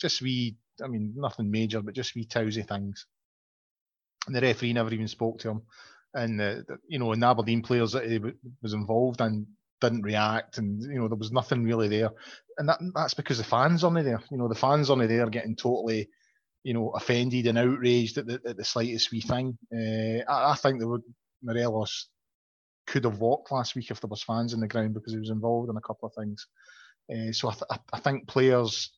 just 0.00 0.22
wee. 0.22 0.56
I 0.82 0.86
mean, 0.86 1.12
nothing 1.16 1.50
major, 1.50 1.82
but 1.82 1.94
just 1.94 2.14
wee 2.14 2.24
tousy 2.24 2.66
things. 2.66 3.06
And 4.26 4.36
the 4.36 4.40
referee 4.40 4.72
never 4.72 4.92
even 4.92 5.08
spoke 5.08 5.40
to 5.40 5.50
him. 5.50 5.62
And 6.14 6.38
the 6.38 6.64
you 6.88 6.98
know, 6.98 7.12
and 7.12 7.24
Aberdeen 7.24 7.62
players 7.62 7.92
that 7.92 8.08
he 8.08 8.20
was 8.62 8.72
involved 8.72 9.20
and 9.20 9.46
didn't 9.80 10.02
react, 10.02 10.58
and 10.58 10.82
you 10.82 11.00
know, 11.00 11.08
there 11.08 11.16
was 11.16 11.32
nothing 11.32 11.64
really 11.64 11.88
there. 11.88 12.10
And 12.56 12.68
that 12.68 12.78
that's 12.94 13.14
because 13.14 13.38
the 13.38 13.44
fans 13.44 13.84
are 13.84 13.88
only 13.88 14.02
there. 14.02 14.22
You 14.30 14.38
know, 14.38 14.48
the 14.48 14.54
fans 14.54 14.90
only 14.90 15.06
there 15.06 15.28
getting 15.28 15.56
totally 15.56 16.08
you 16.64 16.74
know, 16.74 16.90
offended 16.90 17.46
and 17.46 17.58
outraged 17.58 18.18
at 18.18 18.26
the, 18.26 18.40
at 18.46 18.56
the 18.56 18.64
slightest 18.64 19.10
wee 19.12 19.20
thing. 19.20 19.56
Uh, 19.72 20.22
I, 20.30 20.52
I, 20.52 20.54
think 20.56 20.80
that 20.80 20.88
would 20.88 21.02
Morelos 21.42 22.08
could 22.88 23.04
have 23.04 23.20
walked 23.20 23.52
last 23.52 23.74
week 23.74 23.90
if 23.90 24.00
there 24.00 24.08
was 24.08 24.22
fans 24.22 24.54
in 24.54 24.60
the 24.60 24.66
ground 24.66 24.94
because 24.94 25.12
he 25.12 25.18
was 25.18 25.30
involved 25.30 25.68
in 25.68 25.76
a 25.76 25.80
couple 25.80 26.08
of 26.08 26.14
things. 26.14 26.46
Uh, 27.12 27.32
so 27.32 27.48
I, 27.48 27.52
th- 27.52 27.80
I, 27.92 28.00
think 28.00 28.26
players 28.26 28.90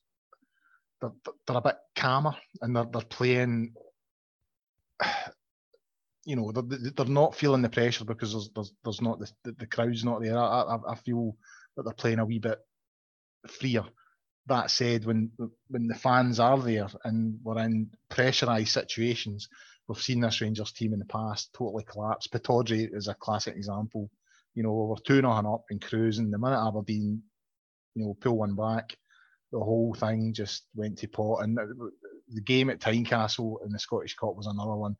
they're, 1.01 1.11
they're 1.45 1.57
a 1.57 1.61
bit 1.61 1.77
calmer 1.95 2.35
and 2.61 2.75
they're, 2.75 2.87
they're 2.91 3.01
playing. 3.01 3.73
You 6.23 6.35
know, 6.35 6.51
they're, 6.51 6.91
they're 6.95 7.05
not 7.07 7.33
feeling 7.33 7.63
the 7.63 7.69
pressure 7.69 8.05
because 8.05 8.31
there's 8.31 8.51
there's, 8.53 8.73
there's 8.83 9.01
not 9.01 9.17
the, 9.17 9.55
the, 9.57 9.65
crowd's 9.65 10.05
not 10.05 10.21
there. 10.21 10.37
I, 10.37 10.61
I, 10.61 10.91
I 10.91 10.95
feel 10.97 11.35
that 11.75 11.81
they're 11.81 11.95
playing 11.95 12.19
a 12.19 12.25
wee 12.25 12.37
bit 12.37 12.59
freer. 13.47 13.85
That 14.45 14.69
said, 14.69 15.03
when 15.05 15.31
when 15.69 15.87
the 15.87 15.95
fans 15.95 16.39
are 16.39 16.59
there 16.59 16.87
and 17.05 17.39
we're 17.41 17.57
in 17.57 17.89
pressurised 18.11 18.67
situations, 18.67 19.49
we've 19.87 20.01
seen 20.01 20.21
this 20.21 20.41
Rangers 20.41 20.71
team 20.71 20.93
in 20.93 20.99
the 20.99 21.05
past 21.05 21.53
totally 21.53 21.83
collapse. 21.83 22.27
Pittodrie 22.27 22.89
is 22.93 23.07
a 23.07 23.13
classic 23.13 23.55
example. 23.55 24.09
You 24.53 24.63
know, 24.63 24.73
we're 24.73 24.95
two 25.05 25.21
nothing 25.21 25.51
up 25.51 25.63
and 25.69 25.81
cruising. 25.81 26.31
The 26.31 26.37
minute 26.37 26.65
Aberdeen, 26.65 27.21
you 27.95 28.05
know, 28.05 28.17
pull 28.19 28.37
one 28.37 28.55
back, 28.55 28.95
the 29.51 29.59
whole 29.59 29.93
thing 29.93 30.33
just 30.33 30.63
went 30.75 30.97
to 30.99 31.07
pot. 31.07 31.43
And 31.43 31.57
the 32.33 32.41
game 32.41 32.69
at 32.69 32.79
Tynecastle 32.79 33.65
in 33.65 33.71
the 33.71 33.79
Scottish 33.79 34.15
Cup 34.15 34.35
was 34.35 34.47
another 34.47 34.75
one. 34.75 34.95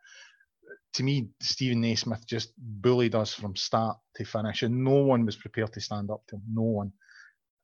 To 0.95 1.03
me, 1.03 1.29
Steven 1.41 1.79
Naismith 1.79 2.25
just 2.27 2.51
bullied 2.57 3.15
us 3.15 3.33
from 3.33 3.55
start 3.55 3.97
to 4.15 4.25
finish, 4.25 4.63
and 4.63 4.83
no 4.83 5.03
one 5.03 5.25
was 5.25 5.37
prepared 5.37 5.71
to 5.73 5.81
stand 5.81 6.11
up 6.11 6.21
to 6.27 6.35
him. 6.35 6.43
No 6.53 6.63
one. 6.63 6.91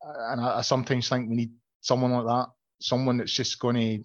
And 0.02 0.40
I, 0.40 0.60
I 0.60 0.62
sometimes 0.62 1.10
think 1.10 1.30
we 1.30 1.36
need 1.36 1.52
someone 1.82 2.12
like 2.12 2.26
that, 2.26 2.48
someone 2.80 3.18
that's 3.18 3.34
just 3.34 3.60
going 3.60 3.76
to 3.76 4.04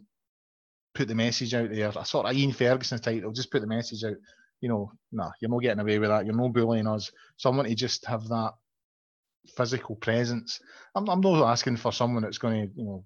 put 0.94 1.08
the 1.08 1.14
message 1.14 1.54
out 1.54 1.70
there. 1.70 1.92
A 1.94 2.04
sort 2.04 2.26
of 2.26 2.36
Ian 2.36 2.52
Ferguson 2.52 2.98
title, 3.00 3.32
just 3.32 3.50
put 3.50 3.60
the 3.60 3.66
message 3.66 4.04
out. 4.04 4.16
You 4.60 4.68
know, 4.68 4.92
nah, 5.10 5.30
you're 5.40 5.50
not 5.50 5.62
getting 5.62 5.80
away 5.80 5.98
with 5.98 6.10
that. 6.10 6.24
You're 6.24 6.36
not 6.36 6.52
bullying 6.52 6.86
us. 6.86 7.10
Someone 7.36 7.66
to 7.66 7.74
just 7.74 8.06
have 8.06 8.28
that 8.28 8.52
physical 9.56 9.96
presence. 9.96 10.60
I'm, 10.94 11.08
I'm 11.08 11.20
not 11.20 11.50
asking 11.50 11.76
for 11.76 11.92
someone 11.92 12.22
that's 12.22 12.38
going 12.38 12.68
to, 12.68 12.74
you 12.76 12.84
know, 12.84 13.04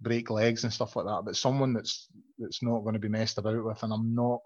break 0.00 0.30
legs 0.30 0.64
and 0.64 0.72
stuff 0.72 0.96
like 0.96 1.06
that, 1.06 1.22
but 1.24 1.36
someone 1.36 1.72
that's 1.72 2.08
that's 2.38 2.62
not 2.62 2.80
going 2.80 2.94
to 2.94 3.00
be 3.00 3.08
messed 3.08 3.38
about 3.38 3.64
with. 3.64 3.82
And 3.82 3.92
I'm 3.92 4.14
not 4.14 4.40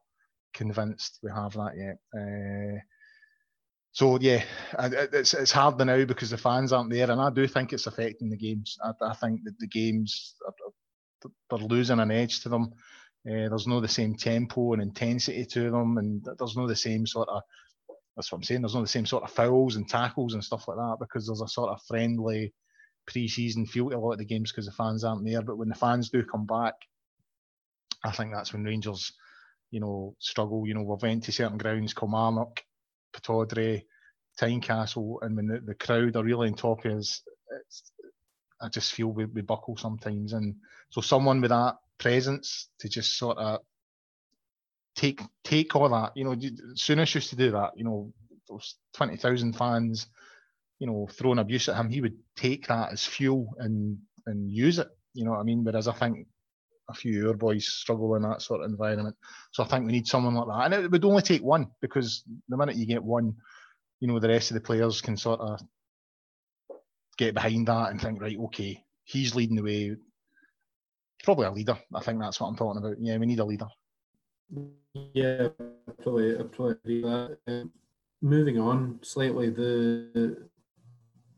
convinced 0.55 1.19
we 1.23 1.31
have 1.31 1.53
that 1.55 1.73
yet. 1.77 1.99
Uh, 2.15 2.81
so 3.93 4.19
yeah, 4.21 4.43
it's 5.13 5.35
it's 5.35 5.53
harder 5.53 5.85
now 5.85 6.05
because 6.05 6.31
the 6.31 6.39
fans 6.39 6.73
aren't 6.73 6.91
there, 6.91 7.11
and 7.11 7.21
I 7.21 7.31
do 7.31 7.47
think 7.47 7.73
it's 7.73 7.87
affecting 7.87 8.31
the 8.31 8.39
games. 8.39 8.79
I, 8.83 8.93
I 9.03 9.15
think 9.15 9.45
that 9.45 9.59
the 9.59 9.67
games 9.67 10.35
are, 10.47 10.55
they're 11.51 11.59
losing 11.59 12.01
an 12.01 12.11
edge 12.11 12.41
to 12.43 12.49
them. 12.49 12.73
Uh, 13.25 13.49
there's 13.49 13.67
no 13.67 13.81
the 13.81 13.89
same 13.89 14.15
tempo 14.15 14.73
and 14.73 14.83
intensity 14.83 15.45
to 15.45 15.71
them, 15.71 15.99
and 15.99 16.27
there's 16.39 16.57
no 16.57 16.67
the 16.67 16.77
same 16.77 17.07
sort 17.07 17.29
of. 17.29 17.43
That's 18.17 18.31
what 18.31 18.39
I'm 18.39 18.45
saying. 18.45 18.63
There's 18.63 18.75
no 18.75 18.83
the 18.83 18.89
same 18.89 19.07
sort 19.07 19.25
of 19.25 19.31
fouls 19.31 19.77
and 19.77 19.89
tackles 19.89 20.35
and 20.35 20.45
stuff 20.45 20.69
like 20.69 20.77
that 20.77 20.97
because 21.01 21.27
there's 21.27 21.41
a 21.41 21.49
sort 21.49 21.71
of 21.71 21.81
friendly 21.89 22.53
pre-season 23.07 23.67
feel 23.67 23.91
to 23.91 23.97
a 23.97 23.99
lot 23.99 24.13
of 24.13 24.19
the 24.19 24.25
games 24.25 24.53
because 24.53 24.67
the 24.67 24.73
fans 24.73 25.05
aren't 25.05 25.25
there. 25.25 25.43
But 25.43 25.57
when 25.57 25.69
the 25.69 25.75
fans 25.75 26.11
do 26.11 26.25
come 26.25 26.47
back, 26.47 26.75
I 28.05 28.11
think 28.11 28.33
that's 28.33 28.53
when 28.53 28.65
Rangers, 28.65 29.13
you 29.71 29.81
know, 29.81 30.15
struggle. 30.19 30.67
You 30.67 30.75
know, 30.75 30.83
we've 30.83 31.03
went 31.03 31.25
to 31.25 31.33
certain 31.33 31.59
grounds, 31.59 31.95
Kilmarnock, 31.95 32.63
Pittodrie, 33.15 33.85
Tynecastle, 34.41 35.19
and 35.23 35.37
when 35.37 35.47
the, 35.47 35.61
the 35.61 35.75
crowd 35.75 36.17
are 36.17 36.25
really 36.25 36.49
on 36.49 36.55
top 36.55 36.85
of 36.85 36.93
us, 36.93 37.23
I 38.63 38.69
just 38.69 38.93
feel 38.93 39.09
we, 39.09 39.25
we 39.27 39.43
buckle 39.43 39.77
sometimes. 39.77 40.33
And 40.33 40.57
so 40.91 41.01
someone 41.01 41.41
with 41.41 41.51
that 41.51 41.77
presence 41.99 42.69
to 42.79 42.89
just 42.89 43.19
sort 43.19 43.39
of 43.39 43.61
take 44.95 45.21
take 45.45 45.75
all 45.75 45.89
that, 45.89 46.17
you 46.17 46.25
know, 46.25 46.35
Souness 46.75 47.15
used 47.15 47.31
to 47.31 47.37
do 47.37 47.51
that, 47.53 47.73
you 47.77 47.85
know, 47.85 48.13
those 48.49 48.77
20,000 48.95 49.55
fans, 49.55 50.07
you 50.79 50.87
know, 50.87 51.09
throwing 51.13 51.39
abuse 51.39 51.69
at 51.69 51.77
him, 51.77 51.91
he 51.91 52.01
would 52.01 52.17
take 52.37 52.67
that 52.69 52.93
as 52.93 53.05
fuel 53.05 53.55
and 53.59 53.99
and 54.27 54.51
use 54.51 54.79
it, 54.79 54.89
you 55.15 55.25
know 55.25 55.33
what 55.33 55.41
I 55.41 55.45
mean? 55.45 55.65
Whereas 55.65 55.89
I 55.89 55.93
think 55.93 56.27
a 56.89 56.95
few 56.95 57.19
of 57.19 57.23
your 57.23 57.35
boys 57.35 57.67
struggle 57.67 58.15
in 58.15 58.23
that 58.23 58.43
sort 58.43 58.61
of 58.61 58.71
environment. 58.71 59.17
So 59.53 59.63
I 59.63 59.67
think 59.67 59.87
we 59.87 59.93
need 59.93 60.07
someone 60.07 60.35
like 60.35 60.47
that. 60.49 60.65
And 60.73 60.85
it 60.85 60.91
would 60.91 61.05
only 61.05 61.23
take 61.23 61.43
one 61.43 61.69
because 61.81 62.25
the 62.49 62.57
minute 62.57 62.77
you 62.77 62.87
get 62.87 63.03
one, 63.03 63.35
you 64.01 64.09
know, 64.09 64.19
the 64.19 64.29
rest 64.29 64.51
of 64.51 64.55
the 64.55 64.61
players 64.61 65.01
can 65.01 65.17
sort 65.17 65.41
of 65.41 65.61
get 67.17 67.35
behind 67.35 67.69
that 67.69 67.91
and 67.91 68.01
think, 68.01 68.21
right, 68.21 68.39
okay, 68.39 68.83
he's 69.05 69.35
leading 69.35 69.57
the 69.57 69.63
way. 69.63 69.97
Probably 71.23 71.47
a 71.47 71.53
leader. 71.53 71.79
I 71.95 72.01
think 72.01 72.21
that's 72.21 72.41
what 72.41 72.49
I'm 72.49 72.57
talking 72.57 72.83
about. 72.83 72.97
Yeah, 73.01 73.17
we 73.17 73.27
need 73.27 73.39
a 73.39 73.45
leader. 73.45 73.69
Yeah, 75.15 75.49
probably, 76.03 76.39
I 76.39 76.43
probably 76.43 76.73
agree 76.73 77.03
with 77.03 77.13
that. 77.13 77.39
Um, 77.47 77.73
moving 78.21 78.59
on 78.59 78.99
slightly, 79.03 79.51
the 79.51 80.49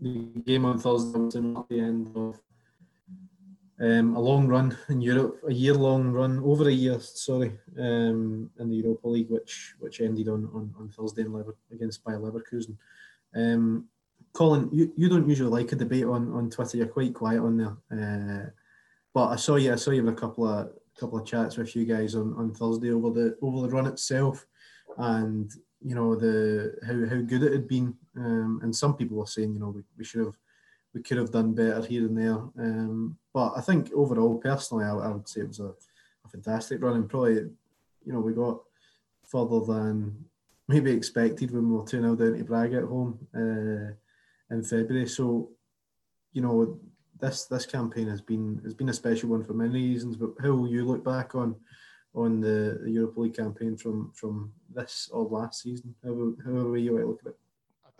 the 0.00 0.42
game 0.44 0.64
on 0.64 0.78
Thursday 0.78 1.18
was 1.18 1.64
the 1.68 1.80
end 1.80 2.10
of 2.16 2.40
um, 3.80 4.16
a 4.16 4.20
long 4.20 4.46
run 4.46 4.76
in 4.88 5.00
Europe, 5.00 5.40
a 5.48 5.52
year 5.52 5.74
long 5.74 6.10
run, 6.10 6.38
over 6.40 6.68
a 6.68 6.72
year, 6.72 7.00
sorry, 7.00 7.58
um, 7.78 8.50
in 8.58 8.70
the 8.70 8.76
Europa 8.76 9.08
League, 9.08 9.30
which 9.30 9.74
which 9.80 10.00
ended 10.00 10.28
on, 10.28 10.48
on, 10.54 10.74
on 10.78 10.88
Thursday 10.88 11.22
in 11.22 11.32
Lever, 11.32 11.56
against 11.72 12.04
Bayer 12.04 12.18
Leverkusen. 12.18 12.76
Um, 13.34 13.88
Colin, 14.34 14.68
you, 14.72 14.92
you 14.96 15.08
don't 15.08 15.28
usually 15.28 15.48
like 15.48 15.70
a 15.72 15.76
debate 15.76 16.04
on, 16.04 16.32
on 16.32 16.50
Twitter. 16.50 16.76
You're 16.76 16.86
quite 16.88 17.14
quiet 17.14 17.40
on 17.40 17.56
there. 17.56 17.76
Uh, 17.90 18.50
but 19.14 19.28
I 19.28 19.36
saw 19.36 19.54
you. 19.54 19.72
I 19.72 19.76
saw 19.76 19.92
you 19.92 20.04
have 20.04 20.12
a 20.12 20.16
couple 20.16 20.46
of 20.46 20.70
couple 20.98 21.18
of 21.18 21.26
chats 21.26 21.56
with 21.56 21.74
you 21.74 21.84
guys 21.84 22.14
on, 22.14 22.34
on 22.34 22.52
Thursday 22.52 22.90
over 22.90 23.10
the 23.10 23.36
over 23.40 23.62
the 23.62 23.72
run 23.72 23.86
itself, 23.86 24.44
and 24.98 25.52
you 25.80 25.94
know 25.94 26.16
the 26.16 26.74
how, 26.84 27.16
how 27.16 27.22
good 27.22 27.44
it 27.44 27.52
had 27.52 27.68
been. 27.68 27.94
Um, 28.16 28.58
and 28.64 28.74
some 28.74 28.96
people 28.96 29.18
were 29.18 29.26
saying, 29.26 29.54
you 29.54 29.60
know, 29.60 29.68
we, 29.68 29.82
we 29.96 30.04
should 30.04 30.24
have 30.24 30.36
we 30.94 31.02
could 31.02 31.18
have 31.18 31.30
done 31.30 31.54
better 31.54 31.84
here 31.84 32.06
and 32.06 32.18
there. 32.18 32.38
Um, 32.58 33.16
but 33.32 33.52
I 33.56 33.60
think 33.60 33.92
overall, 33.94 34.38
personally, 34.38 34.84
I, 34.84 34.94
I 34.94 35.08
would 35.10 35.28
say 35.28 35.42
it 35.42 35.48
was 35.48 35.60
a, 35.60 35.74
a 36.24 36.28
fantastic 36.28 36.82
run, 36.82 36.96
and 36.96 37.08
probably, 37.08 37.34
you 37.34 38.12
know, 38.12 38.20
we 38.20 38.32
got 38.32 38.60
further 39.24 39.60
than 39.60 40.24
maybe 40.66 40.90
expected 40.90 41.52
when 41.52 41.70
we 41.70 41.76
were 41.76 41.86
2 41.86 42.00
0 42.00 42.16
down 42.16 42.36
to 42.36 42.44
Braga 42.44 42.78
at 42.78 42.84
home. 42.84 43.18
Uh, 43.32 43.94
in 44.50 44.62
February. 44.62 45.08
So, 45.08 45.50
you 46.32 46.42
know, 46.42 46.78
this 47.20 47.46
this 47.46 47.66
campaign 47.66 48.08
has 48.08 48.20
been 48.20 48.60
has 48.64 48.74
been 48.74 48.88
a 48.88 48.94
special 48.94 49.30
one 49.30 49.44
for 49.44 49.54
many 49.54 49.72
reasons. 49.72 50.16
But 50.16 50.30
how 50.42 50.52
will 50.52 50.68
you 50.68 50.84
look 50.84 51.04
back 51.04 51.34
on 51.34 51.56
on 52.14 52.40
the, 52.40 52.80
the 52.82 52.90
Europa 52.90 53.20
League 53.20 53.36
campaign 53.36 53.76
from 53.76 54.12
from 54.14 54.52
this 54.72 55.08
or 55.12 55.24
last 55.24 55.62
season? 55.62 55.94
How 56.04 56.32
how 56.44 56.68
are 56.68 56.76
you 56.76 56.98
look 57.06 57.20
at 57.22 57.32
it? 57.32 57.38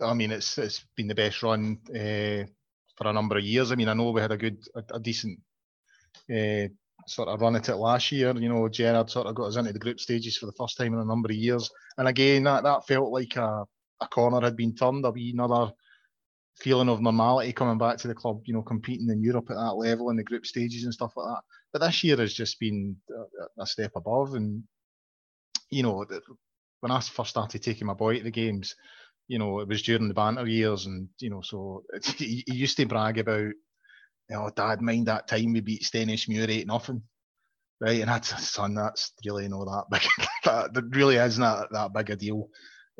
I 0.01 0.13
mean, 0.13 0.31
it's 0.31 0.57
it's 0.57 0.85
been 0.95 1.07
the 1.07 1.15
best 1.15 1.41
run 1.43 1.79
uh, 1.89 2.45
for 2.97 3.07
a 3.07 3.13
number 3.13 3.37
of 3.37 3.43
years. 3.43 3.71
I 3.71 3.75
mean, 3.75 3.89
I 3.89 3.93
know 3.93 4.11
we 4.11 4.21
had 4.21 4.31
a 4.31 4.37
good, 4.37 4.57
a, 4.75 4.83
a 4.95 4.99
decent 4.99 5.39
uh, 6.29 6.67
sort 7.07 7.29
of 7.29 7.39
run 7.39 7.55
at 7.55 7.69
it 7.69 7.75
last 7.75 8.11
year. 8.11 8.35
You 8.35 8.49
know, 8.49 8.67
Gerrard 8.67 9.09
sort 9.09 9.27
of 9.27 9.35
got 9.35 9.47
us 9.47 9.55
into 9.55 9.73
the 9.73 9.79
group 9.79 9.99
stages 9.99 10.37
for 10.37 10.47
the 10.47 10.51
first 10.53 10.77
time 10.77 10.93
in 10.93 10.99
a 10.99 11.05
number 11.05 11.29
of 11.29 11.35
years, 11.35 11.69
and 11.97 12.07
again, 12.07 12.43
that 12.43 12.63
that 12.63 12.87
felt 12.87 13.11
like 13.11 13.35
a 13.37 13.65
a 14.01 14.07
corner 14.07 14.41
had 14.41 14.57
been 14.57 14.75
turned. 14.75 15.05
A 15.05 15.11
wee 15.11 15.31
another 15.31 15.71
feeling 16.57 16.89
of 16.89 17.01
normality 17.01 17.51
coming 17.51 17.77
back 17.77 17.97
to 17.97 18.07
the 18.07 18.15
club, 18.15 18.41
you 18.45 18.53
know, 18.53 18.61
competing 18.61 19.09
in 19.09 19.21
Europe 19.21 19.49
at 19.49 19.55
that 19.55 19.75
level 19.75 20.09
in 20.09 20.15
the 20.15 20.23
group 20.23 20.45
stages 20.45 20.83
and 20.83 20.93
stuff 20.93 21.13
like 21.15 21.27
that. 21.27 21.41
But 21.73 21.79
this 21.79 22.03
year 22.03 22.17
has 22.17 22.33
just 22.33 22.59
been 22.59 22.95
a 23.59 23.65
step 23.65 23.91
above, 23.95 24.35
and 24.35 24.63
you 25.69 25.83
know, 25.83 26.05
when 26.79 26.91
I 26.91 26.99
first 27.01 27.31
started 27.31 27.61
taking 27.61 27.87
my 27.87 27.93
boy 27.93 28.17
to 28.17 28.23
the 28.23 28.31
games, 28.31 28.75
you 29.27 29.39
know, 29.39 29.59
it 29.59 29.67
was 29.67 29.81
during 29.81 30.07
the 30.07 30.13
banter 30.13 30.47
years, 30.47 30.85
and 30.85 31.09
you 31.19 31.29
know, 31.29 31.41
so 31.41 31.83
he, 32.17 32.43
used 32.47 32.77
to 32.77 32.85
brag 32.85 33.17
about, 33.17 33.39
you 33.39 33.55
know, 34.29 34.49
Dad, 34.55 34.81
mind 34.81 35.07
that 35.07 35.27
time 35.27 35.53
we 35.53 35.61
beat 35.61 35.83
Stenhousemuir 35.83 36.47
eight 36.49 36.67
nothing, 36.67 37.01
right? 37.81 37.99
And 37.99 38.09
that's 38.09 38.49
son, 38.49 38.75
that's 38.75 39.11
really 39.25 39.47
not 39.47 39.65
that 39.65 39.85
big. 39.91 40.27
that, 40.45 40.73
that 40.73 40.95
really 40.95 41.17
is 41.17 41.37
not 41.37 41.69
that, 41.71 41.73
that 41.73 41.93
big 41.93 42.11
a 42.11 42.15
deal. 42.15 42.49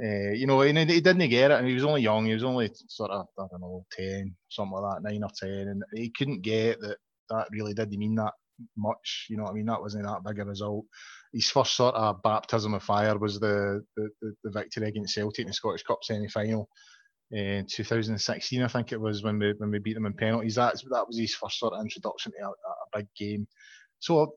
Uh, 0.04 0.32
you 0.32 0.46
know, 0.46 0.62
and 0.62 0.78
he 0.89 1.00
didn't 1.00 1.30
get 1.30 1.52
it, 1.52 1.58
and 1.58 1.68
he 1.68 1.74
was 1.74 1.86
only 1.86 2.02
young. 2.02 2.26
He 2.26 2.34
was 2.34 2.43
only 2.43 2.70
sort 2.88 3.12
of, 3.12 3.28
I 3.39 3.46
don't 3.50 3.62
know, 3.62 3.86
ten, 3.91 4.36
something 4.50 4.78
like 4.78 4.96
that, 4.96 5.10
nine 5.10 5.24
or 5.24 5.30
ten, 5.38 5.70
and 5.70 5.84
he 5.93 6.10
couldn't 6.10 6.41
get 6.41 6.80
that. 6.82 6.98
That 7.30 7.48
really 7.52 7.74
didn't 7.74 7.98
mean 7.98 8.16
that 8.16 8.34
much. 8.78 9.28
You 9.30 9.38
know 9.38 9.43
what 9.43 9.52
I 9.52 9.56
mean? 9.56 9.66
That 9.66 9.82
wasn't 9.82 10.06
that 10.06 10.24
big 10.26 10.39
a 10.39 10.46
result. 10.46 10.86
His 11.34 11.50
first 11.50 11.76
sort 11.76 11.96
of 11.96 12.22
baptism 12.24 12.74
of 12.74 12.84
fire 12.84 13.18
was 13.18 13.39
the 13.39 13.84
the, 13.96 14.10
the, 14.43 14.52
victory 14.52 14.88
against 14.89 15.16
Celtic 15.16 15.39
in 15.39 15.48
the 15.48 15.54
Scottish 15.54 15.84
Cup 15.84 16.00
semi 16.04 16.28
final 16.28 16.70
in 17.32 17.66
2016, 17.66 18.62
I 18.62 18.68
think 18.68 18.91
it 18.91 19.02
was 19.02 19.24
when 19.24 19.39
we 19.39 19.54
when 19.58 19.72
we 19.72 19.80
beat 19.80 19.93
them 19.93 20.06
in 20.06 20.14
penalties. 20.14 20.56
That's 20.56 20.84
that 20.84 21.08
was 21.08 21.18
his 21.18 21.34
first 21.36 21.60
sort 21.60 21.74
of 21.74 21.82
introduction 21.82 22.32
to 22.32 22.46
a, 22.46 22.50
a 22.50 22.98
big 22.98 23.08
game. 23.18 23.48
So 24.00 24.34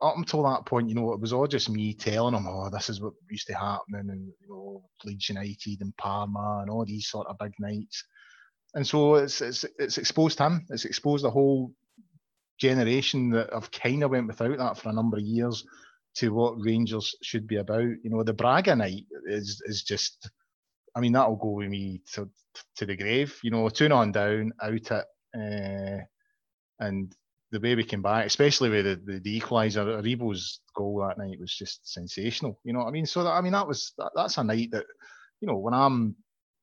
up 0.00 0.16
until 0.16 0.42
that 0.42 0.66
point, 0.66 0.88
you 0.88 0.94
know, 0.94 1.12
it 1.12 1.20
was 1.20 1.32
all 1.32 1.46
just 1.46 1.70
me 1.70 1.94
telling 1.94 2.34
him, 2.34 2.46
"Oh, 2.46 2.68
this 2.70 2.90
is 2.90 3.00
what 3.00 3.14
used 3.30 3.46
to 3.48 3.54
happen," 3.54 4.10
and 4.10 4.32
you 4.40 4.48
know, 4.48 4.82
Leeds 5.04 5.28
United 5.28 5.80
and 5.80 5.96
Parma 5.96 6.58
and 6.60 6.70
all 6.70 6.84
these 6.84 7.08
sort 7.08 7.26
of 7.28 7.38
big 7.38 7.52
nights. 7.58 8.04
And 8.74 8.86
so 8.86 9.14
it's 9.16 9.40
it's 9.40 9.64
it's 9.78 9.98
exposed 9.98 10.38
him. 10.38 10.66
It's 10.68 10.84
exposed 10.84 11.24
the 11.24 11.30
whole 11.30 11.72
generation 12.58 13.30
that 13.30 13.52
have 13.52 13.70
kind 13.70 14.02
of 14.02 14.10
went 14.10 14.26
without 14.26 14.58
that 14.58 14.78
for 14.78 14.90
a 14.90 14.92
number 14.92 15.16
of 15.16 15.22
years 15.22 15.64
to 16.16 16.32
what 16.32 16.62
Rangers 16.62 17.14
should 17.22 17.46
be 17.46 17.56
about. 17.56 17.80
You 17.80 18.10
know, 18.10 18.22
the 18.22 18.34
Braga 18.34 18.76
night 18.76 19.04
is 19.26 19.62
is 19.66 19.82
just, 19.82 20.28
I 20.94 21.00
mean, 21.00 21.12
that'll 21.12 21.36
go 21.36 21.50
with 21.50 21.68
me 21.68 22.02
to 22.12 22.28
to 22.76 22.86
the 22.86 22.96
grave. 22.96 23.38
You 23.42 23.50
know, 23.50 23.68
two 23.70 23.88
on 23.88 24.12
down, 24.12 24.52
out 24.62 24.74
it, 24.74 24.92
uh, 24.92 26.04
and 26.80 27.14
the 27.56 27.68
way 27.68 27.74
we 27.74 27.84
came 27.84 28.02
back, 28.02 28.26
especially 28.26 28.68
with 28.68 28.84
the, 28.84 29.12
the, 29.12 29.20
the 29.20 29.40
equaliser, 29.40 29.86
Aribo's 29.86 30.60
goal 30.76 31.06
that 31.06 31.18
night 31.18 31.40
was 31.40 31.54
just 31.54 31.90
sensational. 31.90 32.60
You 32.64 32.74
know 32.74 32.80
what 32.80 32.88
I 32.88 32.90
mean? 32.90 33.06
So 33.06 33.24
that, 33.24 33.30
I 33.30 33.40
mean, 33.40 33.52
that 33.52 33.66
was 33.66 33.92
that, 33.96 34.10
that's 34.14 34.36
a 34.36 34.44
night 34.44 34.70
that, 34.72 34.84
you 35.40 35.48
know, 35.48 35.56
when 35.56 35.72
I'm 35.72 36.16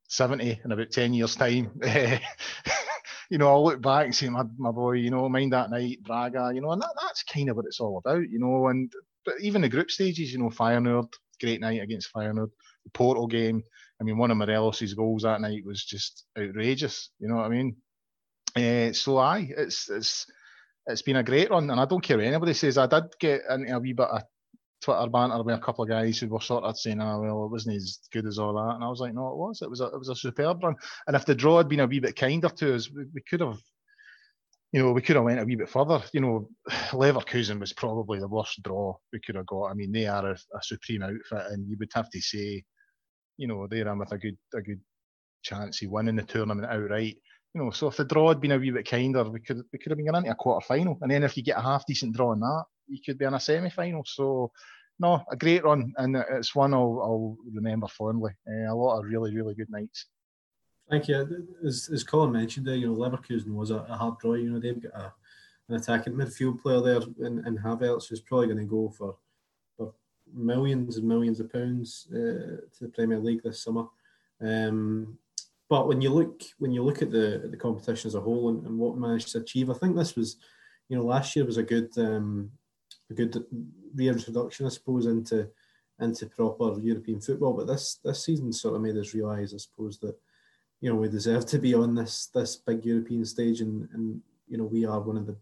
70 0.10 0.62
in 0.64 0.72
about 0.72 0.92
10 0.92 1.14
years' 1.14 1.36
time, 1.36 1.72
you 3.30 3.40
know, 3.40 3.50
I'll 3.50 3.64
look 3.64 3.82
back 3.82 4.06
and 4.06 4.16
say, 4.16 4.30
my, 4.30 4.44
my 4.58 4.72
boy, 4.72 4.94
you 4.94 5.10
know, 5.10 5.28
mind 5.30 5.54
that 5.54 5.72
night, 5.72 6.04
Braga, 6.04 6.52
you 6.54 6.62
know, 6.62 6.72
and 6.72 6.82
that, 6.82 6.94
that's 7.02 7.24
kind 7.24 7.50
of 7.50 7.56
what 7.56 7.66
it's 7.66 7.80
all 7.80 7.98
about, 7.98 8.30
you 8.30 8.40
know. 8.40 8.68
And 8.68 8.92
but 9.26 9.36
even 9.42 9.62
the 9.62 9.70
group 9.70 9.90
stages, 9.90 10.32
you 10.32 10.38
know, 10.38 10.50
Feyenoord, 10.50 11.12
great 11.42 11.60
night 11.60 11.82
against 11.82 12.14
Feyenoord, 12.14 12.52
the 12.84 12.92
Porto 12.94 13.26
game. 13.26 13.64
I 14.00 14.04
mean, 14.04 14.18
one 14.18 14.30
of 14.30 14.38
Morelos' 14.38 14.94
goals 14.94 15.24
that 15.24 15.42
night 15.42 15.66
was 15.66 15.84
just 15.84 16.26
outrageous. 16.38 17.10
You 17.20 17.30
know 17.30 17.38
what 17.38 17.46
I 17.46 17.50
mean? 17.50 17.76
Uh, 18.56 18.94
so 18.94 19.18
I, 19.18 19.50
it's 19.58 19.90
it's 19.90 20.28
it's 20.88 21.02
been 21.02 21.18
a 21.18 21.24
great 21.24 21.50
run, 21.50 21.70
and 21.70 21.80
I 21.80 21.86
don't 21.86 22.04
care 22.04 22.18
what 22.18 22.26
anybody 22.26 22.54
says. 22.54 22.78
I 22.78 22.88
did 22.88 23.04
get 23.20 23.42
into 23.50 23.76
a 23.76 23.80
wee 23.80 23.94
bit 23.94 24.08
of 24.08 24.24
Twitter 24.82 25.10
banter 25.10 25.42
with 25.42 25.56
a 25.56 25.60
couple 25.60 25.84
of 25.84 25.90
guys 25.90 26.20
who 26.20 26.28
were 26.28 26.42
sort 26.42 26.64
of 26.66 26.78
saying, 26.78 27.02
"Oh 27.02 27.22
well, 27.22 27.46
it 27.46 27.52
wasn't 27.52 27.78
as 27.78 28.00
good 28.12 28.26
as 28.26 28.38
all 28.38 28.54
that," 28.54 28.76
and 28.76 28.84
I 28.84 28.90
was 28.90 29.00
like, 29.00 29.14
"No, 29.14 29.30
it 29.30 29.38
was. 29.38 29.62
It 29.62 29.70
was 29.70 29.80
a 29.80 29.86
it 29.86 29.98
was 29.98 30.10
a 30.10 30.16
superb 30.16 30.64
run." 30.64 30.76
And 31.08 31.16
if 31.16 31.26
the 31.26 31.36
draw 31.36 31.58
had 31.58 31.70
been 31.70 31.80
a 31.80 31.88
wee 31.88 32.00
bit 32.00 32.16
kinder 32.16 32.50
to 32.50 32.76
us, 32.76 32.92
we, 32.92 33.06
we 33.14 33.22
could 33.22 33.40
have, 33.40 33.60
you 34.74 34.84
know, 34.84 34.92
we 34.92 35.02
could 35.02 35.16
have 35.16 35.26
went 35.26 35.40
a 35.40 35.46
wee 35.46 35.56
bit 35.56 35.70
further. 35.70 36.04
You 36.14 36.22
know, 36.22 36.50
Leverkusen 36.92 37.60
was 37.60 37.74
probably 37.74 38.20
the 38.20 38.28
worst 38.28 38.62
draw 38.62 38.96
we 39.14 39.22
could 39.22 39.36
have 39.36 39.46
got. 39.46 39.68
I 39.68 39.74
mean, 39.74 39.92
they 39.92 40.06
are 40.06 40.32
a, 40.32 40.34
a 40.34 40.62
supreme 40.62 41.04
outfit, 41.04 41.52
and 41.52 41.70
you 41.70 41.78
would 41.80 41.92
have 41.94 42.10
to 42.10 42.22
say, 42.22 42.64
you 43.38 43.48
know, 43.48 43.68
they're 43.68 43.96
with 43.96 44.12
a 44.12 44.18
good 44.18 44.38
a 44.54 44.62
good 44.62 44.82
chance 45.44 45.82
of 45.82 45.92
winning 45.92 46.18
the 46.18 46.24
tournament 46.24 46.70
outright 46.70 47.18
you 47.54 47.62
know, 47.62 47.70
so 47.70 47.88
if 47.88 47.98
the 47.98 48.06
draw 48.06 48.30
had 48.30 48.42
been 48.42 48.52
a 48.52 48.58
wee 48.58 48.72
bit 48.72 48.90
kinder, 48.90 49.24
we 49.24 49.40
could 49.40 49.64
we 49.72 49.80
could 49.80 49.92
have 49.92 49.98
been 49.98 50.08
going 50.08 50.18
into 50.18 50.32
a 50.32 50.36
quarter 50.36 50.66
final, 50.66 50.98
and 51.02 51.12
then 51.12 51.24
if 51.24 51.38
you 51.38 51.44
get 51.44 51.58
a 51.58 51.62
half 51.62 51.86
decent 51.86 52.16
draw 52.16 52.34
in 52.34 52.40
that, 52.40 52.66
you 52.88 53.00
could 53.06 53.18
be 53.18 53.26
in 53.26 53.34
a 53.34 53.40
semi 53.40 53.70
final. 53.70 54.04
So, 54.06 54.52
no, 55.00 55.24
a 55.32 55.36
great 55.36 55.64
run, 55.64 55.94
and 55.98 56.16
it's 56.16 56.56
one 56.56 56.74
I'll, 56.74 57.00
I'll 57.02 57.38
remember 57.54 57.88
fondly. 57.88 58.32
Uh, 58.48 58.72
a 58.72 58.76
lot 58.76 59.00
of 59.00 59.06
really 59.06 59.36
really 59.36 59.54
good 59.54 59.70
nights. 59.70 60.08
Thank 60.90 61.08
you. 61.08 61.48
As, 61.66 61.90
as 61.94 62.04
Colin 62.04 62.32
mentioned 62.32 62.66
there, 62.66 62.76
you 62.76 62.88
know, 62.88 62.96
Leverkusen 62.96 63.54
was 63.54 63.72
a, 63.72 63.78
a 63.78 63.96
hard 63.96 64.18
draw. 64.20 64.34
You 64.34 64.52
know, 64.52 64.60
they've 64.60 64.82
got 64.82 64.94
a, 64.96 65.14
an 65.70 65.76
attacking 65.76 66.14
midfield 66.14 66.62
player 66.62 66.82
there 66.82 67.02
in, 67.26 67.46
in 67.46 67.58
Havertz 67.58 68.10
who's 68.10 68.20
probably 68.20 68.48
going 68.48 68.60
to 68.60 68.66
go 68.66 68.90
for 68.90 69.16
for 69.78 69.94
millions 70.34 70.98
and 70.98 71.08
millions 71.08 71.40
of 71.40 71.54
pounds 71.54 72.08
uh, 72.12 72.66
to 72.76 72.80
the 72.82 72.90
Premier 72.90 73.20
League 73.20 73.44
this 73.44 73.64
summer. 73.64 73.86
Um, 74.42 75.18
but 75.74 75.88
when 75.88 76.02
you 76.02 76.12
look 76.12 76.44
when 76.60 76.72
you 76.72 76.84
look 76.84 77.02
at 77.02 77.10
the 77.10 77.48
the 77.50 77.58
competition 77.58 78.08
as 78.08 78.14
a 78.14 78.22
whole 78.22 78.50
and, 78.50 78.64
and 78.68 78.78
what 78.78 78.96
managed 78.96 79.30
to 79.32 79.40
achieve, 79.40 79.72
I 79.72 79.74
think 79.74 79.96
this 79.96 80.16
was, 80.16 80.38
you 80.88 80.96
know, 80.96 81.04
last 81.04 81.36
year 81.36 81.46
was 81.46 81.58
a 81.58 81.64
good 81.64 81.90
um, 81.98 82.52
a 83.10 83.16
good 83.16 83.44
reintroduction, 83.96 84.68
I 84.68 84.70
suppose, 84.70 85.08
into 85.08 85.50
into 86.00 86.28
proper 86.28 86.80
European 86.80 87.20
football. 87.22 87.54
But 87.54 87.66
this 87.66 87.98
this 88.04 88.24
season 88.24 88.54
sort 88.54 88.76
of 88.76 88.84
made 88.84 88.98
us 88.98 89.16
realise, 89.16 89.52
I 89.52 89.58
suppose, 89.58 89.98
that 90.02 90.16
you 90.80 90.92
know 90.92 90.96
we 90.96 91.10
deserve 91.10 91.48
to 91.48 91.58
be 91.58 91.74
on 91.74 91.96
this 91.96 92.28
this 92.28 92.56
big 92.56 92.86
European 92.86 93.26
stage, 93.26 93.62
and 93.62 93.90
and 93.94 94.22
you 94.48 94.60
know 94.60 94.66
we 94.66 94.86
are 94.86 95.00
one 95.02 95.18
of 95.18 95.26
the 95.26 95.38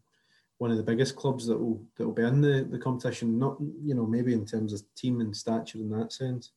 one 0.59 0.71
of 0.71 0.77
the 0.77 0.89
biggest 0.91 1.17
clubs 1.17 1.45
that 1.47 1.57
will 1.57 1.83
that 1.97 2.05
will 2.05 2.13
be 2.13 2.23
in 2.23 2.39
the, 2.39 2.65
the 2.71 2.79
competition. 2.79 3.37
Not 3.37 3.57
you 3.83 3.95
know 3.95 4.05
maybe 4.05 4.31
in 4.31 4.45
terms 4.45 4.71
of 4.71 4.81
team 4.95 5.19
and 5.19 5.35
stature 5.35 5.79
in 5.79 5.89
that 5.89 6.13
sense, 6.13 6.53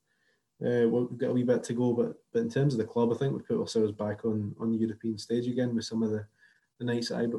uh, 0.62 0.88
we've 0.88 1.18
got 1.18 1.30
a 1.30 1.32
wee 1.32 1.42
bit 1.42 1.62
to 1.64 1.72
go, 1.72 1.92
but 1.92 2.14
but 2.32 2.40
in 2.40 2.50
terms 2.50 2.74
of 2.74 2.78
the 2.78 2.86
club, 2.86 3.12
I 3.12 3.16
think 3.16 3.32
we've 3.32 3.46
put 3.46 3.60
ourselves 3.60 3.92
back 3.92 4.24
on 4.24 4.54
on 4.60 4.72
the 4.72 4.78
European 4.78 5.18
stage 5.18 5.46
again 5.46 5.74
with 5.74 5.84
some 5.84 6.02
of 6.02 6.10
the, 6.10 6.26
the 6.78 6.84
nights 6.84 7.10
at. 7.10 7.30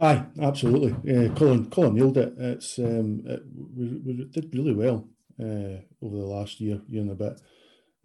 Aye, 0.00 0.24
absolutely. 0.40 0.92
Uh, 0.92 1.32
Colin, 1.34 1.70
Colin 1.70 1.94
nailed 1.94 2.18
it. 2.18 2.34
It's 2.36 2.78
um, 2.78 3.22
it, 3.26 3.42
we, 3.76 3.88
we 4.04 4.24
did 4.24 4.54
really 4.54 4.74
well 4.74 5.08
uh, 5.40 5.80
over 6.02 6.16
the 6.16 6.26
last 6.26 6.60
year, 6.60 6.80
year 6.88 7.02
and 7.02 7.10
a 7.10 7.14
bit. 7.14 7.40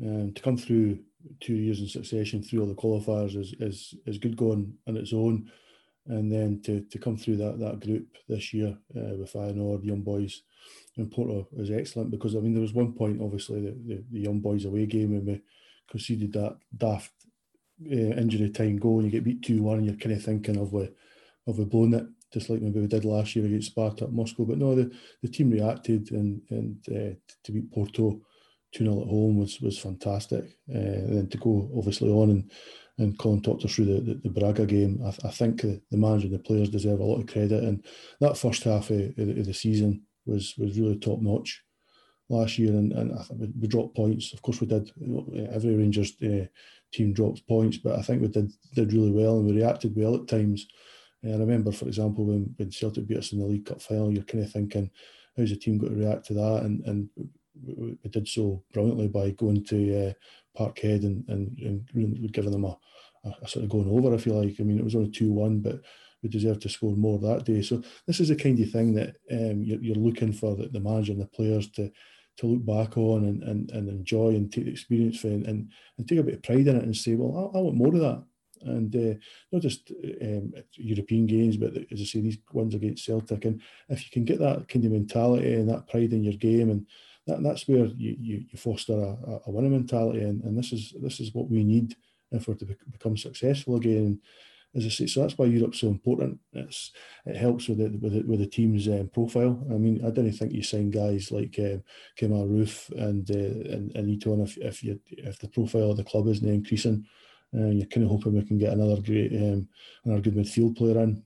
Um, 0.01 0.33
to 0.33 0.41
come 0.41 0.57
through 0.57 0.99
two 1.41 1.55
years 1.55 1.79
in 1.79 1.87
succession 1.87 2.41
through 2.41 2.61
all 2.61 2.67
the 2.67 2.73
qualifiers 2.73 3.35
is 3.35 3.53
is, 3.59 3.95
is 4.05 4.17
good 4.17 4.37
going 4.37 4.73
on 4.87 4.97
its 4.97 5.13
own, 5.13 5.51
and 6.07 6.31
then 6.31 6.61
to, 6.63 6.81
to 6.81 6.97
come 6.97 7.17
through 7.17 7.37
that 7.37 7.59
that 7.59 7.79
group 7.79 8.07
this 8.27 8.53
year 8.53 8.77
uh, 8.95 9.15
with 9.15 9.33
Feyenoord, 9.33 9.83
Young 9.83 10.01
Boys, 10.01 10.43
Porto 11.07 11.47
is 11.57 11.71
excellent 11.71 12.11
because 12.11 12.35
I 12.35 12.39
mean 12.39 12.53
there 12.53 12.61
was 12.61 12.73
one 12.73 12.93
point 12.93 13.21
obviously 13.21 13.61
the, 13.61 13.71
the, 13.85 14.03
the 14.11 14.19
young 14.19 14.39
boys 14.39 14.65
away 14.65 14.85
game 14.85 15.11
when 15.11 15.25
we 15.25 15.41
conceded 15.89 16.33
that 16.33 16.57
daft 16.75 17.11
uh, 17.85 17.95
injury 17.95 18.49
time 18.49 18.77
goal 18.77 18.99
and 18.99 19.05
you 19.05 19.11
get 19.11 19.23
beat 19.23 19.41
two 19.41 19.61
one 19.61 19.77
and 19.77 19.85
you're 19.85 19.95
kind 19.95 20.15
of 20.15 20.23
thinking 20.23 20.57
of 20.57 20.73
we 20.73 20.89
of 21.47 21.57
we 21.57 21.65
blown 21.65 21.93
it 21.93 22.05
just 22.33 22.49
like 22.49 22.61
maybe 22.61 22.79
we 22.79 22.87
did 22.87 23.05
last 23.05 23.35
year 23.35 23.45
against 23.45 23.75
Spartak 23.75 24.11
Moscow 24.11 24.45
but 24.45 24.57
no 24.57 24.75
the, 24.75 24.91
the 25.21 25.29
team 25.29 25.51
reacted 25.51 26.11
and 26.11 26.41
and 26.49 26.77
uh, 26.89 27.15
to 27.43 27.51
beat 27.51 27.71
Porto 27.71 28.21
2 28.73 28.83
0 28.83 29.01
at 29.01 29.07
home 29.07 29.37
was 29.37 29.59
was 29.61 29.79
fantastic 29.79 30.57
uh, 30.73 30.77
and 30.77 31.17
then 31.17 31.27
to 31.27 31.37
go 31.37 31.69
obviously 31.75 32.09
on 32.09 32.29
and 32.31 32.51
and 32.99 33.17
Colin 33.17 33.41
talked 33.41 33.63
us 33.63 33.73
through 33.73 33.85
the, 33.85 34.01
the, 34.01 34.13
the 34.15 34.29
Braga 34.29 34.65
game. 34.65 35.01
I, 35.05 35.11
th- 35.11 35.25
I 35.25 35.29
think 35.29 35.61
the, 35.61 35.81
manager 35.91 36.27
and 36.27 36.35
the 36.35 36.39
players 36.39 36.69
deserve 36.69 36.99
a 36.99 37.03
lot 37.03 37.21
of 37.21 37.27
credit. 37.27 37.63
And 37.63 37.83
that 38.19 38.37
first 38.37 38.63
half 38.63 38.89
of, 38.89 38.99
of 38.99 39.45
the 39.45 39.53
season, 39.53 40.03
was 40.25 40.55
was 40.57 40.79
really 40.79 40.97
top 40.97 41.21
notch 41.21 41.63
last 42.29 42.57
year, 42.59 42.71
and, 42.71 42.93
and 42.93 43.17
I 43.17 43.23
think 43.23 43.51
we, 43.59 43.67
dropped 43.67 43.95
points. 43.95 44.33
Of 44.33 44.41
course, 44.41 44.61
we 44.61 44.67
did. 44.67 44.91
Every 45.51 45.75
Rangers 45.75 46.13
uh, 46.23 46.45
team 46.93 47.13
drops 47.13 47.41
points, 47.41 47.77
but 47.77 47.97
I 47.97 48.01
think 48.01 48.21
we 48.21 48.27
did 48.27 48.51
did 48.73 48.93
really 48.93 49.11
well, 49.11 49.37
and 49.37 49.47
we 49.47 49.53
reacted 49.53 49.95
well 49.95 50.15
at 50.15 50.27
times. 50.27 50.67
Uh, 51.25 51.31
I 51.31 51.37
remember, 51.37 51.71
for 51.71 51.85
example, 51.85 52.25
when, 52.25 52.53
when 52.55 52.71
Celtic 52.71 53.05
beat 53.07 53.17
us 53.17 53.33
in 53.33 53.39
the 53.39 53.45
League 53.45 53.65
Cup 53.65 53.81
final, 53.81 54.13
you're 54.13 54.23
kind 54.23 54.43
of 54.43 54.51
thinking, 54.51 54.89
how's 55.35 55.49
the 55.49 55.57
team 55.57 55.77
going 55.77 55.93
to 55.93 55.99
react 55.99 56.27
to 56.27 56.33
that? 56.35 56.61
And 56.63 56.81
and 56.85 57.09
we, 57.65 57.97
did 58.09 58.27
so 58.27 58.63
brilliantly 58.73 59.07
by 59.07 59.31
going 59.31 59.63
to 59.65 60.09
uh, 60.09 60.13
Parkhead 60.57 61.03
and 61.03 61.27
and, 61.27 61.57
and 61.59 62.31
giving 62.31 62.51
them 62.51 62.65
a, 62.65 62.77
a, 63.25 63.47
sort 63.47 63.63
of 63.63 63.69
going 63.69 63.89
over. 63.89 64.13
if 64.13 64.25
you 64.25 64.33
like 64.33 64.55
I 64.59 64.63
mean 64.63 64.79
it 64.79 64.83
was 64.83 64.95
only 64.95 65.11
two 65.11 65.31
one, 65.31 65.59
but 65.59 65.81
we 66.21 66.29
deserve 66.29 66.59
to 66.59 66.69
score 66.69 66.95
more 66.95 67.19
that 67.19 67.45
day. 67.45 67.61
So 67.61 67.81
this 68.07 68.19
is 68.19 68.29
the 68.29 68.35
kind 68.35 68.59
of 68.59 68.71
thing 68.71 68.93
that 68.95 69.15
um, 69.31 69.63
you're, 69.63 69.81
you're, 69.81 69.95
looking 69.95 70.33
for 70.33 70.55
the, 70.55 70.67
the, 70.67 70.79
manager 70.79 71.11
and 71.13 71.21
the 71.21 71.27
players 71.27 71.69
to 71.71 71.91
to 72.37 72.47
look 72.47 72.65
back 72.65 72.97
on 72.97 73.25
and, 73.25 73.43
and, 73.43 73.71
and 73.71 73.89
enjoy 73.89 74.29
and 74.29 74.51
take 74.51 74.63
the 74.63 74.71
experience 74.71 75.25
and, 75.25 75.45
and, 75.45 75.69
and 75.97 76.07
take 76.07 76.19
a 76.19 76.23
bit 76.23 76.35
of 76.35 76.43
pride 76.43 76.67
in 76.67 76.77
it 76.77 76.83
and 76.83 76.95
say, 76.95 77.13
well, 77.15 77.51
I, 77.53 77.57
I 77.57 77.61
want 77.61 77.75
more 77.75 77.93
of 77.93 77.99
that. 77.99 78.23
And 78.61 78.95
uh, 78.95 79.17
not 79.51 79.61
just 79.61 79.91
um, 80.21 80.53
European 80.73 81.25
games, 81.25 81.57
but 81.57 81.75
as 81.91 81.99
I 82.01 82.03
say, 82.05 82.21
these 82.21 82.37
ones 82.53 82.75
against 82.75 83.03
Celtic. 83.05 83.43
And 83.45 83.61
if 83.89 84.05
you 84.05 84.11
can 84.11 84.23
get 84.23 84.39
that 84.39 84.69
kind 84.69 84.85
of 84.85 84.91
mentality 84.91 85.53
and 85.53 85.69
that 85.69 85.87
pride 85.87 86.13
in 86.13 86.23
your 86.23 86.33
game, 86.33 86.69
and 86.69 86.85
that, 87.27 87.43
that's 87.43 87.67
where 87.67 87.85
you, 87.85 88.15
you, 88.19 88.45
you 88.49 88.57
foster 88.57 88.93
a, 88.93 89.39
a 89.45 89.51
winning 89.51 89.71
mentality. 89.71 90.21
And, 90.21 90.43
and 90.43 90.57
this 90.57 90.71
is 90.71 90.93
this 91.01 91.19
is 91.19 91.33
what 91.33 91.49
we 91.49 91.63
need 91.63 91.95
if 92.31 92.47
we're 92.47 92.55
to 92.55 92.77
become 92.91 93.17
successful 93.17 93.75
again. 93.75 94.19
As 94.75 94.85
I 94.85 94.89
say, 94.89 95.07
so 95.07 95.21
that's 95.21 95.35
why 95.35 95.45
Europe's 95.47 95.79
so 95.79 95.87
important. 95.87 96.39
It's 96.53 96.91
it 97.25 97.35
helps 97.35 97.67
with 97.67 97.79
the 97.79 97.89
with 97.97 98.13
the, 98.13 98.21
with 98.21 98.39
the 98.39 98.45
team's 98.45 98.87
um, 98.87 99.09
profile. 99.11 99.65
I 99.71 99.73
mean, 99.73 99.99
I 100.05 100.11
didn't 100.11 100.33
think 100.33 100.53
you 100.53 100.61
sign 100.61 100.91
guys 100.91 101.31
like 101.31 101.55
um, 101.57 101.83
Kemar 102.19 102.47
Roofe 102.47 102.91
and 102.91 103.29
uh, 103.31 103.73
and 103.73 103.95
and 103.95 104.21
Itten 104.21 104.43
if 104.43 104.57
if 104.57 104.83
you 104.83 104.99
if 105.09 105.39
the 105.39 105.47
profile 105.47 105.91
of 105.91 105.97
the 105.97 106.03
club 106.03 106.27
isn't 106.27 106.47
increasing, 106.47 107.03
uh, 107.57 107.65
you're 107.65 107.87
kind 107.87 108.03
of 108.03 108.11
hoping 108.11 108.33
we 108.33 108.45
can 108.45 108.59
get 108.59 108.73
another 108.73 109.01
great 109.01 109.33
um, 109.33 109.67
another 110.05 110.21
good 110.21 110.35
midfield 110.35 110.77
player 110.77 111.01
in, 111.01 111.23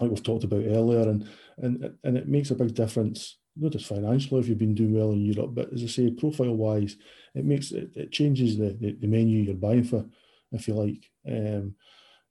like 0.00 0.10
we've 0.10 0.22
talked 0.22 0.44
about 0.44 0.64
earlier, 0.64 1.08
and 1.08 1.28
and 1.58 1.92
and 2.04 2.16
it 2.16 2.28
makes 2.28 2.52
a 2.52 2.54
big 2.54 2.74
difference. 2.74 3.38
Not 3.56 3.72
just 3.72 3.86
financially 3.86 4.40
if 4.40 4.48
you've 4.48 4.58
been 4.58 4.76
doing 4.76 4.94
well 4.94 5.10
in 5.10 5.24
Europe, 5.24 5.50
but 5.54 5.72
as 5.72 5.82
I 5.82 5.86
say, 5.86 6.10
profile 6.12 6.54
wise, 6.54 6.96
it 7.34 7.44
makes 7.44 7.72
it, 7.72 7.90
it 7.96 8.12
changes 8.12 8.56
the, 8.56 8.76
the, 8.80 8.92
the 8.92 9.08
menu 9.08 9.38
you're 9.38 9.54
buying 9.54 9.82
for, 9.82 10.06
if 10.52 10.68
you 10.68 10.74
like. 10.74 11.10
Um, 11.28 11.74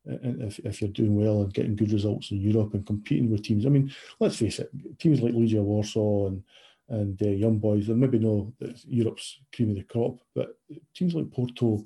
if, 0.06 0.60
if 0.60 0.82
you're 0.82 0.90
doing 0.92 1.16
well 1.16 1.42
and 1.42 1.54
getting 1.54 1.76
good 1.76 1.92
results 1.92 2.32
in 2.32 2.40
Europe 2.40 2.74
and 2.74 2.86
competing 2.86 3.30
with 3.30 3.44
teams. 3.44 3.66
I 3.66 3.70
mean, 3.70 3.92
let's 4.20 4.38
face 4.38 4.60
it, 4.60 4.70
teams 4.98 5.22
like 5.22 5.34
Legia 5.34 5.62
Warsaw 5.62 6.28
and 6.28 6.44
and 6.90 7.22
uh, 7.22 7.28
Young 7.28 7.60
Boys, 7.60 7.88
they 7.88 7.94
maybe 7.94 8.20
know 8.20 8.52
that 8.60 8.84
Europe's 8.86 9.40
cream 9.56 9.70
of 9.70 9.76
the 9.76 9.84
crop, 9.84 10.20
but 10.34 10.58
teams 10.96 11.14
like 11.14 11.32
Porto 11.32 11.86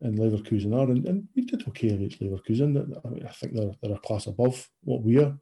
and 0.00 0.18
Leverkusen 0.18 0.74
are, 0.74 0.90
and, 0.90 1.06
and 1.06 1.28
we 1.36 1.42
did 1.42 1.66
okay 1.68 1.90
against 1.90 2.20
Leverkusen. 2.20 3.00
I, 3.04 3.08
mean, 3.08 3.26
I 3.26 3.32
think 3.32 3.54
they're, 3.54 3.70
they're 3.80 3.94
a 3.94 4.00
class 4.00 4.26
above 4.26 4.68
what 4.82 5.02
we 5.02 5.18
are. 5.18 5.38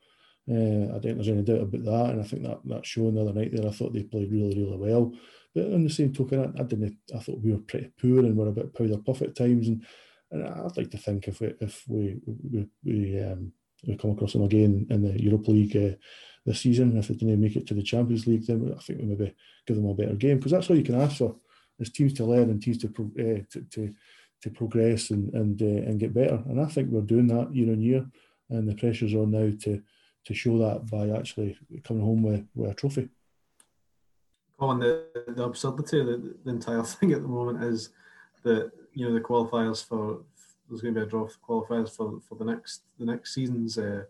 Uh, 0.51 0.89
I 0.89 0.93
don't 0.93 1.03
think 1.03 1.16
there's 1.16 1.29
any 1.29 1.43
doubt 1.43 1.62
about 1.62 1.85
that, 1.85 2.11
and 2.11 2.21
I 2.21 2.25
think 2.25 2.43
that 2.43 2.61
that 2.66 2.87
show 2.87 3.11
the 3.11 3.21
other 3.21 3.33
night 3.33 3.51
there, 3.53 3.66
I 3.66 3.73
thought 3.73 3.93
they 3.93 4.03
played 4.03 4.31
really, 4.31 4.59
really 4.59 4.77
well. 4.77 5.12
But 5.55 5.73
on 5.73 5.85
the 5.85 5.91
same 5.91 6.12
token, 6.12 6.41
I, 6.41 6.61
I 6.61 6.64
didn't. 6.64 6.97
I 7.14 7.19
thought 7.19 7.41
we 7.43 7.53
were 7.53 7.59
pretty 7.59 7.91
poor 8.01 8.21
and 8.21 8.37
were 8.37 8.49
a 8.49 8.53
bit 8.53 8.75
powder 8.75 8.99
puff 8.99 9.23
at 9.23 9.37
times, 9.37 9.69
and 9.69 9.87
and 10.31 10.47
I'd 10.47 10.76
like 10.76 10.91
to 10.91 10.99
think 10.99 11.29
if 11.29 11.41
we 11.41 11.55
if 11.61 11.85
we 11.89 12.20
we, 12.26 12.68
we, 12.85 13.20
um, 13.20 13.53
we 13.87 13.97
come 13.97 14.11
across 14.11 14.33
them 14.33 14.43
again 14.43 14.87
in 14.91 15.03
the 15.03 15.22
Europa 15.22 15.51
League 15.51 15.76
uh, 15.76 15.97
this 16.45 16.61
season, 16.61 16.97
if 16.97 17.09
they 17.09 17.14
didn't 17.14 17.41
make 17.41 17.57
it 17.57 17.66
to 17.68 17.74
the 17.74 17.83
Champions 17.83 18.26
League, 18.26 18.47
then 18.47 18.74
I 18.76 18.81
think 18.81 19.01
we 19.01 19.07
maybe 19.07 19.35
give 19.66 19.76
them 19.76 19.87
a 19.87 19.95
better 19.95 20.14
game 20.14 20.39
because 20.39 20.53
that's 20.53 20.68
all 20.70 20.76
you 20.76 20.85
can 20.85 21.01
ask 21.01 21.18
for 21.18 21.37
is 21.79 21.91
teams 21.91 22.14
to 22.14 22.24
learn 22.24 22.51
and 22.51 22.62
teams 22.62 22.79
to 22.79 22.89
uh, 22.89 23.43
to, 23.51 23.61
to, 23.70 23.95
to 24.43 24.51
progress 24.51 25.11
and 25.11 25.33
and 25.35 25.62
uh, 25.62 25.89
and 25.89 26.01
get 26.01 26.14
better. 26.14 26.43
And 26.47 26.61
I 26.61 26.66
think 26.66 26.91
we're 26.91 27.03
doing 27.03 27.29
that 27.29 27.55
year 27.55 27.72
on 27.72 27.81
year, 27.81 28.07
and 28.51 28.68
the 28.68 28.74
pressure's 28.74 29.14
on 29.14 29.31
now 29.31 29.53
to 29.64 29.83
to 30.24 30.35
show 30.35 30.59
that 30.59 30.91
by 30.91 31.09
actually 31.09 31.57
coming 31.85 32.03
home 32.03 32.22
with, 32.22 32.47
with 32.55 32.70
a 32.70 32.74
trophy. 32.74 33.09
On 34.59 34.79
the, 34.81 35.07
the 35.29 35.43
absurdity 35.43 36.01
of 36.01 36.07
the, 36.07 36.35
the 36.45 36.51
entire 36.51 36.83
thing 36.85 37.12
at 37.12 37.22
the 37.22 37.29
moment 37.29 37.64
is 37.64 37.91
that 38.43 38.70
you 38.93 39.07
know 39.07 39.14
the 39.14 39.20
qualifiers 39.20 39.84
for 39.84 40.20
there's 40.68 40.82
going 40.82 40.95
to 40.95 41.01
be 41.01 41.07
a 41.07 41.09
draw 41.09 41.26
for 41.26 41.39
qualifiers 41.66 41.97
for, 41.97 42.20
for 42.28 42.34
the 42.36 42.45
next 42.45 42.82
the 42.99 43.07
next 43.07 43.34
season's 43.34 43.78
uh, 43.78 44.03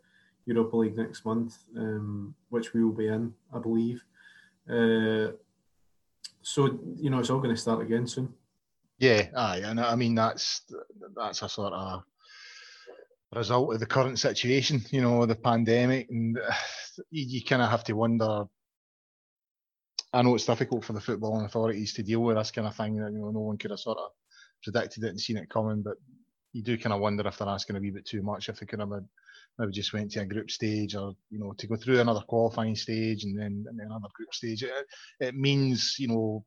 Europa 0.47 0.77
League 0.77 0.97
next 0.97 1.25
month, 1.25 1.57
um, 1.77 2.35
which 2.49 2.73
we 2.73 2.83
will 2.83 2.93
be 2.93 3.09
in, 3.09 3.33
I 3.55 3.59
believe. 3.59 4.03
Uh, 4.69 5.33
so 6.43 6.79
you 6.97 7.11
know 7.11 7.19
it's 7.19 7.31
all 7.31 7.41
going 7.41 7.55
to 7.55 7.61
start 7.61 7.83
again 7.83 8.07
soon. 8.07 8.33
Yeah, 8.99 9.29
aye, 9.37 9.63
and 9.65 9.79
I 9.81 9.95
mean 9.95 10.15
that's 10.15 10.63
that's 11.15 11.43
a 11.43 11.49
sort 11.49 11.73
of 11.73 12.03
result 13.35 13.75
of 13.75 13.81
the 13.81 13.87
current 13.87 14.19
situation, 14.19 14.83
you 14.91 15.03
know, 15.03 15.27
the 15.27 15.37
pandemic, 15.37 16.09
and 16.11 16.39
you, 17.11 17.25
you 17.39 17.45
kind 17.45 17.63
of 17.63 17.71
have 17.71 17.85
to 17.85 17.95
wonder. 17.95 18.45
I 20.13 20.23
know 20.23 20.35
it's 20.35 20.47
difficult 20.47 20.85
for 20.85 20.95
the 20.95 21.01
footballing 21.01 21.45
authorities 21.45 21.93
to 21.95 22.03
deal 22.03 22.21
with 22.21 22.39
this 22.39 22.51
kind 22.51 22.67
of 22.67 22.75
thing. 22.75 22.95
You 22.95 23.03
know, 23.03 23.31
no 23.31 23.41
one 23.41 23.59
could 23.59 23.71
have 23.71 23.81
sort 23.81 23.99
of 23.99 24.11
predicted 24.63 25.05
it 25.05 25.09
and 25.09 25.21
seen 25.21 25.37
it 25.37 25.51
coming, 25.51 25.83
but 25.83 25.97
you 26.53 26.63
do 26.63 26.79
kind 26.79 26.93
of 26.93 27.01
wonder 27.01 27.27
if 27.27 27.39
they're 27.39 27.49
asking 27.49 27.77
a 27.77 27.81
wee 27.81 27.91
bit 27.91 28.07
too 28.07 28.23
much, 28.23 28.49
if 28.49 28.59
they 28.59 28.67
could 28.67 28.81
have 28.81 28.91
maybe 29.59 29.73
just 29.73 29.93
went 29.93 30.11
to 30.13 30.21
a 30.21 30.25
group 30.25 30.51
stage 30.51 30.95
or, 30.95 31.15
you 31.31 31.39
know, 31.39 31.53
to 31.59 31.67
go 31.67 31.77
through 31.77 32.01
another 32.01 32.23
qualifying 32.29 32.77
stage 32.77 33.25
and 33.25 33.39
then, 33.39 33.65
and 33.69 33.79
then 33.79 33.87
another 33.87 34.09
group 34.15 34.33
stage. 34.33 34.63
It, 34.63 34.73
it 35.21 35.35
means, 35.35 35.97
you 35.99 36.09
know, 36.09 36.45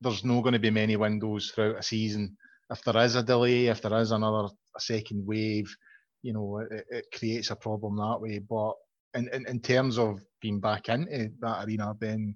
there's 0.00 0.24
not 0.24 0.42
going 0.42 0.54
to 0.54 0.58
be 0.58 0.70
many 0.70 0.96
windows 0.96 1.50
throughout 1.50 1.78
a 1.78 1.82
season. 1.82 2.36
If 2.70 2.82
there 2.82 2.96
is 3.04 3.16
a 3.16 3.22
delay, 3.22 3.66
if 3.66 3.82
there 3.82 3.98
is 4.00 4.10
another 4.10 4.48
a 4.76 4.80
second 4.80 5.26
wave, 5.26 5.74
you 6.22 6.32
know, 6.32 6.58
it, 6.70 6.86
it 6.90 7.06
creates 7.12 7.50
a 7.50 7.56
problem 7.56 7.96
that 7.96 8.20
way. 8.20 8.38
But 8.38 8.74
in, 9.14 9.28
in, 9.32 9.46
in 9.46 9.60
terms 9.60 9.98
of 9.98 10.20
being 10.40 10.60
back 10.60 10.88
into 10.88 11.30
that 11.40 11.66
arena, 11.66 11.94
then 11.98 12.34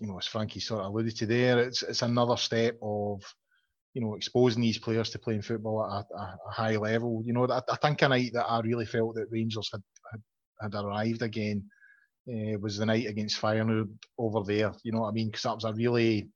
you 0.00 0.06
know, 0.06 0.18
as 0.18 0.26
Frankie 0.26 0.60
sort 0.60 0.80
of 0.80 0.86
alluded 0.86 1.16
to 1.16 1.26
there, 1.26 1.58
it's 1.58 1.82
it's 1.82 2.02
another 2.02 2.36
step 2.36 2.76
of 2.82 3.22
you 3.94 4.02
know 4.02 4.14
exposing 4.14 4.62
these 4.62 4.78
players 4.78 5.10
to 5.10 5.18
playing 5.18 5.42
football 5.42 5.84
at 5.84 6.06
a, 6.16 6.22
a 6.22 6.50
high 6.50 6.76
level. 6.76 7.22
You 7.24 7.32
know, 7.32 7.46
I, 7.46 7.60
I, 7.70 7.76
think 7.76 8.02
a 8.02 8.08
night 8.08 8.32
that 8.34 8.46
I 8.46 8.60
really 8.60 8.86
felt 8.86 9.14
that 9.14 9.30
Rangers 9.30 9.70
had 9.72 9.82
had, 10.12 10.22
had 10.60 10.84
arrived 10.84 11.22
again 11.22 11.64
uh, 12.28 12.58
was 12.60 12.78
the 12.78 12.86
night 12.86 13.06
against 13.06 13.40
Feyenoord 13.40 13.88
over 14.18 14.42
there. 14.44 14.72
You 14.82 14.92
know 14.92 15.00
what 15.00 15.08
I 15.08 15.12
mean? 15.12 15.28
Because 15.28 15.42
that 15.42 15.54
was 15.54 15.64
a 15.64 15.72
really 15.72 16.28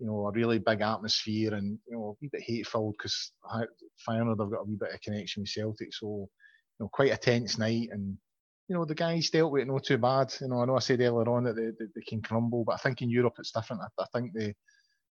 you 0.00 0.06
know, 0.06 0.26
a 0.26 0.32
really 0.32 0.58
big 0.58 0.80
atmosphere 0.80 1.52
and, 1.54 1.78
you 1.86 1.94
know, 1.94 2.04
a 2.04 2.12
wee 2.20 2.30
bit 2.32 2.42
hateful 2.42 2.92
because 2.92 3.32
Feyenoord 4.08 4.40
have 4.40 4.50
got 4.50 4.62
a 4.62 4.64
wee 4.64 4.78
bit 4.80 4.94
of 4.94 5.00
connection 5.02 5.42
with 5.42 5.50
Celtic. 5.50 5.92
So, 5.92 6.06
you 6.06 6.84
know, 6.84 6.88
quite 6.90 7.12
a 7.12 7.18
tense 7.18 7.58
night. 7.58 7.90
And, 7.92 8.16
you 8.70 8.76
know, 8.76 8.84
the 8.84 8.94
guys 8.94 9.30
dealt 9.30 9.50
with 9.50 9.62
it 9.62 9.66
not 9.66 9.82
too 9.82 9.98
bad. 9.98 10.32
You 10.40 10.46
know, 10.46 10.62
I 10.62 10.64
know 10.64 10.76
I 10.76 10.78
said 10.78 11.00
earlier 11.00 11.28
on 11.28 11.42
that 11.42 11.56
they, 11.56 11.70
they, 11.76 11.90
they 11.92 12.02
can 12.06 12.22
crumble, 12.22 12.62
but 12.64 12.74
I 12.74 12.78
think 12.78 13.02
in 13.02 13.10
Europe 13.10 13.34
it's 13.40 13.50
different. 13.50 13.82
I, 13.82 14.02
I 14.02 14.06
think 14.14 14.32
they, 14.32 14.54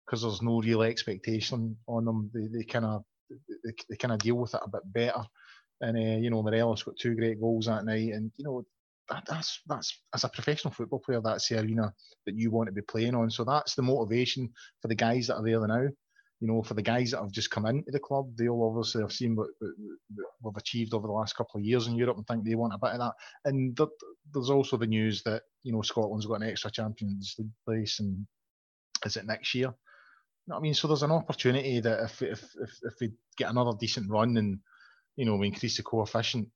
because 0.06 0.22
there's 0.22 0.40
no 0.40 0.60
real 0.60 0.82
expectation 0.82 1.76
on 1.88 2.04
them, 2.04 2.30
they, 2.32 2.46
they 2.46 2.62
kind 2.62 2.84
of 2.84 3.02
they, 3.28 3.72
they 3.88 3.96
kind 3.96 4.12
of 4.12 4.20
deal 4.20 4.36
with 4.36 4.54
it 4.54 4.60
a 4.64 4.70
bit 4.70 4.82
better. 4.84 5.24
And 5.80 5.96
uh, 5.96 6.20
you 6.20 6.30
know, 6.30 6.44
Morelos 6.44 6.84
got 6.84 6.96
two 6.96 7.16
great 7.16 7.40
goals 7.40 7.66
that 7.66 7.84
night, 7.84 8.12
and 8.12 8.30
you 8.36 8.44
know, 8.44 8.62
that, 9.08 9.24
that's 9.26 9.62
that's 9.66 10.00
as 10.14 10.22
a 10.22 10.28
professional 10.28 10.72
football 10.72 11.00
player, 11.00 11.20
that's 11.20 11.48
the 11.48 11.58
arena 11.58 11.92
that 12.26 12.36
you 12.36 12.52
want 12.52 12.68
to 12.68 12.72
be 12.72 12.82
playing 12.82 13.16
on. 13.16 13.30
So 13.30 13.42
that's 13.42 13.74
the 13.74 13.82
motivation 13.82 14.48
for 14.80 14.86
the 14.86 14.94
guys 14.94 15.26
that 15.26 15.38
are 15.38 15.44
there 15.44 15.66
now. 15.66 15.88
You 16.40 16.48
know, 16.48 16.62
for 16.62 16.74
the 16.74 16.82
guys 16.82 17.10
that 17.10 17.20
have 17.20 17.30
just 17.30 17.50
come 17.50 17.66
into 17.66 17.90
the 17.90 17.98
club, 17.98 18.30
they'll 18.36 18.62
obviously 18.62 19.02
have 19.02 19.12
seen 19.12 19.36
what, 19.36 19.48
what 20.40 20.54
we've 20.54 20.56
achieved 20.56 20.94
over 20.94 21.06
the 21.06 21.12
last 21.12 21.36
couple 21.36 21.58
of 21.58 21.64
years 21.64 21.86
in 21.86 21.96
Europe 21.96 22.16
and 22.16 22.26
think 22.26 22.44
they 22.44 22.54
want 22.54 22.72
a 22.72 22.78
bit 22.78 22.92
of 22.92 22.98
that. 22.98 23.12
And 23.44 23.78
there's 24.32 24.50
also 24.50 24.78
the 24.78 24.86
news 24.86 25.22
that 25.24 25.42
you 25.62 25.72
know 25.72 25.82
Scotland's 25.82 26.26
got 26.26 26.42
an 26.42 26.48
extra 26.48 26.70
Champions 26.70 27.34
League 27.38 27.50
place, 27.66 28.00
and 28.00 28.26
is 29.04 29.16
it 29.16 29.26
next 29.26 29.54
year? 29.54 29.74
I 30.52 30.58
mean, 30.58 30.74
so 30.74 30.88
there's 30.88 31.02
an 31.02 31.12
opportunity 31.12 31.80
that 31.80 32.04
if 32.04 32.22
if 32.22 32.42
if, 32.42 32.70
if 32.82 32.94
we 33.00 33.12
get 33.36 33.50
another 33.50 33.72
decent 33.78 34.10
run 34.10 34.36
and 34.38 34.60
you 35.16 35.26
know 35.26 35.36
we 35.36 35.48
increase 35.48 35.76
the 35.76 35.82
coefficient, 35.82 36.48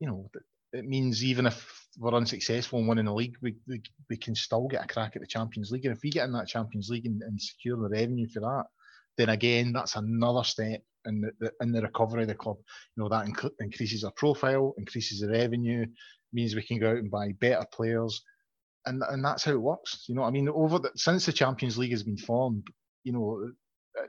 you 0.00 0.08
know 0.08 0.30
it 0.72 0.86
means 0.86 1.22
even 1.22 1.46
if 1.46 1.86
we're 1.98 2.14
unsuccessful 2.14 2.78
in 2.78 2.86
winning 2.86 3.04
the 3.04 3.12
league, 3.12 3.36
we, 3.42 3.56
we, 3.68 3.82
we 4.08 4.16
can 4.16 4.34
still 4.34 4.66
get 4.68 4.84
a 4.84 4.88
crack 4.88 5.14
at 5.14 5.20
the 5.20 5.28
Champions 5.28 5.70
League. 5.70 5.84
And 5.84 5.94
if 5.94 6.02
we 6.02 6.10
get 6.10 6.24
in 6.24 6.32
that 6.32 6.48
Champions 6.48 6.88
League 6.88 7.04
and, 7.04 7.20
and 7.22 7.40
secure 7.40 7.76
the 7.76 7.90
revenue 7.90 8.26
for 8.26 8.40
that, 8.40 8.64
then 9.16 9.28
again, 9.28 9.72
that's 9.72 9.96
another 9.96 10.44
step 10.44 10.82
in 11.06 11.20
the, 11.20 11.30
the 11.40 11.52
in 11.60 11.72
the 11.72 11.82
recovery 11.82 12.22
of 12.22 12.28
the 12.28 12.34
club. 12.34 12.56
You 12.96 13.02
know 13.02 13.08
that 13.08 13.26
inc- 13.26 13.50
increases 13.60 14.04
our 14.04 14.12
profile, 14.12 14.74
increases 14.78 15.20
the 15.20 15.28
revenue, 15.28 15.86
means 16.32 16.54
we 16.54 16.62
can 16.62 16.78
go 16.78 16.90
out 16.90 16.98
and 16.98 17.10
buy 17.10 17.32
better 17.40 17.66
players, 17.72 18.22
and 18.86 19.02
and 19.08 19.24
that's 19.24 19.44
how 19.44 19.52
it 19.52 19.60
works. 19.60 20.04
You 20.08 20.14
know, 20.14 20.22
I 20.22 20.30
mean, 20.30 20.48
over 20.48 20.78
the, 20.78 20.90
since 20.96 21.26
the 21.26 21.32
Champions 21.32 21.78
League 21.78 21.92
has 21.92 22.02
been 22.02 22.16
formed, 22.16 22.66
you 23.04 23.12
know, 23.12 23.50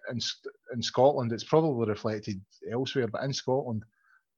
in 0.09 0.19
in 0.73 0.81
Scotland, 0.81 1.31
it's 1.31 1.43
probably 1.43 1.87
reflected 1.87 2.41
elsewhere, 2.71 3.07
but 3.07 3.23
in 3.23 3.33
Scotland, 3.33 3.83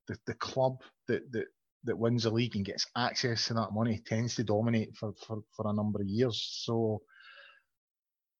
the, 0.08 0.18
the 0.26 0.34
club 0.36 0.82
that, 1.08 1.32
that 1.32 1.46
that 1.86 1.98
wins 1.98 2.24
the 2.24 2.32
league 2.32 2.56
and 2.56 2.66
gets 2.66 2.88
access 2.98 3.48
to 3.48 3.54
that 3.54 3.72
money 3.72 4.02
tends 4.06 4.36
to 4.36 4.44
dominate 4.44 4.96
for, 4.98 5.14
for, 5.26 5.44
for 5.56 5.68
a 5.68 5.74
number 5.74 6.02
of 6.02 6.08
years. 6.08 6.64
So 6.64 7.02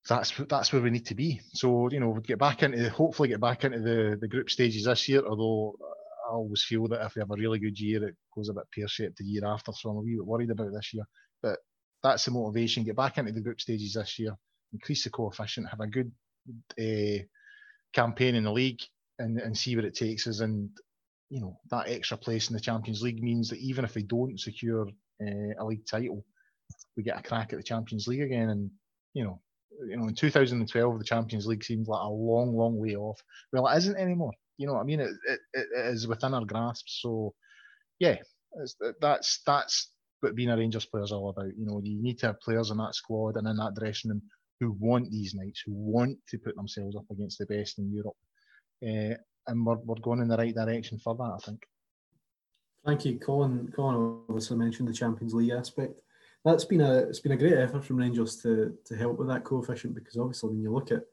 that's 0.08 0.34
that's 0.50 0.72
where 0.72 0.82
we 0.82 0.92
need 0.92 1.06
to 1.08 1.16
be. 1.16 1.42
So 1.54 1.90
you 1.90 2.00
know, 2.00 2.10
we 2.10 2.22
get 2.22 2.40
back 2.40 2.64
into 2.64 2.90
hopefully 2.90 3.30
get 3.30 3.40
back 3.40 3.64
into 3.64 3.80
the, 3.80 4.18
the 4.20 4.28
group 4.28 4.50
stages 4.50 4.86
this 4.86 5.10
year. 5.10 5.26
Although 5.26 5.76
I 6.30 6.34
always 6.34 6.64
feel 6.64 6.88
that 6.90 7.04
if 7.06 7.16
we 7.16 7.22
have 7.22 7.32
a 7.32 7.36
really 7.36 7.60
good 7.60 7.80
year, 7.80 8.08
it 8.08 8.16
goes 8.36 8.50
a 8.50 8.54
bit 8.54 8.66
pear 8.74 8.88
shaped 8.88 9.18
the 9.18 9.26
year 9.26 9.46
after. 9.46 9.72
So 9.74 9.90
I'm 9.90 9.98
a 9.98 10.02
wee 10.02 10.16
bit 10.16 10.26
worried 10.26 10.52
about 10.52 10.72
this 10.74 10.94
year. 10.94 11.06
But 11.42 11.58
that's 12.04 12.26
the 12.26 12.32
motivation. 12.32 12.84
Get 12.84 12.96
back 12.96 13.18
into 13.18 13.32
the 13.32 13.42
group 13.42 13.60
stages 13.60 13.94
this 13.94 14.20
year. 14.20 14.36
Increase 14.74 15.04
the 15.04 15.10
coefficient. 15.10 15.70
Have 15.70 15.80
a 15.80 15.88
good 15.88 16.12
uh, 16.80 17.24
campaign 17.94 18.36
in 18.36 18.44
the 18.44 18.52
league 18.52 18.82
and, 19.18 19.40
and 19.40 19.58
see 19.58 19.76
what 19.76 19.86
it 19.86 19.96
takes 19.96 20.28
us. 20.28 20.40
And 20.40 20.70
you 21.32 21.42
know 21.42 21.60
that 21.72 21.88
extra 21.88 22.18
place 22.18 22.50
in 22.50 22.54
the 22.54 22.62
Champions 22.62 23.02
League 23.02 23.24
means 23.24 23.50
that 23.50 23.60
even 23.60 23.84
if 23.84 23.96
we 23.96 24.04
don't 24.04 24.40
secure 24.40 24.88
uh, 24.88 25.54
a 25.58 25.66
league 25.66 25.88
title, 25.90 26.24
we 26.96 27.02
get 27.02 27.18
a 27.18 27.24
crack 27.24 27.54
at 27.54 27.58
the 27.58 27.64
Champions 27.64 28.08
League 28.08 28.22
again. 28.22 28.50
And 28.50 28.70
you 29.14 29.24
know, 29.24 29.42
you 29.88 29.98
know, 29.98 30.08
in 30.08 30.16
2012, 30.16 30.98
the 30.98 31.04
Champions 31.04 31.46
League 31.46 31.64
seems 31.64 31.88
like 31.88 32.02
a 32.02 32.10
long, 32.10 32.56
long 32.56 32.78
way 32.78 32.96
off. 32.96 33.22
Well, 33.52 33.68
it 33.68 33.78
isn't 33.78 33.98
anymore. 33.98 34.32
You 34.58 34.68
know 34.68 34.74
what 34.74 34.82
I 34.82 34.86
mean? 34.86 35.02
It, 35.02 35.12
it, 35.28 35.40
it 35.54 35.86
is 35.94 36.08
within 36.08 36.34
our 36.34 36.46
grasp. 36.46 36.86
So, 36.88 37.34
yeah, 38.00 38.18
that's 39.02 39.42
that's 39.46 39.90
what 40.22 40.36
being 40.36 40.50
a 40.50 40.58
Rangers 40.58 40.86
player 40.86 41.04
is 41.04 41.12
all 41.12 41.30
about. 41.30 41.58
You 41.58 41.66
know, 41.66 41.82
you 41.84 42.02
need 42.02 42.20
to 42.20 42.28
have 42.28 42.40
players 42.40 42.72
in 42.72 42.78
that 42.78 42.96
squad 42.96 43.38
and 43.38 43.48
in 43.48 43.58
that 43.58 43.76
dressing 43.76 44.12
room 44.12 44.22
who 44.60 44.72
want 44.80 45.12
these 45.12 45.34
nights, 45.34 45.64
who 45.66 45.74
want 45.74 46.18
to 46.30 46.38
put 46.38 46.56
themselves 46.56 46.96
up 46.96 47.06
against 47.12 47.40
the 47.40 47.46
best 47.46 47.78
in 47.80 47.92
Europe. 47.92 48.16
Uh, 48.82 49.16
and 49.48 49.66
we're, 49.66 49.76
we're 49.76 49.96
going 49.96 50.22
in 50.22 50.28
the 50.28 50.38
right 50.38 50.56
direction 50.56 50.98
for 50.98 51.16
that. 51.16 51.34
I 51.36 51.38
think. 51.46 51.64
Thank 52.86 53.06
you, 53.06 53.18
Colin. 53.18 53.72
Colin 53.76 54.22
obviously 54.30 54.58
mentioned 54.58 54.88
the 54.88 54.94
Champions 54.94 55.34
League 55.34 55.52
aspect. 55.52 56.00
That's 56.46 56.64
been 56.64 56.82
a 56.82 57.00
it's 57.00 57.20
been 57.20 57.32
a 57.32 57.38
great 57.38 57.58
effort 57.58 57.84
from 57.84 57.98
Rangers 57.98 58.36
to 58.44 58.78
to 58.86 58.96
help 58.96 59.18
with 59.18 59.28
that 59.30 59.44
coefficient 59.44 59.96
because 59.96 60.16
obviously 60.16 60.50
when 60.52 60.62
you 60.62 60.72
look 60.72 60.92
at 60.92 61.04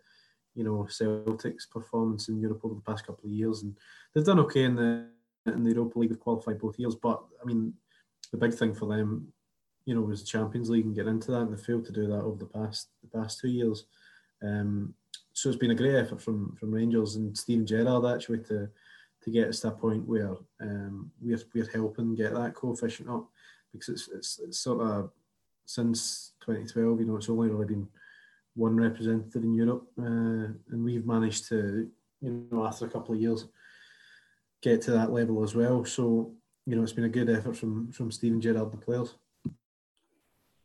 you 0.55 0.63
know 0.63 0.87
Celtic's 0.89 1.65
performance 1.65 2.29
in 2.29 2.39
Europe 2.39 2.61
over 2.63 2.75
the 2.75 2.83
past 2.83 3.07
couple 3.07 3.25
of 3.25 3.33
years 3.33 3.63
and 3.63 3.75
they've 4.15 4.25
done 4.25 4.41
okay 4.41 4.65
in 4.65 4.77
the 4.77 5.07
in 5.47 5.65
the 5.65 5.71
Europa 5.71 5.99
League. 5.99 6.11
They've 6.11 6.21
qualified 6.21 6.61
both 6.61 6.79
years, 6.79 6.95
but 6.95 7.23
I 7.41 7.47
mean 7.47 7.73
the 8.31 8.37
big 8.37 8.55
thing 8.55 8.75
for 8.75 8.87
them, 8.87 9.33
you 9.87 9.95
know, 9.95 10.03
was 10.03 10.21
the 10.21 10.27
Champions 10.27 10.71
League 10.71 10.85
and 10.85 10.95
get 10.95 11.07
into 11.07 11.31
that, 11.31 11.41
and 11.41 11.57
they 11.57 11.63
failed 11.63 11.87
to 11.87 11.93
do 11.93 12.07
that 12.09 12.23
over 12.23 12.39
the 12.39 12.47
past 12.47 12.89
the 13.03 13.19
past 13.19 13.41
two 13.41 13.49
years. 13.49 13.87
Um, 14.43 14.95
so 15.33 15.49
it's 15.49 15.59
been 15.59 15.71
a 15.71 15.75
great 15.75 15.97
effort 15.97 16.21
from 16.21 16.55
from 16.57 16.73
Rangers 16.73 17.17
and 17.17 17.37
Steven 17.37 17.67
Gerrard 17.67 18.05
actually 18.05 18.41
to 18.45 18.69
to 19.23 19.31
get 19.31 19.49
us 19.49 19.61
to 19.61 19.69
a 19.69 19.71
point 19.71 20.07
where 20.07 20.37
um, 20.61 21.11
we're 21.23 21.41
we're 21.55 21.71
helping 21.71 22.15
get 22.15 22.35
that 22.35 22.55
coefficient 22.55 23.09
up 23.09 23.31
because 23.73 23.89
it's 23.89 24.09
it's, 24.09 24.41
it's 24.41 24.59
sort 24.59 24.83
of 24.83 25.11
since 25.75 26.33
2012, 26.41 27.01
you 27.01 27.07
know, 27.07 27.17
it's 27.17 27.29
only 27.29 27.49
really 27.49 27.67
been 27.67 27.89
one 28.55 28.77
representative 28.77 29.43
in 29.43 29.55
Europe, 29.55 29.87
uh, 29.99 30.53
and 30.71 30.85
we've 30.85 31.07
managed 31.07 31.49
to, 31.49 31.89
you 32.21 32.47
know, 32.51 32.67
after 32.67 32.87
a 32.87 32.91
couple 32.91 33.15
of 33.15 33.21
years, 33.21 33.47
get 34.63 34.83
to 34.83 34.91
that 34.93 35.13
level 35.13 35.43
as 35.43 35.55
well. 35.55 35.85
So, 35.85 36.35
you 36.67 36.77
know, 36.77 36.83
it's 36.83 36.93
been 36.93 37.05
a 37.05 37.09
good 37.09 37.31
effort 37.31 37.57
from 37.57 37.91
from 37.93 38.11
Steven 38.11 38.41
Gerrard, 38.41 38.71
the 38.71 38.77
players. 38.77 39.15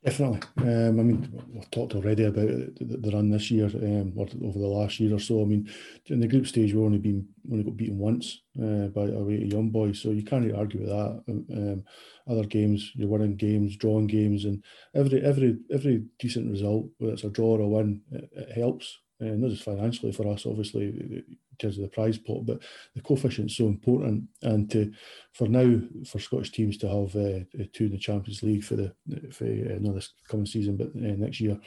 Definitely. 0.07 0.39
Um, 0.59 0.99
I 1.01 1.03
mean, 1.03 1.43
we've 1.53 1.69
talked 1.69 1.93
already 1.93 2.23
about 2.23 2.47
the 2.47 3.11
run 3.13 3.29
this 3.29 3.51
year, 3.51 3.65
um, 3.65 4.13
or 4.15 4.25
over 4.41 4.57
the 4.57 4.65
last 4.65 5.01
year 5.01 5.13
or 5.13 5.19
so. 5.19 5.41
I 5.41 5.45
mean, 5.45 5.69
in 6.05 6.21
the 6.21 6.29
group 6.29 6.47
stage, 6.47 6.73
we've 6.73 6.81
only 6.85 6.97
been 6.97 7.27
only 7.51 7.65
got 7.65 7.75
beaten 7.75 7.97
once 7.97 8.39
uh, 8.57 8.87
by 8.87 9.01
away 9.07 9.39
to 9.41 9.47
Young 9.47 9.69
Boys, 9.69 10.01
so 10.01 10.11
you 10.11 10.23
can't 10.23 10.49
argue 10.55 10.79
with 10.79 10.89
that. 10.89 11.23
Um, 11.27 11.45
um, 11.53 11.83
other 12.25 12.45
games, 12.47 12.93
you're 12.95 13.09
winning 13.09 13.35
games, 13.35 13.75
drawing 13.75 14.07
games, 14.07 14.45
and 14.45 14.63
every 14.95 15.21
every 15.21 15.57
every 15.73 16.05
decent 16.19 16.49
result, 16.51 16.87
whether 16.99 17.11
it's 17.13 17.25
a 17.25 17.29
draw 17.29 17.57
or 17.57 17.61
a 17.61 17.67
win, 17.67 18.01
it, 18.13 18.29
it 18.31 18.51
helps. 18.57 18.99
Uh, 19.19 19.25
not 19.35 19.49
just 19.49 19.63
financially 19.63 20.13
for 20.13 20.25
us, 20.31 20.45
obviously, 20.45 21.25
terms 21.57 21.77
of 21.77 21.83
the 21.83 21.89
prize 21.89 22.17
pot, 22.17 22.45
but 22.45 22.59
the 22.95 23.01
coefficient 23.01 23.51
is 23.51 23.57
so 23.57 23.67
important. 23.67 24.23
And 24.41 24.69
to 24.71 24.91
for 25.33 25.47
now, 25.47 25.81
for 26.05 26.19
Scottish 26.19 26.51
teams 26.51 26.77
to 26.77 26.87
have 26.87 27.15
uh, 27.15 27.65
two 27.73 27.85
in 27.85 27.91
the 27.91 27.97
Champions 27.97 28.43
League 28.43 28.63
for 28.63 28.75
the 28.75 28.93
for 29.31 29.45
uh, 29.45 29.77
not 29.79 29.95
this 29.95 30.13
coming 30.27 30.45
season, 30.45 30.77
but 30.77 30.87
uh, 30.87 31.15
next 31.17 31.39
year, 31.39 31.59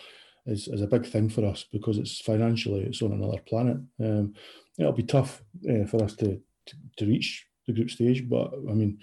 is, 0.47 0.69
is 0.69 0.83
a 0.83 0.87
big 0.87 1.07
thing 1.07 1.29
for 1.29 1.45
us 1.45 1.65
because 1.73 1.99
it's 1.99 2.21
financially 2.21 2.83
it's 2.83 3.03
on 3.03 3.13
another 3.13 3.39
planet. 3.47 3.79
Um, 4.01 4.35
it'll 4.79 4.93
be 4.93 5.03
tough 5.03 5.43
uh, 5.69 5.85
for 5.87 6.03
us 6.03 6.15
to, 6.17 6.41
to, 6.67 6.77
to 6.97 7.07
reach 7.07 7.47
the 7.67 7.73
group 7.73 7.91
stage, 7.91 8.29
but 8.29 8.53
I 8.69 8.75
mean. 8.75 8.99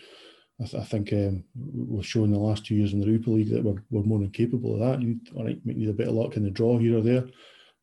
I, 0.59 0.65
th- 0.65 0.81
I 0.81 0.85
think 0.87 1.13
um, 1.13 1.43
we've 1.55 2.03
shown 2.03 2.31
the 2.31 2.39
last 2.39 2.65
two 2.65 2.73
years 2.73 2.91
in 2.91 2.99
the 2.99 3.05
Europa 3.05 3.29
League 3.29 3.51
that 3.51 3.63
we're, 3.63 3.83
we're 3.91 4.01
more 4.01 4.17
than 4.17 4.31
capable 4.31 4.73
of 4.73 4.79
that. 4.79 5.03
You 5.03 5.19
might 5.35 5.63
need 5.63 5.87
a 5.87 5.93
bit 5.93 6.07
of 6.07 6.15
luck 6.15 6.35
in 6.35 6.43
the 6.43 6.49
draw 6.49 6.79
here 6.79 6.97
or 6.97 7.01
there, 7.01 7.25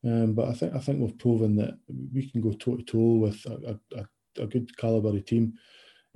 um, 0.04 0.34
but 0.34 0.48
I 0.48 0.52
think 0.52 0.74
I 0.74 0.78
think 0.78 1.00
we've 1.00 1.18
proven 1.18 1.56
that 1.56 1.78
we 2.12 2.28
can 2.30 2.40
go 2.40 2.52
toe 2.52 2.76
to 2.76 2.82
toe 2.82 2.98
with 2.98 3.44
a, 3.46 3.78
a, 3.96 4.42
a 4.42 4.46
good 4.46 4.76
calibre 4.76 5.20
team 5.20 5.54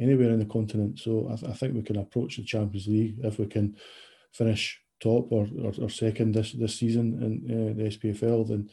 anywhere 0.01 0.30
in 0.30 0.39
the 0.39 0.45
continent. 0.45 0.99
So 0.99 1.28
I, 1.32 1.36
th- 1.36 1.51
I, 1.51 1.55
think 1.55 1.74
we 1.74 1.82
can 1.82 1.97
approach 1.97 2.36
the 2.36 2.45
Champions 2.45 2.86
League 2.86 3.16
if 3.24 3.39
we 3.39 3.47
can 3.47 3.76
finish 4.32 4.80
top 5.01 5.32
or, 5.32 5.49
or, 5.62 5.72
or 5.80 5.89
second 5.89 6.34
this 6.34 6.53
this 6.53 6.78
season 6.78 7.22
in 7.22 7.70
uh, 7.70 7.74
the 7.74 7.89
SPFL. 7.89 8.49
Then 8.49 8.68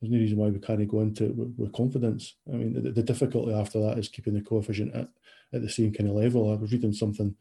there's 0.00 0.12
no 0.12 0.18
reason 0.18 0.38
why 0.38 0.48
we 0.48 0.58
can't 0.58 0.88
go 0.88 1.00
into 1.00 1.26
it 1.26 1.36
with, 1.36 1.54
with 1.56 1.72
confidence. 1.72 2.34
I 2.52 2.56
mean, 2.56 2.74
the, 2.74 2.90
the, 2.90 3.02
difficulty 3.02 3.54
after 3.54 3.80
that 3.80 3.98
is 3.98 4.08
keeping 4.08 4.34
the 4.34 4.42
coefficient 4.42 4.94
at, 4.94 5.08
at 5.54 5.62
the 5.62 5.70
same 5.70 5.92
kind 5.92 6.10
of 6.10 6.16
level. 6.16 6.52
I 6.52 6.56
was 6.56 6.72
reading 6.72 6.92
something 6.92 7.34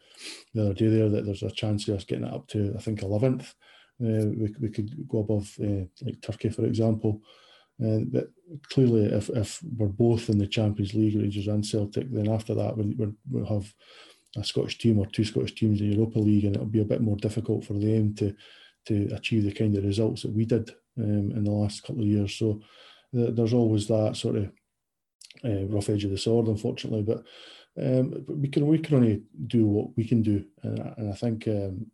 the 0.53 0.65
other 0.65 0.73
day 0.73 0.87
there 0.87 1.09
that 1.09 1.25
there's 1.25 1.43
a 1.43 1.51
chance 1.51 1.87
of 1.87 1.95
us 1.95 2.05
getting 2.05 2.25
it 2.25 2.33
up 2.33 2.47
to 2.49 2.73
I 2.77 2.81
think 2.81 3.01
11th 3.01 3.41
uh, 3.41 3.43
we, 3.99 4.55
we 4.59 4.69
could 4.69 5.07
go 5.07 5.19
above 5.19 5.53
uh, 5.61 5.85
like 6.01 6.21
Turkey, 6.21 6.49
for 6.49 6.65
example. 6.65 7.21
Uh, 7.83 7.99
but 8.07 8.27
clearly, 8.69 9.05
if, 9.05 9.29
if 9.29 9.61
we're 9.77 9.87
both 9.87 10.29
in 10.29 10.37
the 10.37 10.47
Champions 10.47 10.93
League, 10.93 11.15
Rangers 11.15 11.47
and 11.47 11.65
Celtic, 11.65 12.09
then 12.11 12.29
after 12.29 12.53
that 12.55 12.77
we, 12.77 12.95
we'll 13.29 13.45
have 13.45 13.73
a 14.37 14.43
Scottish 14.43 14.77
team 14.77 14.99
or 14.99 15.05
two 15.07 15.25
Scottish 15.25 15.55
teams 15.55 15.81
in 15.81 15.89
the 15.89 15.95
Europa 15.95 16.19
League, 16.19 16.45
and 16.45 16.55
it'll 16.55 16.67
be 16.67 16.81
a 16.81 16.85
bit 16.85 17.01
more 17.01 17.17
difficult 17.17 17.65
for 17.65 17.73
them 17.73 18.13
to 18.15 18.35
to 18.87 19.09
achieve 19.15 19.43
the 19.43 19.51
kind 19.51 19.75
of 19.75 19.83
results 19.83 20.21
that 20.21 20.31
we 20.31 20.45
did 20.45 20.69
um, 20.99 21.31
in 21.31 21.43
the 21.43 21.51
last 21.51 21.81
couple 21.81 22.03
of 22.03 22.07
years. 22.07 22.35
So 22.35 22.61
there's 23.11 23.53
always 23.53 23.87
that 23.87 24.15
sort 24.15 24.35
of 24.35 24.51
uh, 25.43 25.65
rough 25.65 25.89
edge 25.89 26.03
of 26.03 26.11
the 26.11 26.17
sword, 26.17 26.47
unfortunately. 26.47 27.01
But, 27.01 27.23
um, 27.77 28.25
we 28.27 28.47
can 28.47 28.67
we 28.67 28.77
can 28.77 28.95
only 28.95 29.23
do 29.47 29.65
what 29.65 29.97
we 29.97 30.05
can 30.05 30.21
do, 30.21 30.45
and, 30.63 30.79
and 30.97 31.11
I 31.11 31.15
think 31.15 31.47
um, 31.47 31.87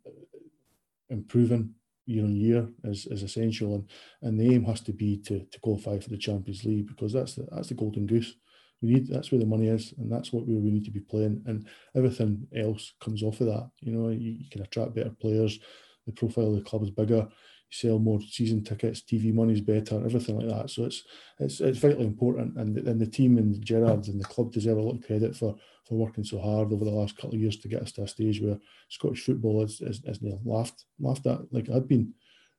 improving 1.10 1.74
year 2.06 2.24
on 2.24 2.34
year 2.34 2.68
is, 2.84 3.06
is 3.06 3.22
essential, 3.22 3.74
and, 3.74 3.90
and 4.22 4.38
the 4.38 4.54
aim 4.54 4.64
has 4.64 4.80
to 4.82 4.92
be 4.92 5.18
to, 5.18 5.44
to 5.44 5.60
qualify 5.60 5.98
for 5.98 6.10
the 6.10 6.18
Champions 6.18 6.64
League 6.64 6.88
because 6.88 7.12
that's 7.12 7.34
the 7.34 7.46
that's 7.50 7.68
the 7.68 7.74
golden 7.74 8.06
goose. 8.06 8.34
We 8.80 8.94
need 8.94 9.08
that's 9.08 9.30
where 9.30 9.40
the 9.40 9.46
money 9.46 9.68
is, 9.68 9.94
and 9.98 10.10
that's 10.10 10.32
what 10.32 10.46
we, 10.46 10.56
we 10.56 10.70
need 10.70 10.84
to 10.84 10.90
be 10.90 11.00
playing, 11.00 11.42
and 11.46 11.66
everything 11.96 12.46
else 12.56 12.94
comes 13.00 13.22
off 13.22 13.40
of 13.40 13.46
that. 13.46 13.70
You 13.80 13.92
know, 13.92 14.08
you, 14.10 14.32
you 14.32 14.50
can 14.50 14.62
attract 14.62 14.94
better 14.94 15.14
players, 15.20 15.58
the 16.06 16.12
profile 16.12 16.48
of 16.48 16.56
the 16.56 16.62
club 16.62 16.82
is 16.82 16.90
bigger, 16.90 17.28
sell 17.72 17.98
more 17.98 18.20
season 18.20 18.62
tickets, 18.62 19.00
TV 19.00 19.32
money's 19.32 19.62
better, 19.62 19.96
everything 20.04 20.38
like 20.38 20.48
that. 20.48 20.70
So 20.70 20.84
it's 20.84 21.04
it's 21.40 21.60
it's 21.60 21.78
vitally 21.78 22.04
important, 22.04 22.56
and 22.58 22.76
and 22.76 23.00
the 23.00 23.06
team 23.06 23.38
and 23.38 23.64
Gerrard 23.64 24.06
and 24.08 24.20
the 24.20 24.24
club 24.24 24.52
deserve 24.52 24.76
a 24.76 24.82
lot 24.82 24.96
of 24.96 25.06
credit 25.06 25.34
for 25.34 25.56
for 25.88 25.94
working 25.94 26.22
so 26.22 26.38
hard 26.38 26.72
over 26.72 26.84
the 26.84 26.90
last 26.90 27.16
couple 27.16 27.34
of 27.34 27.40
years 27.40 27.56
to 27.56 27.68
get 27.68 27.82
us 27.82 27.92
to 27.92 28.02
a 28.02 28.08
stage 28.08 28.40
where 28.40 28.58
Scottish 28.90 29.24
football 29.24 29.62
is 29.64 29.80
is, 29.80 30.02
is 30.04 30.18
laughed 30.44 30.84
laughed 31.00 31.26
at 31.26 31.40
like 31.52 31.68
it 31.68 31.72
had 31.72 31.88
been. 31.88 32.12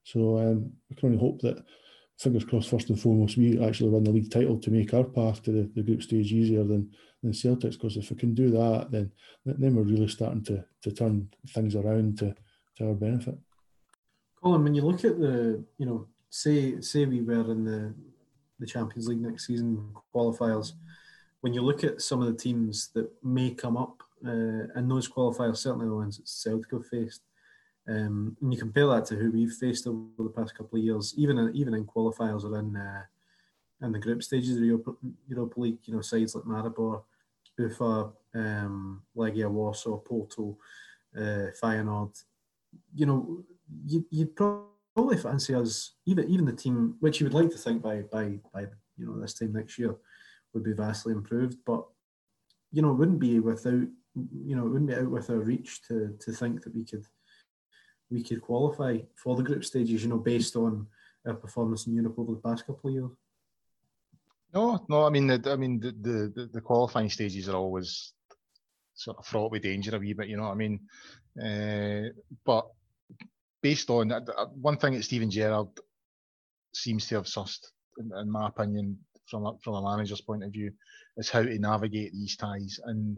So 0.03 0.39
um, 0.39 0.73
we 0.89 0.95
can 0.95 1.09
only 1.09 1.19
hope 1.19 1.41
that 1.41 1.63
fingers 2.17 2.43
crossed 2.43 2.69
first 2.69 2.89
and 2.89 2.99
foremost 2.99 3.37
we 3.37 3.63
actually 3.63 3.89
win 3.89 4.03
the 4.03 4.11
league 4.11 4.31
title 4.31 4.59
to 4.59 4.71
make 4.71 4.93
our 4.93 5.03
path 5.03 5.41
to 5.43 5.51
the, 5.51 5.71
the 5.75 5.83
group 5.83 6.01
stage 6.01 6.31
easier 6.31 6.63
than 6.63 6.91
than 7.21 7.31
Celtics 7.31 7.73
because 7.73 7.97
if 7.97 8.09
we 8.09 8.15
can 8.15 8.33
do 8.33 8.49
that 8.51 8.89
then 8.91 9.11
then 9.45 9.75
we're 9.75 9.83
really 9.83 10.07
starting 10.07 10.43
to 10.45 10.63
to 10.81 10.91
turn 10.91 11.29
things 11.49 11.75
around 11.75 12.17
to 12.19 12.35
to 12.77 12.87
our 12.87 12.95
benefit. 12.95 13.37
Colin, 14.43 14.63
when 14.63 14.75
you 14.75 14.81
look 14.81 15.05
at 15.05 15.17
the, 15.17 15.63
you 15.77 15.85
know, 15.85 16.05
say 16.29 16.81
say 16.81 17.05
we 17.05 17.21
were 17.21 17.49
in 17.51 17.63
the 17.63 17.93
the 18.59 18.65
Champions 18.67 19.07
League 19.07 19.21
next 19.21 19.47
season 19.47 19.93
qualifiers, 20.13 20.73
when 21.41 21.53
you 21.53 21.61
look 21.61 21.83
at 21.83 22.01
some 22.01 22.21
of 22.21 22.27
the 22.27 22.37
teams 22.37 22.89
that 22.93 23.09
may 23.23 23.51
come 23.51 23.77
up, 23.77 24.03
uh, 24.25 24.67
and 24.75 24.91
those 24.91 25.07
qualifiers 25.07 25.57
certainly 25.57 25.87
the 25.87 25.95
ones 25.95 26.17
that 26.17 26.27
Celtic 26.27 26.71
have 26.71 26.85
faced, 26.87 27.21
um, 27.87 28.35
and 28.41 28.53
you 28.53 28.59
compare 28.59 28.87
that 28.87 29.05
to 29.05 29.15
who 29.15 29.31
we've 29.31 29.53
faced 29.53 29.87
over 29.87 30.09
the 30.17 30.29
past 30.29 30.55
couple 30.55 30.77
of 30.77 30.83
years, 30.83 31.13
even 31.17 31.37
in, 31.37 31.55
even 31.55 31.73
in 31.73 31.85
qualifiers 31.85 32.43
or 32.43 32.59
in 32.59 32.75
uh, 32.75 33.03
in 33.81 33.93
the 33.93 33.99
group 33.99 34.23
stages 34.23 34.55
of 34.55 34.61
the 34.61 34.67
Europa, 34.67 34.91
Europa 35.27 35.59
League, 35.59 35.79
you 35.85 35.93
know, 35.93 36.01
sides 36.01 36.35
like 36.35 36.43
Maribor, 36.43 37.03
Ufa, 37.57 38.11
um, 38.35 39.01
Legia 39.15 39.49
Warsaw, 39.49 39.97
Porto, 39.97 40.57
uh, 41.17 41.47
Feyenoord, 41.61 42.23
you 42.93 43.05
know, 43.05 43.43
you, 43.85 44.05
you'd 44.09 44.35
probably 44.35 45.17
fancy 45.17 45.55
us, 45.55 45.95
even 46.05 46.29
even 46.29 46.45
the 46.45 46.53
team, 46.53 46.95
which 46.99 47.19
you 47.19 47.25
would 47.25 47.33
like 47.33 47.49
to 47.51 47.57
think 47.57 47.81
by 47.81 48.01
by 48.11 48.39
by 48.53 48.61
you 48.97 49.05
know 49.05 49.19
this 49.19 49.33
time 49.33 49.53
next 49.53 49.77
year 49.79 49.95
would 50.53 50.63
be 50.63 50.73
vastly 50.73 51.13
improved, 51.13 51.57
but 51.65 51.85
you 52.71 52.81
know 52.81 52.91
it 52.91 52.95
wouldn't 52.95 53.19
be 53.19 53.39
without 53.39 53.87
you 54.45 54.55
know 54.55 54.65
it 54.65 54.69
wouldn't 54.69 54.89
be 54.89 54.95
out 54.95 55.09
with 55.09 55.29
our 55.29 55.37
reach 55.37 55.81
to 55.87 56.15
to 56.19 56.31
think 56.31 56.63
that 56.63 56.75
we 56.75 56.85
could 56.85 57.05
we 58.11 58.23
could 58.23 58.41
qualify 58.41 58.99
for 59.15 59.35
the 59.35 59.43
group 59.43 59.65
stages, 59.65 60.03
you 60.03 60.09
know, 60.09 60.17
based 60.17 60.55
on 60.55 60.85
our 61.25 61.33
performance 61.33 61.87
in 61.87 61.93
Europe 61.93 62.19
over 62.19 62.33
the 62.33 62.41
past 62.41 62.65
couple 62.65 62.89
of 62.89 62.93
years. 62.93 63.11
No, 64.53 64.85
no. 64.87 65.05
I 65.05 65.09
mean, 65.09 65.27
the, 65.27 65.51
I 65.51 65.55
mean, 65.55 65.79
the, 65.79 65.91
the 65.91 66.49
the 66.53 66.61
qualifying 66.61 67.09
stages 67.09 67.49
are 67.49 67.55
always 67.55 68.13
sort 68.93 69.17
of 69.17 69.25
fraught 69.25 69.51
with 69.51 69.63
danger 69.63 69.95
a 69.95 69.99
wee 69.99 70.13
bit. 70.13 70.27
You 70.27 70.37
know 70.37 70.43
what 70.43 70.51
I 70.51 70.55
mean? 70.55 70.79
Uh, 71.41 72.09
but 72.45 72.67
based 73.63 73.89
on 73.89 74.11
uh, 74.11 74.19
that, 74.19 74.35
uh, 74.37 74.45
one 74.61 74.77
thing 74.77 74.93
that 74.93 75.03
Steven 75.03 75.31
Gerrard 75.31 75.69
seems 76.75 77.07
to 77.07 77.15
have 77.15 77.25
sussed, 77.25 77.65
in, 77.97 78.11
in, 78.15 78.29
my 78.29 78.49
opinion, 78.49 78.99
from 79.25 79.45
a, 79.45 79.53
from 79.63 79.75
a 79.75 79.81
manager's 79.81 80.21
point 80.21 80.43
of 80.43 80.51
view, 80.51 80.71
is 81.17 81.29
how 81.29 81.41
to 81.41 81.57
navigate 81.57 82.11
these 82.11 82.35
ties. 82.35 82.79
And 82.83 83.17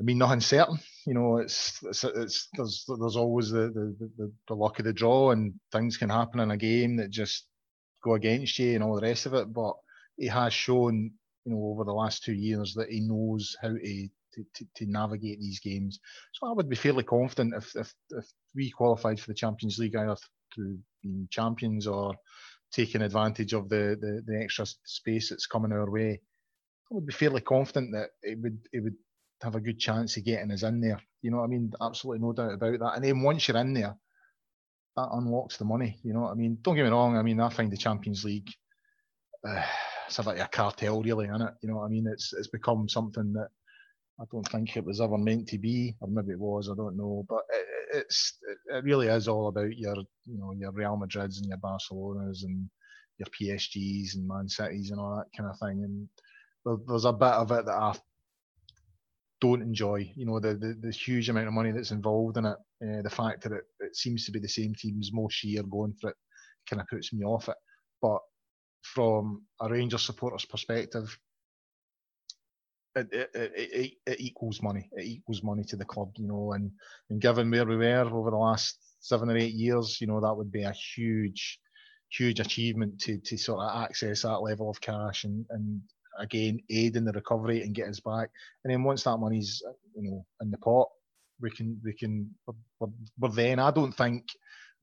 I 0.00 0.04
mean, 0.04 0.18
nothing's 0.18 0.46
certain. 0.46 0.78
You 1.06 1.14
know, 1.14 1.36
it's 1.38 1.82
it's, 1.82 2.04
it's 2.04 2.48
there's 2.54 2.84
there's 2.98 3.16
always 3.16 3.50
the, 3.50 3.68
the 3.68 4.10
the, 4.16 4.32
the 4.48 4.54
luck 4.54 4.78
of 4.78 4.86
the 4.86 4.92
draw, 4.92 5.32
and 5.32 5.52
things 5.72 5.98
can 5.98 6.08
happen 6.08 6.40
in 6.40 6.50
a 6.50 6.56
game 6.56 6.96
that 6.96 7.10
just 7.10 7.46
go 8.02 8.14
against 8.14 8.58
you 8.58 8.74
and 8.74 8.82
all 8.82 8.94
the 8.96 9.02
rest 9.02 9.26
of 9.26 9.34
it. 9.34 9.52
But 9.52 9.74
he 10.16 10.28
has 10.28 10.54
shown, 10.54 11.10
you 11.44 11.52
know, 11.52 11.66
over 11.66 11.84
the 11.84 11.92
last 11.92 12.24
two 12.24 12.32
years 12.32 12.74
that 12.74 12.88
he 12.88 13.00
knows 13.00 13.56
how 13.60 13.68
to 13.68 14.08
to, 14.34 14.44
to, 14.54 14.64
to, 14.76 14.90
navigate 14.90 15.40
these 15.40 15.60
games. 15.60 16.00
So 16.32 16.48
I 16.48 16.52
would 16.52 16.68
be 16.68 16.76
fairly 16.76 17.04
confident 17.04 17.54
if, 17.56 17.74
if, 17.76 17.94
if 18.10 18.26
we 18.54 18.70
qualified 18.70 19.20
for 19.20 19.28
the 19.28 19.34
Champions 19.34 19.78
League 19.78 19.96
either 19.96 20.16
through 20.54 20.78
being 21.02 21.28
champions 21.30 21.86
or 21.86 22.14
taking 22.72 23.02
advantage 23.02 23.52
of 23.52 23.68
the, 23.68 23.96
the, 24.00 24.22
the 24.26 24.42
extra 24.42 24.66
space 24.84 25.30
that's 25.30 25.46
coming 25.46 25.72
our 25.72 25.90
way. 25.90 26.20
I 26.90 26.94
would 26.94 27.06
be 27.06 27.12
fairly 27.12 27.40
confident 27.40 27.92
that 27.92 28.10
it 28.22 28.38
would 28.42 28.58
it 28.72 28.80
would 28.80 28.96
have 29.42 29.54
a 29.54 29.60
good 29.60 29.78
chance 29.78 30.16
of 30.16 30.24
getting 30.24 30.50
us 30.50 30.62
in 30.62 30.80
there. 30.80 31.00
You 31.22 31.30
know 31.30 31.38
what 31.38 31.44
I 31.44 31.48
mean? 31.48 31.72
Absolutely 31.80 32.20
no 32.20 32.32
doubt 32.32 32.54
about 32.54 32.78
that. 32.78 32.92
And 32.96 33.04
then 33.04 33.22
once 33.22 33.46
you're 33.46 33.56
in 33.56 33.74
there, 33.74 33.96
that 34.96 35.08
unlocks 35.12 35.56
the 35.56 35.64
money. 35.64 35.98
You 36.02 36.14
know 36.14 36.20
what 36.20 36.32
I 36.32 36.34
mean? 36.34 36.58
Don't 36.62 36.76
get 36.76 36.84
me 36.84 36.90
wrong. 36.90 37.16
I 37.16 37.22
mean, 37.22 37.40
I 37.40 37.48
find 37.48 37.70
the 37.70 37.76
Champions 37.76 38.24
League 38.24 38.50
uh, 39.46 39.62
bit 40.08 40.18
of 40.18 40.26
a 40.28 40.48
cartel, 40.48 41.02
really, 41.02 41.26
isn't 41.26 41.42
it? 41.42 41.54
You 41.62 41.68
know 41.70 41.76
what 41.76 41.86
I 41.86 41.88
mean? 41.88 42.06
It's 42.06 42.32
it's 42.32 42.48
become 42.48 42.88
something 42.88 43.32
that 43.34 43.48
I 44.20 44.24
don't 44.30 44.48
think 44.48 44.76
it 44.76 44.84
was 44.84 45.00
ever 45.00 45.18
meant 45.18 45.48
to 45.48 45.58
be, 45.58 45.96
or 46.00 46.08
maybe 46.08 46.32
it 46.32 46.38
was. 46.38 46.70
I 46.70 46.76
don't 46.76 46.96
know, 46.96 47.24
but 47.28 47.40
it, 47.50 47.66
it's 47.94 48.38
it 48.72 48.84
really 48.84 49.08
is 49.08 49.26
all 49.26 49.48
about 49.48 49.76
your 49.76 49.96
you 50.24 50.38
know 50.38 50.52
your 50.52 50.70
Real 50.72 50.96
Madrids 50.96 51.38
and 51.38 51.46
your 51.46 51.58
Barcelonas 51.58 52.44
and 52.44 52.68
your 53.18 53.26
PSGs 53.26 54.14
and 54.14 54.28
Man 54.28 54.48
Cities 54.48 54.90
and 54.90 55.00
all 55.00 55.16
that 55.16 55.36
kind 55.36 55.50
of 55.50 55.58
thing. 55.58 55.82
And 55.82 56.08
there, 56.64 56.76
there's 56.86 57.04
a 57.04 57.12
bit 57.12 57.32
of 57.32 57.50
it 57.50 57.66
that 57.66 57.74
I 57.74 57.94
don't 59.40 59.62
enjoy. 59.62 60.10
You 60.16 60.26
know, 60.26 60.40
the, 60.40 60.54
the, 60.54 60.76
the 60.80 60.92
huge 60.92 61.28
amount 61.28 61.48
of 61.48 61.52
money 61.52 61.72
that's 61.72 61.90
involved 61.90 62.36
in 62.36 62.46
it, 62.46 62.56
uh, 62.82 63.02
the 63.02 63.10
fact 63.10 63.42
that 63.42 63.52
it, 63.52 63.64
it 63.80 63.96
seems 63.96 64.24
to 64.26 64.32
be 64.32 64.38
the 64.38 64.48
same 64.48 64.74
teams 64.74 65.10
most 65.12 65.42
year 65.44 65.62
going 65.64 65.94
for 66.00 66.10
it, 66.10 66.16
kind 66.68 66.80
of 66.80 66.88
puts 66.88 67.12
me 67.12 67.24
off 67.24 67.48
it. 67.48 67.56
But 68.00 68.20
from 68.82 69.44
a 69.60 69.68
Rangers 69.68 70.02
supporter's 70.02 70.44
perspective, 70.44 71.16
it, 72.96 73.08
it, 73.12 73.30
it, 73.34 73.92
it, 74.06 74.20
equals 74.20 74.62
money. 74.62 74.88
It 74.92 75.04
equals 75.04 75.42
money 75.42 75.64
to 75.64 75.76
the 75.76 75.84
club, 75.84 76.12
you 76.16 76.26
know. 76.26 76.52
And, 76.52 76.70
and 77.10 77.20
given 77.20 77.50
where 77.50 77.64
we 77.64 77.76
were 77.76 78.08
over 78.10 78.30
the 78.30 78.36
last 78.36 78.78
seven 79.00 79.30
or 79.30 79.36
eight 79.36 79.54
years, 79.54 80.00
you 80.00 80.06
know, 80.06 80.20
that 80.20 80.34
would 80.34 80.52
be 80.52 80.62
a 80.62 80.72
huge, 80.72 81.58
huge 82.10 82.40
achievement 82.40 83.00
to 83.00 83.18
to 83.18 83.36
sort 83.36 83.60
of 83.60 83.82
access 83.82 84.22
that 84.22 84.38
level 84.38 84.70
of 84.70 84.80
cash 84.80 85.24
and 85.24 85.44
and 85.50 85.80
again 86.20 86.60
aid 86.70 86.96
in 86.96 87.04
the 87.04 87.12
recovery 87.12 87.62
and 87.62 87.74
get 87.74 87.88
us 87.88 88.00
back. 88.00 88.30
And 88.64 88.72
then 88.72 88.84
once 88.84 89.02
that 89.04 89.18
money's 89.18 89.62
you 89.94 90.10
know 90.10 90.26
in 90.40 90.50
the 90.50 90.58
pot, 90.58 90.88
we 91.40 91.50
can 91.50 91.80
we 91.84 91.92
can 91.94 92.30
we're 93.18 93.28
then. 93.30 93.58
I 93.58 93.70
don't 93.70 93.92
think 93.92 94.24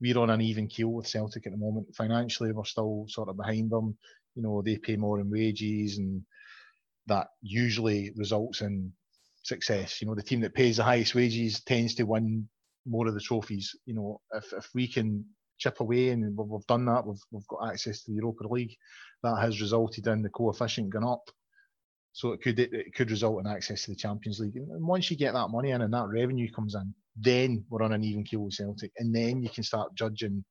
we're 0.00 0.18
on 0.18 0.30
an 0.30 0.40
even 0.40 0.66
keel 0.66 0.88
with 0.88 1.06
Celtic 1.06 1.46
at 1.46 1.52
the 1.52 1.58
moment. 1.58 1.94
Financially, 1.96 2.52
we're 2.52 2.64
still 2.64 3.06
sort 3.08 3.28
of 3.28 3.36
behind 3.36 3.70
them. 3.70 3.96
You 4.34 4.42
know, 4.42 4.62
they 4.62 4.78
pay 4.78 4.96
more 4.96 5.20
in 5.20 5.30
wages, 5.30 5.98
and 5.98 6.22
that 7.06 7.28
usually 7.42 8.12
results 8.16 8.60
in 8.60 8.92
success. 9.42 10.00
You 10.00 10.06
know, 10.06 10.14
the 10.14 10.22
team 10.22 10.40
that 10.40 10.54
pays 10.54 10.76
the 10.76 10.84
highest 10.84 11.14
wages 11.14 11.60
tends 11.60 11.94
to 11.96 12.04
win 12.04 12.48
more 12.86 13.06
of 13.06 13.14
the 13.14 13.20
trophies. 13.20 13.74
You 13.86 13.94
know, 13.94 14.20
if 14.32 14.52
if 14.52 14.68
we 14.74 14.86
can 14.88 15.24
chip 15.58 15.80
away, 15.80 16.10
and 16.10 16.36
we've 16.36 16.66
done 16.66 16.86
that. 16.86 17.06
We've, 17.06 17.22
we've 17.30 17.46
got 17.46 17.70
access 17.70 18.02
to 18.02 18.10
the 18.10 18.16
Europa 18.16 18.46
League. 18.48 18.74
That 19.22 19.40
has 19.40 19.60
resulted 19.60 20.06
in 20.08 20.22
the 20.22 20.30
coefficient 20.30 20.90
going 20.90 21.06
up. 21.06 21.22
So 22.12 22.32
it 22.32 22.42
could 22.42 22.58
it 22.58 22.94
could 22.94 23.10
result 23.10 23.40
in 23.40 23.46
access 23.46 23.84
to 23.84 23.90
the 23.92 23.96
Champions 23.96 24.38
League. 24.40 24.56
And 24.56 24.86
once 24.86 25.10
you 25.10 25.16
get 25.16 25.32
that 25.32 25.48
money 25.48 25.70
in 25.70 25.80
and 25.80 25.94
that 25.94 26.08
revenue 26.08 26.50
comes 26.52 26.74
in, 26.74 26.94
then 27.16 27.64
we're 27.70 27.82
on 27.82 27.92
an 27.92 28.04
even 28.04 28.24
keel 28.24 28.40
with 28.40 28.54
Celtic, 28.54 28.92
and 28.98 29.14
then 29.14 29.42
you 29.42 29.48
can 29.48 29.62
start 29.62 29.94
judging, 29.94 30.44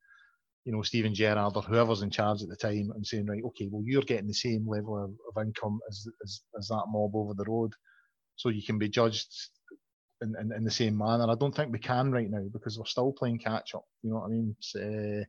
you 0.65 0.71
know, 0.71 0.81
Steven 0.81 1.13
Gerrard 1.13 1.55
or 1.55 1.61
whoever's 1.61 2.01
in 2.01 2.11
charge 2.11 2.41
at 2.43 2.49
the 2.49 2.55
time, 2.55 2.91
and 2.93 3.05
saying, 3.05 3.25
right, 3.25 3.43
okay, 3.43 3.67
well, 3.71 3.83
you're 3.85 4.01
getting 4.03 4.27
the 4.27 4.33
same 4.33 4.67
level 4.67 5.03
of, 5.03 5.11
of 5.11 5.45
income 5.45 5.79
as, 5.89 6.07
as 6.23 6.41
as 6.57 6.67
that 6.67 6.85
mob 6.87 7.15
over 7.15 7.33
the 7.33 7.49
road, 7.49 7.73
so 8.35 8.49
you 8.49 8.63
can 8.63 8.77
be 8.77 8.89
judged 8.89 9.27
in, 10.21 10.35
in, 10.39 10.51
in, 10.53 10.63
the 10.63 10.71
same 10.71 10.97
manner. 10.97 11.27
I 11.29 11.35
don't 11.35 11.55
think 11.55 11.71
we 11.71 11.79
can 11.79 12.11
right 12.11 12.29
now 12.29 12.45
because 12.53 12.77
we're 12.77 12.85
still 12.85 13.11
playing 13.11 13.39
catch 13.39 13.73
up. 13.73 13.85
You 14.03 14.11
know 14.11 14.17
what 14.17 14.25
I 14.25 14.29
mean? 14.29 14.55
Uh, 14.75 15.25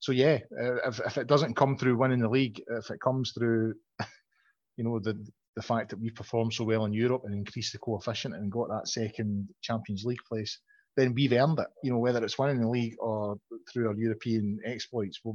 so 0.00 0.12
yeah, 0.12 0.38
uh, 0.60 0.88
if, 0.88 1.00
if 1.06 1.18
it 1.18 1.26
doesn't 1.26 1.54
come 1.54 1.76
through 1.76 1.98
winning 1.98 2.20
the 2.20 2.28
league, 2.28 2.60
if 2.66 2.90
it 2.90 3.00
comes 3.00 3.32
through, 3.32 3.74
you 4.76 4.84
know, 4.84 4.98
the 4.98 5.22
the 5.54 5.62
fact 5.62 5.90
that 5.90 6.00
we 6.00 6.10
performed 6.10 6.54
so 6.54 6.64
well 6.64 6.86
in 6.86 6.94
Europe 6.94 7.22
and 7.24 7.34
increased 7.34 7.72
the 7.72 7.78
coefficient 7.78 8.34
and 8.34 8.50
got 8.50 8.68
that 8.68 8.88
second 8.88 9.48
Champions 9.60 10.04
League 10.04 10.24
place, 10.26 10.58
then 10.96 11.14
we've 11.14 11.32
earned 11.32 11.58
it. 11.58 11.68
You 11.82 11.92
know, 11.92 11.98
whether 11.98 12.22
it's 12.24 12.38
winning 12.38 12.60
the 12.60 12.68
league 12.68 12.96
or 12.98 13.36
through 13.72 13.88
our 13.88 13.94
European 13.94 14.60
exploits, 14.64 15.20
we're 15.24 15.34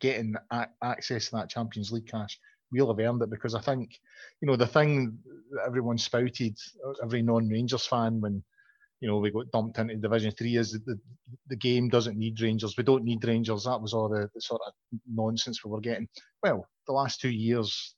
getting 0.00 0.34
a- 0.50 0.68
access 0.82 1.26
to 1.26 1.36
that 1.36 1.50
Champions 1.50 1.92
League 1.92 2.08
cash 2.10 2.38
we'll 2.74 2.88
have 2.88 2.98
earned 2.98 3.22
it 3.22 3.30
because 3.30 3.54
I 3.54 3.60
think, 3.60 3.98
you 4.40 4.48
know, 4.48 4.56
the 4.56 4.66
thing 4.66 5.18
that 5.52 5.64
everyone 5.66 5.96
spouted, 5.96 6.56
every 7.02 7.22
non-Rangers 7.22 7.86
fan 7.86 8.20
when, 8.20 8.42
you 9.00 9.08
know, 9.08 9.18
we 9.18 9.30
got 9.30 9.50
dumped 9.52 9.78
into 9.78 9.96
Division 9.96 10.32
Three 10.32 10.56
is 10.56 10.72
that 10.72 10.84
the, 10.84 10.98
the 11.48 11.56
game 11.56 11.88
doesn't 11.88 12.18
need 12.18 12.40
Rangers. 12.40 12.76
We 12.76 12.84
don't 12.84 13.04
need 13.04 13.24
Rangers. 13.24 13.64
That 13.64 13.80
was 13.80 13.92
all 13.92 14.08
the, 14.08 14.28
the 14.34 14.40
sort 14.40 14.62
of 14.66 14.72
nonsense 15.06 15.64
we 15.64 15.70
were 15.70 15.80
getting. 15.80 16.08
Well, 16.42 16.66
the 16.86 16.92
last 16.92 17.20
two 17.20 17.30
years 17.30 17.94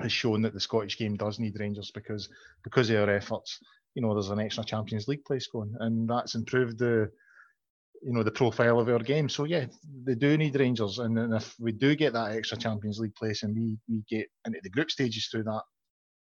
has 0.00 0.12
shown 0.12 0.42
that 0.42 0.54
the 0.54 0.60
Scottish 0.60 0.98
game 0.98 1.16
does 1.16 1.38
need 1.38 1.58
Rangers 1.60 1.90
because 1.92 2.28
because 2.64 2.90
of 2.90 2.96
our 2.96 3.10
efforts. 3.10 3.60
You 3.94 4.02
know, 4.02 4.14
there's 4.14 4.30
an 4.30 4.40
extra 4.40 4.64
Champions 4.64 5.08
League 5.08 5.24
place 5.24 5.46
going, 5.46 5.74
and 5.80 6.08
that's 6.08 6.34
improved 6.34 6.78
the 6.78 7.10
you 8.02 8.12
know 8.12 8.22
the 8.22 8.30
profile 8.30 8.78
of 8.78 8.88
our 8.88 8.98
game. 8.98 9.28
So 9.28 9.44
yeah, 9.44 9.66
they 10.04 10.14
do 10.14 10.36
need 10.36 10.56
Rangers, 10.56 10.98
and, 10.98 11.18
and 11.18 11.34
if 11.34 11.54
we 11.58 11.72
do 11.72 11.94
get 11.96 12.12
that 12.12 12.32
extra 12.32 12.58
Champions 12.58 12.98
League 12.98 13.14
place 13.14 13.42
and 13.42 13.54
we 13.54 13.78
we 13.88 14.02
get 14.08 14.28
into 14.46 14.60
the 14.62 14.70
group 14.70 14.90
stages 14.90 15.28
through 15.28 15.44
that, 15.44 15.62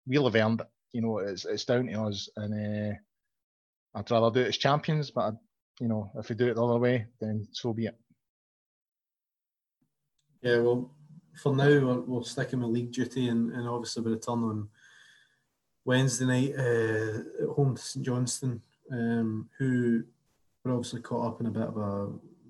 we'll 0.05 0.25
have 0.25 0.35
earned. 0.35 0.61
You 0.91 1.01
know, 1.01 1.19
it's 1.19 1.45
it's 1.45 1.65
down 1.65 1.87
to 1.87 2.01
us, 2.01 2.29
and 2.35 2.53
uh, 2.93 2.95
I'd 3.95 4.11
rather 4.11 4.31
do 4.31 4.41
it 4.41 4.49
as 4.49 4.57
champions, 4.57 5.11
but 5.11 5.21
I, 5.21 5.31
you 5.79 5.87
know, 5.87 6.11
if 6.15 6.29
we 6.29 6.35
do 6.35 6.47
it 6.47 6.55
the 6.55 6.65
other 6.65 6.79
way, 6.79 7.07
then 7.19 7.47
so 7.51 7.73
be 7.73 7.85
it. 7.85 7.97
Yeah, 10.41 10.59
well, 10.59 10.91
for 11.41 11.55
now 11.55 11.65
we're, 11.65 12.01
we're 12.01 12.23
sticking 12.23 12.61
with 12.61 12.71
league 12.71 12.91
duty, 12.91 13.29
and, 13.29 13.51
and 13.53 13.67
obviously 13.67 14.03
we 14.03 14.11
return 14.11 14.43
on 14.43 14.69
Wednesday 15.85 16.25
night 16.25 16.53
uh, 16.57 17.43
at 17.43 17.55
home 17.55 17.75
to 17.75 17.81
St 17.81 18.05
Johnstone, 18.05 18.61
um, 18.91 19.49
who 19.57 20.03
were 20.63 20.71
obviously 20.71 21.01
caught 21.01 21.27
up 21.27 21.41
in 21.41 21.47
a 21.47 21.51
bit 21.51 21.63
of 21.63 21.77
a 21.77 22.07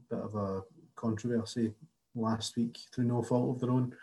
bit 0.09 0.19
of 0.19 0.35
a 0.35 0.63
controversy 0.95 1.73
last 2.15 2.57
week 2.57 2.77
through 2.93 3.05
no 3.05 3.21
fault 3.21 3.55
of 3.55 3.61
their 3.61 3.71
own. 3.71 3.93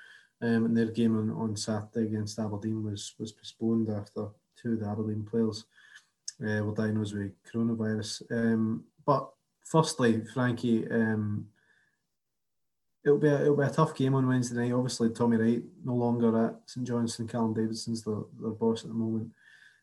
Um, 0.41 0.67
and 0.67 0.77
their 0.77 0.87
game 0.87 1.19
on, 1.19 1.31
on 1.31 1.57
Saturday 1.57 2.07
against 2.07 2.39
Aberdeen 2.39 2.85
was 2.85 3.15
was 3.19 3.33
postponed 3.33 3.91
after 3.91 4.29
two 4.57 4.75
of 4.75 4.81
the 4.81 4.89
Aberdeen 4.89 5.27
players 5.29 5.65
uh, 6.43 6.63
were 6.65 6.75
diagnosed 6.75 7.15
with 7.15 7.33
coronavirus. 7.45 8.23
Um, 8.31 8.85
but 9.05 9.29
firstly, 9.65 10.23
Frankie, 10.33 10.89
um, 10.91 11.47
it'll 13.09 13.19
be 13.19 13.29
a, 13.29 13.41
it'll 13.41 13.57
be 13.57 13.65
a 13.65 13.71
tough 13.71 13.95
game 13.95 14.15
on 14.15 14.29
Wednesday 14.29 14.57
night. 14.57 14.73
Obviously, 14.73 15.11
Tommy 15.11 15.37
Wright 15.37 15.63
no 15.85 15.95
longer 15.95 16.47
at 16.47 16.57
St 16.67 16.87
Johnstone. 16.87 17.27
Callum 17.27 17.55
Davidson's 17.55 18.05
their, 18.05 18.15
boss 18.51 18.85
at 18.85 18.89
the 18.89 18.95
moment. 18.95 19.31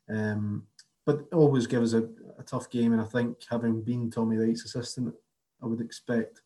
Um, 0.09 0.67
but 1.05 1.25
always 1.33 1.67
give 1.67 1.83
us 1.83 1.93
a, 1.93 2.07
a, 2.39 2.43
tough 2.43 2.69
game. 2.69 2.93
And 2.93 3.01
I 3.01 3.05
think 3.05 3.37
having 3.49 3.81
been 3.81 4.09
Tommy 4.09 4.37
Wright's 4.37 4.65
assistant, 4.65 5.13
I 5.61 5.65
would 5.65 5.81
expect 5.81 6.41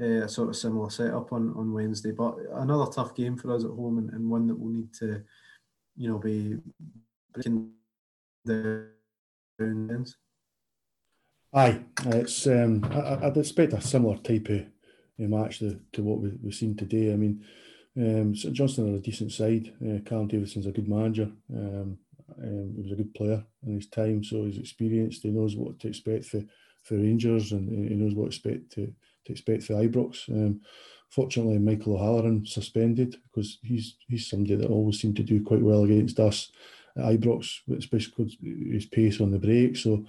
uh, 0.00 0.24
a 0.24 0.28
sort 0.28 0.48
of 0.48 0.56
similar 0.56 0.90
setup 0.90 1.32
on, 1.32 1.54
on 1.56 1.72
Wednesday. 1.72 2.12
But 2.12 2.36
another 2.54 2.90
tough 2.90 3.14
game 3.14 3.36
for 3.36 3.54
us 3.54 3.64
at 3.64 3.70
home 3.70 3.98
and, 3.98 4.10
and 4.10 4.28
one 4.28 4.46
that 4.48 4.58
we'll 4.58 4.74
need 4.74 4.92
to, 4.94 5.22
you 5.96 6.08
know, 6.08 6.18
be 6.18 6.56
breaking 7.32 7.70
down. 8.46 10.06
Aye, 11.54 11.80
it's 12.06 12.46
um, 12.46 12.84
I, 12.92 13.26
would 13.26 13.36
expect 13.36 13.72
a 13.72 13.80
similar 13.80 14.18
type 14.18 14.48
of 14.50 14.66
match 15.26 15.58
to, 15.58 15.80
to 15.92 16.02
what 16.02 16.20
we, 16.20 16.30
we've 16.42 16.54
seen 16.54 16.76
today. 16.76 17.12
I 17.12 17.16
mean, 17.16 17.44
um, 17.96 18.36
St 18.36 18.54
Johnstone 18.54 18.94
are 18.94 18.98
a 18.98 19.00
decent 19.00 19.32
side. 19.32 19.72
Uh, 19.82 19.98
Callum 20.04 20.28
Davidson's 20.28 20.66
a 20.66 20.72
good 20.72 20.88
manager. 20.88 21.30
Um, 21.52 21.98
um, 22.42 22.74
he 22.76 22.82
was 22.82 22.92
a 22.92 22.96
good 22.96 23.14
player 23.14 23.42
in 23.66 23.74
his 23.74 23.88
time, 23.88 24.22
so 24.22 24.44
he's 24.44 24.58
experienced. 24.58 25.22
He 25.22 25.30
knows 25.30 25.56
what 25.56 25.80
to 25.80 25.88
expect 25.88 26.26
for, 26.26 26.42
for 26.84 26.94
Rangers, 26.94 27.52
and 27.52 27.88
he 27.88 27.94
knows 27.94 28.14
what 28.14 28.24
to 28.24 28.28
expect 28.28 28.72
to, 28.72 28.92
to 29.24 29.32
expect 29.32 29.64
for 29.64 29.74
Ibrox. 29.74 30.28
Um, 30.28 30.60
fortunately, 31.10 31.58
Michael 31.58 31.94
O'Halloran 31.94 32.46
suspended 32.46 33.16
because 33.24 33.58
he's 33.62 33.96
he's 34.06 34.28
somebody 34.28 34.54
that 34.56 34.70
always 34.70 35.00
seemed 35.00 35.16
to 35.16 35.22
do 35.22 35.42
quite 35.42 35.62
well 35.62 35.84
against 35.84 36.20
us 36.20 36.52
at 36.96 37.04
Ibrox, 37.04 37.60
especially 37.76 38.38
his 38.72 38.86
pace 38.86 39.20
on 39.20 39.30
the 39.30 39.38
break. 39.38 39.76
So 39.76 40.04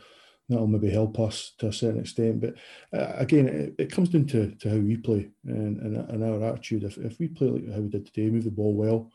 that'll 0.50 0.68
maybe 0.68 0.89
help 0.89 1.20
us 1.20 1.54
to 1.60 1.68
a 1.68 1.74
certain 1.74 2.02
extent. 2.02 2.41
But 2.41 2.56
uh, 2.91 3.14
again, 3.18 3.47
it, 3.47 3.76
it, 3.78 3.91
comes 3.91 4.10
down 4.10 4.26
to, 4.28 4.52
to 4.56 4.70
how 4.70 4.78
we 4.78 4.97
play 4.97 5.30
and, 5.45 5.80
and, 5.80 6.10
and 6.10 6.24
our 6.24 6.50
attitude. 6.50 6.84
If, 6.84 6.97
if 6.97 7.20
we 7.20 7.28
play 7.28 7.47
like 7.47 7.72
how 7.72 7.80
we 7.80 7.89
did 7.89 8.06
today, 8.06 8.30
move 8.30 8.45
the 8.45 8.52
ball 8.52 8.74
well, 8.74 9.12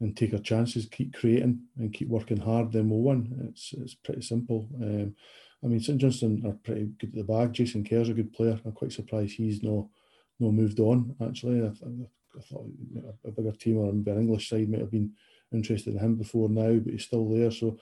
and 0.00 0.16
take 0.16 0.32
our 0.32 0.40
chances, 0.40 0.86
keep 0.86 1.14
creating 1.14 1.60
and 1.78 1.92
keep 1.92 2.08
working 2.08 2.36
hard, 2.36 2.72
then 2.72 2.88
we'll 2.88 3.00
win. 3.00 3.48
It's 3.50 3.72
it's 3.78 3.94
pretty 3.94 4.22
simple. 4.22 4.68
Um, 4.82 5.14
I 5.62 5.66
mean, 5.66 5.80
St 5.80 5.98
Johnstone 5.98 6.42
are 6.46 6.52
pretty 6.52 6.90
good 6.98 7.10
at 7.10 7.16
the 7.16 7.24
bag. 7.24 7.52
Jason 7.52 7.84
Kerr's 7.84 8.08
a 8.08 8.14
good 8.14 8.32
player. 8.32 8.60
I'm 8.64 8.72
quite 8.72 8.92
surprised 8.92 9.36
he's 9.36 9.62
no 9.62 9.90
no 10.40 10.52
moved 10.52 10.80
on. 10.80 11.16
Actually, 11.20 11.62
I, 11.62 11.68
I 11.68 12.40
thought 12.42 12.66
a 13.24 13.30
bigger 13.30 13.52
team 13.52 13.78
or 13.78 13.90
an 13.90 14.04
English 14.06 14.48
side 14.48 14.68
might 14.68 14.80
have 14.80 14.90
been 14.90 15.12
interested 15.52 15.94
in 15.94 16.00
him 16.00 16.16
before 16.16 16.48
now, 16.48 16.78
but 16.78 16.92
he's 16.92 17.04
still 17.04 17.28
there. 17.28 17.50
So, 17.50 17.78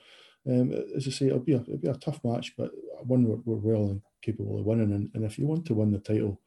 um, 0.47 0.71
as 0.95 1.07
I 1.07 1.11
say, 1.11 1.27
it'll 1.27 1.39
be 1.39 1.53
a 1.53 1.61
it'll 1.61 1.77
be 1.77 1.89
a 1.89 1.93
tough 1.95 2.19
match, 2.23 2.53
but 2.57 2.71
one 3.03 3.23
we're, 3.23 3.39
we're 3.45 3.73
well 3.73 3.89
and 3.89 4.01
capable 4.21 4.59
of 4.59 4.65
winning. 4.65 4.93
And, 4.93 5.09
and 5.13 5.23
if 5.23 5.37
you 5.37 5.45
want 5.45 5.65
to 5.65 5.73
win 5.73 5.91
the 5.91 5.99
title, 5.99 6.39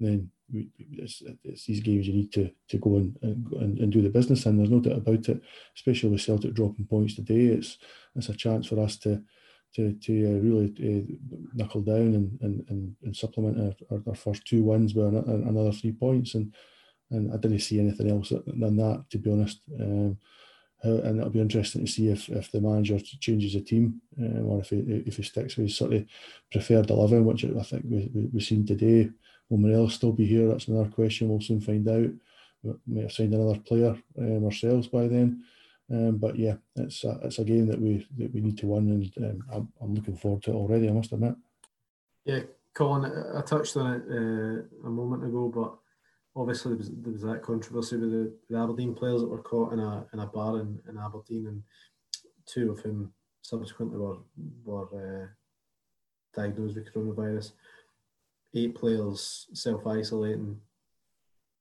then 0.00 0.30
we, 0.52 0.68
it's, 0.78 1.22
it's, 1.42 1.66
these 1.66 1.80
games 1.80 2.06
you 2.06 2.14
need 2.14 2.32
to 2.32 2.50
to 2.68 2.78
go 2.78 2.96
and, 2.96 3.18
and 3.22 3.78
and 3.78 3.92
do 3.92 4.02
the 4.02 4.08
business 4.08 4.46
and 4.46 4.58
there's 4.58 4.70
no 4.70 4.78
doubt 4.78 4.98
about 4.98 5.28
it 5.28 5.42
especially 5.74 6.10
with 6.10 6.20
Celtic 6.20 6.54
dropping 6.54 6.86
points 6.86 7.14
today. 7.14 7.46
It's 7.46 7.78
it's 8.14 8.28
a 8.28 8.34
chance 8.34 8.66
for 8.66 8.78
us 8.80 8.96
to 8.98 9.22
to 9.74 9.92
to 9.94 10.26
uh, 10.26 10.40
really 10.40 10.74
uh, 10.80 11.38
knuckle 11.54 11.82
down 11.82 12.14
and 12.14 12.38
and, 12.42 12.64
and, 12.68 12.96
and 13.02 13.16
supplement 13.16 13.58
our, 13.58 13.96
our, 13.96 14.02
our, 14.08 14.14
first 14.14 14.46
two 14.46 14.62
wins 14.62 14.94
with 14.94 15.06
another 15.06 15.72
three 15.72 15.92
points. 15.92 16.34
And 16.34 16.54
and 17.10 17.32
I 17.32 17.36
didn't 17.36 17.60
see 17.60 17.80
anything 17.80 18.10
else 18.10 18.30
than 18.30 18.76
that 18.76 19.04
to 19.10 19.18
be 19.18 19.30
honest. 19.30 19.60
Um, 19.80 20.18
and 20.82 21.18
it'll 21.18 21.30
be 21.30 21.40
interesting 21.40 21.84
to 21.84 21.90
see 21.90 22.08
if, 22.08 22.28
if 22.28 22.50
the 22.50 22.60
manager 22.60 22.98
changes 23.20 23.54
the 23.54 23.60
team 23.60 24.00
um, 24.18 24.46
or 24.46 24.60
if 24.60 24.70
he, 24.70 24.76
if 25.06 25.16
he 25.16 25.22
sticks 25.22 25.56
with 25.56 25.66
his 25.66 25.76
sort 25.76 25.94
of 25.94 26.04
preferred 26.52 26.90
11, 26.90 27.24
which 27.24 27.44
I 27.44 27.62
think 27.62 27.84
we, 27.88 28.10
we, 28.14 28.28
we've 28.32 28.42
seen 28.42 28.66
today. 28.66 29.10
Will 29.48 29.58
Morelos 29.58 29.94
still 29.94 30.12
be 30.12 30.26
here? 30.26 30.48
That's 30.48 30.68
another 30.68 30.90
question. 30.90 31.28
We'll 31.28 31.40
soon 31.40 31.60
find 31.60 31.88
out. 31.88 32.10
We 32.62 32.72
may 32.86 33.02
have 33.02 33.12
signed 33.12 33.34
another 33.34 33.58
player 33.60 33.96
um, 34.18 34.44
ourselves 34.44 34.88
by 34.88 35.06
then. 35.06 35.44
Um, 35.90 36.16
but 36.16 36.36
yeah, 36.36 36.56
it's 36.74 37.04
a, 37.04 37.20
it's 37.22 37.38
a 37.38 37.44
game 37.44 37.66
that 37.68 37.80
we 37.80 38.06
that 38.18 38.34
we 38.34 38.40
need 38.40 38.58
to 38.58 38.66
win, 38.66 38.90
and 38.90 39.24
um, 39.24 39.44
I'm, 39.52 39.72
I'm 39.80 39.94
looking 39.94 40.16
forward 40.16 40.42
to 40.42 40.50
it 40.50 40.54
already. 40.54 40.88
I 40.88 40.92
must 40.92 41.12
admit. 41.12 41.36
Yeah, 42.24 42.40
Colin, 42.74 43.04
I 43.36 43.40
touched 43.42 43.76
on 43.76 43.94
it 43.94 44.02
uh, 44.10 44.88
a 44.88 44.90
moment 44.90 45.24
ago, 45.24 45.48
but 45.54 45.76
obviously 46.36 46.72
there 46.72 46.78
was, 46.78 46.90
there 46.90 47.12
was 47.12 47.22
that 47.22 47.42
controversy 47.42 47.96
with 47.96 48.10
the, 48.10 48.32
the, 48.50 48.58
Aberdeen 48.58 48.94
players 48.94 49.22
that 49.22 49.28
were 49.28 49.42
caught 49.42 49.72
in 49.72 49.80
a 49.80 50.06
in 50.12 50.20
a 50.20 50.26
bar 50.26 50.60
in, 50.60 50.78
in 50.88 50.98
Aberdeen, 50.98 51.46
and 51.46 51.62
two 52.46 52.70
of 52.70 52.80
whom 52.80 53.12
subsequently 53.42 53.98
were 53.98 54.18
were 54.64 55.24
uh, 55.24 55.26
diagnosed 56.34 56.76
with 56.76 56.92
coronavirus. 56.92 57.52
Eight 58.54 58.74
players 58.74 59.46
self 59.54 59.86
isolating. 59.86 60.58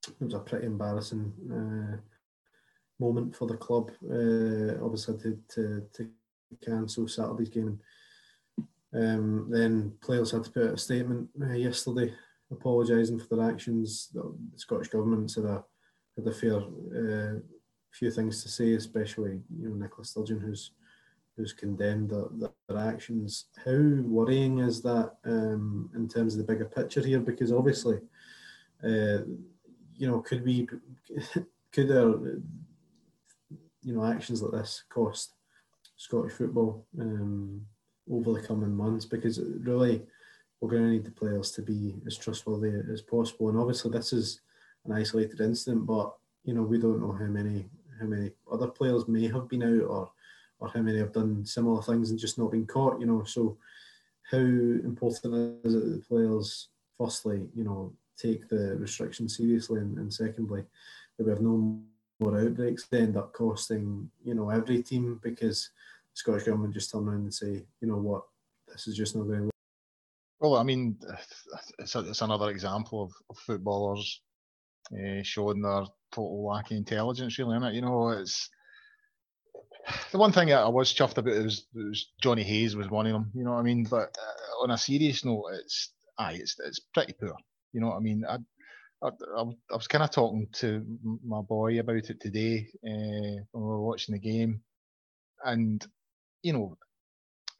It 0.07 0.23
was 0.23 0.33
a 0.33 0.39
pretty 0.39 0.67
embarrassing 0.67 1.33
uh, 1.51 1.97
moment 2.99 3.35
for 3.35 3.47
the 3.47 3.57
club. 3.57 3.91
Uh, 4.03 4.83
obviously, 4.83 5.17
to, 5.17 5.39
to 5.49 5.83
to 5.93 6.09
cancel 6.63 7.07
Saturday's 7.07 7.49
game. 7.49 7.79
Um, 8.93 9.47
then 9.49 9.93
players 10.01 10.31
had 10.31 10.45
to 10.45 10.49
put 10.49 10.67
out 10.67 10.75
a 10.75 10.77
statement 10.77 11.27
uh, 11.41 11.51
yesterday 11.53 12.13
apologising 12.51 13.19
for 13.19 13.35
their 13.35 13.49
actions. 13.49 14.09
The 14.13 14.35
Scottish 14.55 14.89
government 14.89 15.33
had 15.33 15.45
a 15.45 15.63
had 16.17 16.27
a 16.27 16.31
fair 16.31 16.57
uh, 16.57 17.39
few 17.91 18.11
things 18.11 18.43
to 18.43 18.49
say, 18.49 18.73
especially 18.73 19.41
you 19.59 19.69
know 19.69 19.75
Nicola 19.75 20.05
Sturgeon, 20.05 20.39
who's 20.39 20.71
who's 21.35 21.53
condemned 21.53 22.11
their, 22.11 22.51
their 22.69 22.77
actions. 22.77 23.45
How 23.63 23.71
worrying 23.73 24.59
is 24.59 24.81
that 24.83 25.13
um, 25.25 25.89
in 25.95 26.07
terms 26.07 26.33
of 26.35 26.39
the 26.39 26.51
bigger 26.51 26.65
picture 26.65 27.01
here? 27.01 27.19
Because 27.19 27.51
obviously, 27.51 27.97
uh, 28.83 29.23
you 29.97 30.07
know, 30.07 30.21
could 30.21 30.45
we 30.45 30.67
could 31.71 31.91
our 31.91 32.39
you 33.83 33.93
know 33.93 34.05
actions 34.05 34.41
like 34.41 34.51
this 34.51 34.83
cost 34.89 35.33
Scottish 35.97 36.33
football 36.33 36.85
um, 36.99 37.61
over 38.09 38.33
the 38.33 38.47
coming 38.47 38.73
months? 38.73 39.05
Because 39.05 39.39
really 39.39 40.03
we're 40.59 40.69
going 40.69 40.83
to 40.83 40.89
need 40.89 41.05
the 41.05 41.11
players 41.11 41.51
to 41.51 41.61
be 41.61 41.95
as 42.07 42.17
trustworthy 42.17 42.71
as 42.91 43.01
possible. 43.01 43.49
And 43.49 43.57
obviously, 43.57 43.91
this 43.91 44.13
is 44.13 44.41
an 44.85 44.93
isolated 44.93 45.41
incident, 45.41 45.85
but 45.85 46.13
you 46.43 46.53
know 46.53 46.63
we 46.63 46.77
don't 46.77 47.01
know 47.01 47.11
how 47.11 47.25
many 47.25 47.65
how 47.99 48.05
many 48.05 48.31
other 48.51 48.67
players 48.67 49.07
may 49.07 49.27
have 49.27 49.47
been 49.49 49.63
out 49.63 49.87
or 49.87 50.11
or 50.59 50.69
how 50.69 50.81
many 50.81 50.97
have 50.99 51.11
done 51.11 51.45
similar 51.45 51.81
things 51.81 52.09
and 52.09 52.19
just 52.19 52.37
not 52.37 52.51
been 52.51 52.65
caught. 52.65 52.99
You 52.99 53.07
know, 53.07 53.23
so 53.23 53.57
how 54.31 54.37
important 54.37 55.61
is 55.65 55.75
it 55.75 55.79
that 55.85 55.91
the 55.91 56.03
players, 56.07 56.69
firstly, 56.97 57.49
you 57.53 57.63
know, 57.63 57.91
take 58.17 58.47
the 58.47 58.77
restrictions 58.77 59.35
seriously, 59.37 59.81
and, 59.81 59.97
and 59.97 60.13
secondly, 60.13 60.63
that 61.17 61.25
we 61.25 61.29
have 61.29 61.41
no 61.41 61.79
more 62.19 62.39
outbreaks, 62.39 62.85
they 62.85 62.99
end 62.99 63.17
up 63.17 63.33
costing 63.33 64.09
you 64.23 64.33
know 64.33 64.49
every 64.49 64.81
team 64.81 65.19
because 65.21 65.69
Scottish 66.13 66.43
government 66.43 66.73
just 66.73 66.91
turn 66.91 67.07
around 67.07 67.23
and 67.23 67.33
say, 67.33 67.65
you 67.81 67.87
know 67.87 67.97
what, 67.97 68.23
this 68.71 68.87
is 68.87 68.95
just 68.95 69.15
not 69.15 69.27
going 69.27 69.49
to 69.49 69.54
well, 70.49 70.59
I 70.59 70.63
mean, 70.63 70.97
it's, 71.79 71.95
a, 71.95 71.99
it's 71.99 72.21
another 72.21 72.49
example 72.49 73.03
of, 73.03 73.11
of 73.29 73.37
footballers 73.37 74.21
uh, 74.93 75.23
showing 75.23 75.61
their 75.61 75.83
total 76.11 76.45
lack 76.45 76.71
of 76.71 76.77
intelligence, 76.77 77.37
really, 77.39 77.55
isn't 77.55 77.69
it? 77.69 77.75
You 77.75 77.81
know, 77.81 78.09
it's 78.09 78.49
the 80.11 80.17
one 80.17 80.31
thing 80.31 80.51
I 80.53 80.67
was 80.67 80.93
chuffed 80.93 81.17
about 81.17 81.43
was, 81.43 81.67
was 81.73 82.11
Jonny 82.21 82.43
Hayes 82.43 82.75
was 82.75 82.89
one 82.89 83.07
of 83.07 83.13
them. 83.13 83.31
You 83.33 83.43
know 83.43 83.51
what 83.53 83.59
I 83.59 83.63
mean? 83.63 83.83
But 83.83 84.15
uh, 84.17 84.63
on 84.63 84.71
a 84.71 84.77
serious 84.77 85.23
note, 85.25 85.45
it's 85.53 85.91
aye, 86.17 86.37
it's 86.39 86.55
it's 86.59 86.79
pretty 86.93 87.13
poor. 87.13 87.35
You 87.73 87.81
know 87.81 87.87
what 87.87 87.97
I 87.97 87.99
mean? 87.99 88.23
I 88.27 88.37
I, 89.03 89.09
I 89.37 89.75
was 89.75 89.87
kind 89.87 90.03
of 90.03 90.11
talking 90.11 90.47
to 90.53 90.85
my 91.25 91.41
boy 91.41 91.79
about 91.79 92.09
it 92.09 92.19
today 92.19 92.67
uh, 92.83 93.43
when 93.51 93.63
we 93.63 93.69
were 93.69 93.81
watching 93.81 94.13
the 94.13 94.19
game, 94.19 94.61
and 95.43 95.85
you 96.41 96.53
know, 96.53 96.77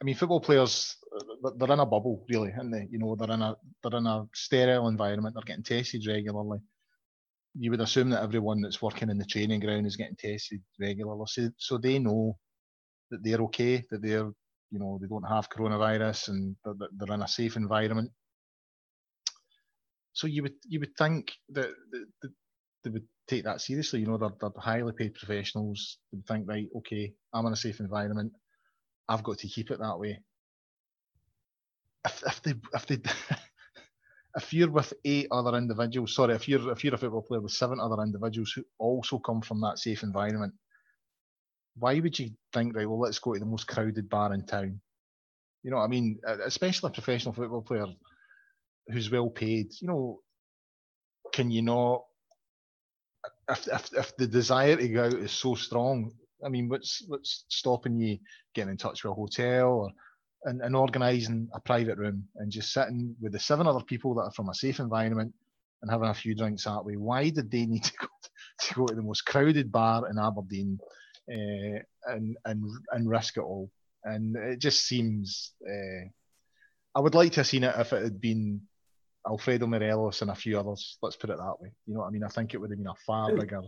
I 0.00 0.04
mean, 0.04 0.14
football 0.14 0.40
players 0.40 0.96
they're 1.42 1.72
in 1.72 1.80
a 1.80 1.86
bubble, 1.86 2.24
really, 2.28 2.52
aren't 2.56 2.72
they? 2.72 2.88
You 2.90 2.98
know, 2.98 3.16
they're 3.16 3.34
in 3.34 3.42
a 3.42 3.56
they're 3.82 3.98
in 3.98 4.06
a 4.06 4.24
sterile 4.34 4.88
environment. 4.88 5.34
They're 5.34 5.44
getting 5.46 5.62
tested 5.62 6.06
regularly. 6.06 6.58
You 7.58 7.70
would 7.70 7.80
assume 7.80 8.10
that 8.10 8.22
everyone 8.22 8.60
that's 8.60 8.82
working 8.82 9.08
in 9.08 9.18
the 9.18 9.24
training 9.24 9.60
ground 9.60 9.86
is 9.86 9.96
getting 9.96 10.16
tested 10.16 10.60
regularly, 10.78 11.24
so, 11.26 11.48
so 11.56 11.78
they 11.78 11.98
know 11.98 12.36
that 13.10 13.22
they're 13.22 13.42
okay, 13.42 13.84
that 13.90 14.02
they're 14.02 14.30
you 14.70 14.78
know 14.78 14.98
they 15.00 15.06
don't 15.06 15.28
have 15.28 15.48
coronavirus 15.48 16.28
and 16.28 16.56
they're, 16.64 16.88
they're 16.96 17.14
in 17.14 17.22
a 17.22 17.28
safe 17.28 17.56
environment. 17.56 18.10
So 20.12 20.26
you 20.26 20.42
would 20.42 20.54
you 20.66 20.80
would 20.80 20.96
think 20.96 21.32
that, 21.50 21.70
that, 22.22 22.30
they 22.84 22.90
would 22.90 23.06
take 23.26 23.44
that 23.44 23.60
seriously. 23.60 24.00
You 24.00 24.06
know, 24.06 24.18
they're, 24.18 24.30
they're 24.40 24.50
highly 24.58 24.92
paid 24.92 25.14
professionals. 25.14 25.98
They 26.12 26.20
think, 26.28 26.48
right, 26.48 26.68
okay, 26.78 27.12
I'm 27.32 27.46
in 27.46 27.52
a 27.52 27.56
safe 27.56 27.80
environment. 27.80 28.32
I've 29.08 29.24
got 29.24 29.38
to 29.38 29.48
keep 29.48 29.70
it 29.70 29.80
that 29.80 29.98
way 29.98 30.20
if, 32.06 32.22
if 32.26 32.42
they 32.42 32.54
if 32.74 32.86
they 32.86 32.98
if 34.36 34.52
you're 34.52 34.70
with 34.70 34.92
eight 35.04 35.28
other 35.30 35.56
individuals, 35.56 36.14
sorry, 36.14 36.34
if 36.34 36.48
you're 36.48 36.70
if 36.72 36.84
you're 36.84 36.94
a 36.94 36.98
football 36.98 37.22
player 37.22 37.40
with 37.40 37.52
seven 37.52 37.80
other 37.80 38.02
individuals 38.02 38.52
who 38.52 38.64
also 38.78 39.18
come 39.18 39.40
from 39.42 39.60
that 39.60 39.78
safe 39.78 40.02
environment, 40.02 40.54
why 41.76 41.98
would 41.98 42.18
you 42.18 42.30
think 42.52 42.76
right? 42.76 42.88
Well, 42.88 43.00
let's 43.00 43.18
go 43.18 43.34
to 43.34 43.40
the 43.40 43.46
most 43.46 43.66
crowded 43.66 44.08
bar 44.08 44.32
in 44.32 44.46
town. 44.46 44.80
You 45.62 45.70
know, 45.70 45.78
I 45.78 45.88
mean, 45.88 46.18
uh, 46.26 46.38
especially 46.44 46.88
a 46.88 46.92
professional 46.92 47.34
football 47.34 47.62
player 47.62 47.86
who's 48.88 49.10
well 49.10 49.30
paid. 49.30 49.72
You 49.80 49.88
know, 49.88 50.20
can 51.32 51.50
you 51.50 51.62
not? 51.62 52.04
If 53.48 53.66
if 53.68 53.94
if 53.94 54.16
the 54.16 54.26
desire 54.26 54.76
to 54.76 54.88
go 54.88 55.04
out 55.04 55.14
is 55.14 55.32
so 55.32 55.54
strong, 55.54 56.12
I 56.44 56.48
mean, 56.48 56.68
what's 56.68 57.02
what's 57.08 57.44
stopping 57.48 57.98
you 57.98 58.18
getting 58.54 58.70
in 58.70 58.76
touch 58.76 59.02
with 59.02 59.12
a 59.12 59.14
hotel 59.14 59.68
or 59.68 59.90
and, 60.46 60.62
and 60.62 60.74
organising 60.74 61.48
a 61.54 61.60
private 61.60 61.98
room 61.98 62.24
and 62.36 62.50
just 62.50 62.72
sitting 62.72 63.14
with 63.20 63.32
the 63.32 63.38
seven 63.38 63.66
other 63.66 63.84
people 63.84 64.14
that 64.14 64.22
are 64.22 64.32
from 64.32 64.48
a 64.48 64.54
safe 64.54 64.80
environment 64.80 65.34
and 65.82 65.90
having 65.90 66.08
a 66.08 66.14
few 66.14 66.34
drinks 66.34 66.64
that 66.64 66.84
way. 66.84 66.96
Why 66.96 67.28
did 67.28 67.50
they 67.50 67.66
need 67.66 67.84
to 67.84 67.92
go 68.00 68.06
to, 68.60 68.74
go 68.74 68.86
to 68.86 68.94
the 68.94 69.02
most 69.02 69.26
crowded 69.26 69.70
bar 69.70 70.08
in 70.08 70.18
Aberdeen 70.18 70.78
uh, 71.30 71.80
and 72.06 72.36
and 72.44 72.64
and 72.92 73.10
risk 73.10 73.36
it 73.36 73.42
all? 73.42 73.70
And 74.04 74.36
it 74.36 74.60
just 74.60 74.86
seems. 74.86 75.52
Uh, 75.68 76.08
I 76.94 77.00
would 77.00 77.14
like 77.14 77.32
to 77.32 77.40
have 77.40 77.46
seen 77.46 77.64
it 77.64 77.74
if 77.76 77.92
it 77.92 78.02
had 78.02 78.20
been 78.20 78.62
Alfredo 79.28 79.66
Morelos 79.66 80.22
and 80.22 80.30
a 80.30 80.34
few 80.34 80.58
others. 80.58 80.96
Let's 81.02 81.16
put 81.16 81.28
it 81.28 81.36
that 81.36 81.60
way. 81.60 81.72
You 81.86 81.94
know 81.94 82.00
what 82.00 82.06
I 82.06 82.10
mean? 82.10 82.24
I 82.24 82.28
think 82.28 82.54
it 82.54 82.58
would 82.58 82.70
have 82.70 82.78
been 82.78 82.86
a 82.86 82.94
far 83.06 83.34
bigger 83.34 83.62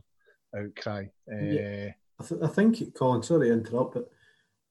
outcry. 0.56 1.06
Uh, 1.30 1.44
yeah. 1.44 1.88
I, 2.20 2.24
th- 2.24 2.40
I 2.42 2.46
think, 2.46 2.94
Colin, 2.94 3.22
sorry 3.22 3.48
to 3.48 3.52
interrupt, 3.52 3.94
but 3.94 4.08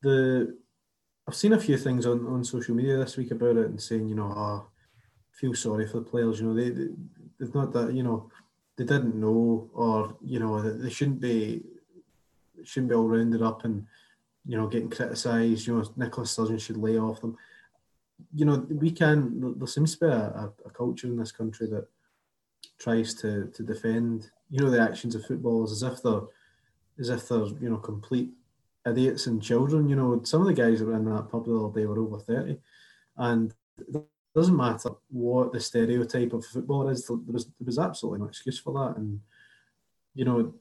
the 0.01 0.57
I've 1.27 1.35
seen 1.35 1.53
a 1.53 1.59
few 1.59 1.77
things 1.77 2.05
on, 2.05 2.25
on 2.25 2.43
social 2.43 2.73
media 2.73 2.97
this 2.97 3.17
week 3.17 3.31
about 3.31 3.57
it 3.57 3.65
and 3.67 3.81
saying, 3.81 4.07
you 4.07 4.15
know, 4.15 4.33
oh, 4.35 4.67
feel 5.33 5.53
sorry 5.53 5.87
for 5.87 5.99
the 5.99 6.05
players. 6.05 6.39
You 6.39 6.47
know, 6.47 6.53
they, 6.53 6.69
they 6.69 6.87
they've 7.39 7.53
not 7.53 7.73
that, 7.73 7.93
you 7.93 8.03
know, 8.03 8.31
they 8.77 8.85
didn't 8.85 9.15
know, 9.15 9.69
or 9.73 10.15
you 10.23 10.39
know, 10.39 10.61
they 10.61 10.89
shouldn't 10.89 11.19
be 11.19 11.63
shouldn't 12.63 12.89
be 12.89 12.95
all 12.95 13.07
rounded 13.07 13.41
up 13.41 13.65
and 13.65 13.85
you 14.45 14.57
know 14.57 14.67
getting 14.67 14.89
criticised. 14.89 15.67
You 15.67 15.77
know, 15.77 15.93
Nicholas 15.97 16.31
Sturgeon 16.31 16.59
should 16.59 16.77
lay 16.77 16.97
off 16.97 17.21
them. 17.21 17.37
You 18.33 18.45
know, 18.45 18.65
we 18.69 18.91
can. 18.91 19.55
There 19.57 19.67
seems 19.67 19.97
to 19.97 20.05
be 20.05 20.11
a, 20.11 20.51
a 20.65 20.69
culture 20.69 21.07
in 21.07 21.17
this 21.17 21.31
country 21.31 21.67
that 21.67 21.87
tries 22.79 23.13
to 23.15 23.47
to 23.47 23.63
defend, 23.63 24.29
you 24.49 24.63
know, 24.63 24.69
the 24.69 24.81
actions 24.81 25.15
of 25.15 25.25
footballers 25.25 25.71
as 25.71 25.83
if 25.83 26.01
they're 26.01 26.21
as 26.99 27.09
if 27.09 27.27
they're 27.27 27.45
you 27.61 27.69
know 27.69 27.77
complete 27.77 28.31
idiots 28.87 29.27
and 29.27 29.41
children. 29.41 29.89
You 29.89 29.95
know, 29.95 30.21
some 30.23 30.41
of 30.41 30.47
the 30.47 30.53
guys 30.53 30.79
that 30.79 30.85
were 30.85 30.95
in 30.95 31.05
that 31.05 31.29
pub 31.29 31.45
the 31.45 31.55
other 31.55 31.79
day 31.79 31.85
were 31.85 31.99
over 31.99 32.19
30. 32.19 32.57
And 33.17 33.53
it 33.77 34.03
doesn't 34.35 34.55
matter 34.55 34.89
what 35.09 35.51
the 35.51 35.59
stereotype 35.59 36.33
of 36.33 36.45
footballer 36.45 36.91
is, 36.91 37.07
there 37.07 37.17
was, 37.27 37.45
there 37.45 37.65
was 37.65 37.79
absolutely 37.79 38.19
no 38.19 38.27
excuse 38.27 38.59
for 38.59 38.73
that. 38.73 38.97
And, 38.97 39.19
you 40.13 40.25
know, 40.25 40.53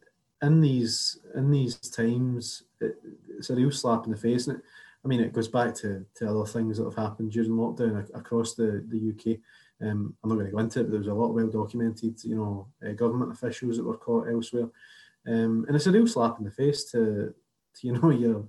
in 0.43 0.61
these 0.61 1.19
in 1.35 1.51
these 1.51 1.77
times, 1.77 2.65
it, 2.81 2.97
it's 3.39 3.51
a 3.51 3.55
real 3.55 3.71
slap 3.71 4.05
in 4.05 4.13
the 4.13 4.17
face. 4.17 4.47
And 4.47 4.59
it, 4.59 4.65
I 5.05 5.09
mean, 5.09 5.21
it 5.21 5.33
goes 5.33 5.49
back 5.49 5.73
to, 5.77 6.05
to 6.17 6.29
other 6.29 6.45
things 6.45 6.79
that 6.79 6.85
have 6.85 6.97
happened 6.97 7.31
during 7.31 7.53
lockdown 7.53 8.09
across 8.15 8.55
the, 8.55 8.85
the 8.89 9.13
UK. 9.13 9.39
Um, 9.81 10.17
I'm 10.23 10.31
not 10.31 10.37
going 10.37 10.47
to 10.47 10.53
go 10.53 10.59
into 10.59 10.81
it, 10.81 10.85
but 10.85 10.91
there 10.91 10.99
was 10.99 11.09
a 11.09 11.15
lot 11.15 11.33
well 11.33 11.47
documented, 11.47 12.23
you 12.25 12.35
know, 12.35 12.67
uh, 12.85 12.93
government 12.93 13.31
officials 13.31 13.77
that 13.77 13.85
were 13.85 13.99
caught 13.99 14.29
elsewhere, 14.29 14.69
um, 15.27 15.65
and 15.69 15.77
it's 15.77 15.87
a 15.87 15.93
real 15.93 16.07
slap 16.07 16.39
in 16.39 16.45
the 16.45 16.51
face 16.51 16.91
to 16.91 17.35
you 17.83 17.93
know 17.93 18.11
your 18.11 18.47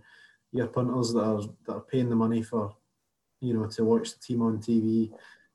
your 0.52 0.68
punters 0.68 1.14
that 1.14 1.24
are 1.24 1.42
that 1.66 1.74
are 1.74 1.82
paying 1.82 2.10
the 2.10 2.16
money 2.16 2.42
for, 2.42 2.76
you 3.42 3.54
know, 3.54 3.68
to 3.68 3.84
watch 3.84 4.14
the 4.14 4.20
team 4.20 4.42
on 4.42 4.60
TV, 4.60 5.12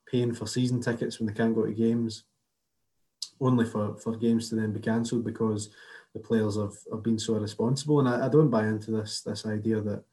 paying 0.06 0.34
for 0.34 0.46
season 0.46 0.80
tickets 0.80 1.18
when 1.18 1.26
they 1.26 1.34
can't 1.34 1.54
go 1.54 1.64
to 1.66 1.72
games, 1.72 2.24
only 3.40 3.64
for 3.64 3.96
for 3.96 4.16
games 4.16 4.48
to 4.48 4.56
then 4.56 4.72
be 4.72 4.80
cancelled 4.80 5.24
because 5.24 5.70
the 6.14 6.20
players 6.20 6.56
have, 6.56 6.74
have 6.92 7.02
been 7.02 7.18
so 7.18 7.36
irresponsible. 7.36 8.00
And 8.00 8.08
I, 8.08 8.26
I 8.26 8.28
don't 8.28 8.50
buy 8.50 8.66
into 8.66 8.90
this 8.90 9.22
this 9.22 9.46
idea 9.46 9.80
that, 9.80 10.04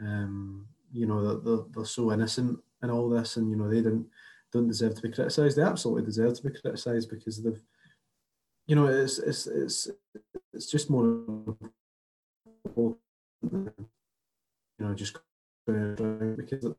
um, 0.00 0.66
you 0.92 1.06
know, 1.06 1.22
that 1.26 1.44
they're, 1.44 1.64
they're 1.72 1.84
so 1.84 2.12
innocent 2.12 2.58
in 2.82 2.90
all 2.90 3.08
this, 3.08 3.36
and 3.36 3.50
you 3.50 3.56
know 3.56 3.68
they 3.68 3.76
didn't 3.76 4.06
don't 4.52 4.68
deserve 4.68 4.94
to 4.94 5.02
be 5.02 5.10
criticised. 5.10 5.56
They 5.56 5.62
absolutely 5.62 6.04
deserve 6.04 6.34
to 6.36 6.42
be 6.42 6.58
criticised 6.58 7.10
because 7.10 7.42
they've, 7.42 7.60
you 8.66 8.76
know, 8.76 8.86
it's 8.86 9.18
it's 9.18 9.46
it's 9.46 9.88
it's 10.52 10.70
just 10.70 10.90
more, 10.90 11.24
you 12.76 13.72
know, 14.78 14.94
just 14.94 15.18
because 16.36 16.74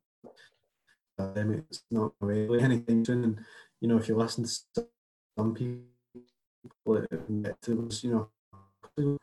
it's 1.17 1.83
not 1.91 2.13
really 2.21 2.61
anything. 2.61 3.05
And 3.09 3.39
you 3.81 3.87
know, 3.87 3.97
if 3.97 4.07
you 4.07 4.15
listen 4.15 4.45
to 4.45 4.87
some 5.37 5.53
people, 5.53 5.83
it 6.87 7.67
was 7.67 8.03
you 8.03 8.29
know, 8.97 9.17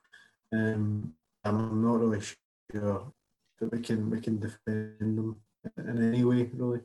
um, 0.53 1.15
I'm 1.45 1.83
not 1.83 2.01
really 2.01 2.21
sure 2.21 3.13
that 3.61 3.73
we 3.73 3.81
can 3.81 4.11
we 4.11 4.21
can 4.21 4.39
defend 4.41 4.99
them 5.01 5.37
in 5.79 6.09
any 6.09 6.25
way 6.25 6.51
really. 6.55 6.81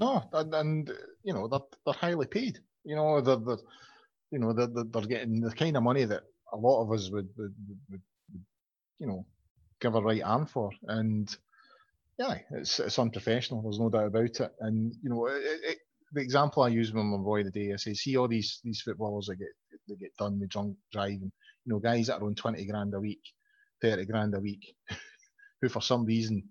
No, 0.00 0.22
and, 0.32 0.54
and 0.54 0.92
you 1.24 1.32
know 1.32 1.48
they're, 1.48 1.60
they're 1.84 1.94
highly 1.94 2.26
paid. 2.26 2.58
You 2.84 2.96
know 2.96 3.20
they're, 3.20 3.36
they're 3.36 3.58
you 4.30 4.38
know 4.38 4.52
they're, 4.52 4.68
they're 4.68 5.02
getting 5.02 5.40
the 5.40 5.50
kind 5.50 5.76
of 5.76 5.82
money 5.82 6.04
that 6.04 6.22
a 6.52 6.56
lot 6.56 6.82
of 6.82 6.92
us 6.92 7.10
would, 7.10 7.28
would, 7.36 7.54
would 7.90 8.02
you 8.98 9.06
know 9.06 9.26
give 9.80 9.94
a 9.94 10.02
right 10.02 10.22
arm 10.22 10.46
for, 10.46 10.70
and 10.86 11.34
yeah, 12.18 12.38
it's 12.52 12.80
it's 12.80 12.98
unprofessional. 12.98 13.62
There's 13.62 13.80
no 13.80 13.90
doubt 13.90 14.06
about 14.06 14.40
it. 14.40 14.52
And 14.60 14.94
you 15.02 15.10
know, 15.10 15.26
it, 15.26 15.42
it, 15.44 15.78
the 16.12 16.20
example 16.20 16.62
I 16.62 16.68
use 16.68 16.92
with 16.92 17.04
my 17.04 17.16
boy 17.16 17.44
the 17.44 17.50
day, 17.50 17.72
I 17.72 17.76
say, 17.76 17.94
see 17.94 18.16
all 18.16 18.28
these 18.28 18.60
these 18.64 18.82
footballers 18.82 19.26
that 19.26 19.36
get 19.36 19.48
that 19.88 20.00
get 20.00 20.16
done 20.18 20.40
with 20.40 20.50
drunk 20.50 20.76
driving. 20.92 21.32
You 21.64 21.72
know, 21.72 21.78
guys 21.78 22.06
that 22.08 22.20
are 22.20 22.24
on 22.26 22.34
twenty 22.34 22.66
grand 22.66 22.94
a 22.94 23.00
week, 23.00 23.22
thirty 23.80 24.04
grand 24.04 24.34
a 24.34 24.40
week, 24.40 24.74
who 25.62 25.68
for 25.68 25.82
some 25.82 26.04
reason 26.04 26.42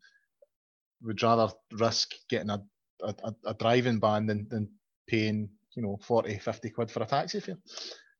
would 1.01 1.21
rather 1.21 1.53
risk 1.73 2.11
getting 2.29 2.49
a 2.49 2.61
a, 3.03 3.33
a, 3.45 3.53
driving 3.53 3.99
ban 3.99 4.25
than, 4.25 4.47
than 4.49 4.69
paying 5.07 5.49
you 5.75 5.83
know 5.83 5.99
40 6.01 6.39
50 6.39 6.69
quid 6.71 6.91
for 6.91 7.03
a 7.03 7.05
taxi 7.05 7.39
fare 7.39 7.57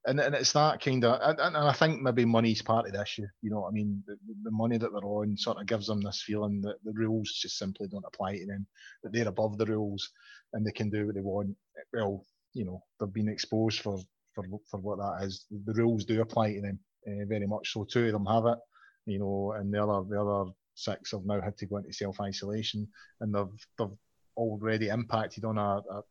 and, 0.08 0.20
and 0.20 0.34
it's 0.34 0.54
that 0.54 0.82
kind 0.82 1.04
of 1.04 1.20
and, 1.22 1.40
and 1.40 1.58
I 1.58 1.74
think 1.74 2.02
maybe 2.02 2.26
money's 2.26 2.62
part 2.62 2.88
of 2.88 2.94
the 2.94 3.02
issue 3.02 3.28
you 3.42 3.52
know 3.52 3.62
what 3.62 3.70
I 3.70 3.72
mean? 3.72 4.04
The, 4.08 4.16
the 4.44 4.52
money 4.52 4.78
that 4.78 4.92
they're 4.92 5.06
on 5.06 5.38
sort 5.38 5.60
of 5.60 5.68
gives 5.68 5.88
them 5.88 6.02
this 6.02 6.24
feeling 6.26 6.62
that 6.62 6.78
the 6.84 6.94
rules 6.94 7.32
just 7.34 7.58
simply 7.58 7.88
don't 7.88 8.06
apply 8.08 8.38
to 8.38 8.46
them 8.46 8.66
that 9.04 9.14
they're 9.14 9.28
above 9.28 9.58
the 9.58 9.66
rules 9.66 10.10
and 10.54 10.66
they 10.66 10.72
can 10.72 10.90
do 10.90 11.06
what 11.06 11.16
they 11.16 11.22
want. 11.22 11.56
Well 11.94 12.26
you 12.54 12.66
know 12.66 12.82
they've 13.00 13.14
been 13.14 13.30
exposed 13.30 13.82
for 13.82 14.00
for, 14.34 14.46
for 14.70 14.80
what 14.80 15.00
that 15.00 15.26
is. 15.26 15.46
The 15.66 15.74
rules 15.74 16.06
do 16.06 16.22
apply 16.22 16.54
to 16.54 16.62
them 16.62 16.80
uh, 17.08 17.26
very 17.28 17.48
much 17.48 17.74
so. 17.74 17.84
Two 17.84 18.08
of 18.08 18.14
them 18.14 18.26
have 18.26 18.46
it 18.46 18.60
you 19.06 19.20
know 19.20 19.54
and 19.58 19.74
the 19.74 19.84
other 19.84 20.08
the 20.10 20.22
other 20.22 20.52
six 20.76 21.12
have 21.12 21.26
now 21.26 21.42
had 21.42 21.58
to 21.58 21.66
go 21.66 21.78
into 21.78 21.92
self 21.92 22.20
isolation 22.22 22.88
and 23.20 23.36
they've 23.36 23.68
they've 23.78 23.98
already 24.38 24.90
impacted 24.90 25.44
on 25.44 25.58
a, 25.58 25.82
a, 25.92 26.02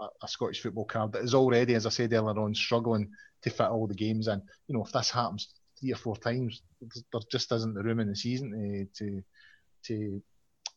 a, 0.00 0.28
Scottish 0.28 0.60
football 0.62 0.84
card 0.84 1.12
that 1.12 1.22
is 1.22 1.34
already, 1.34 1.74
as 1.74 1.86
I 1.86 1.90
said 1.90 2.12
earlier 2.12 2.38
on, 2.38 2.54
struggling 2.54 3.10
to 3.42 3.50
fit 3.50 3.68
all 3.68 3.86
the 3.86 3.94
games 3.94 4.28
in. 4.28 4.42
You 4.68 4.76
know, 4.76 4.84
if 4.84 4.92
this 4.92 5.10
happens 5.10 5.48
three 5.78 5.92
or 5.92 5.96
four 5.96 6.16
times, 6.16 6.62
there 6.80 7.20
just 7.30 7.52
isn't 7.52 7.74
the 7.74 7.82
room 7.82 8.00
in 8.00 8.08
the 8.08 8.16
season 8.16 8.88
to, 8.94 9.04
to, 9.04 9.22
to 9.84 10.22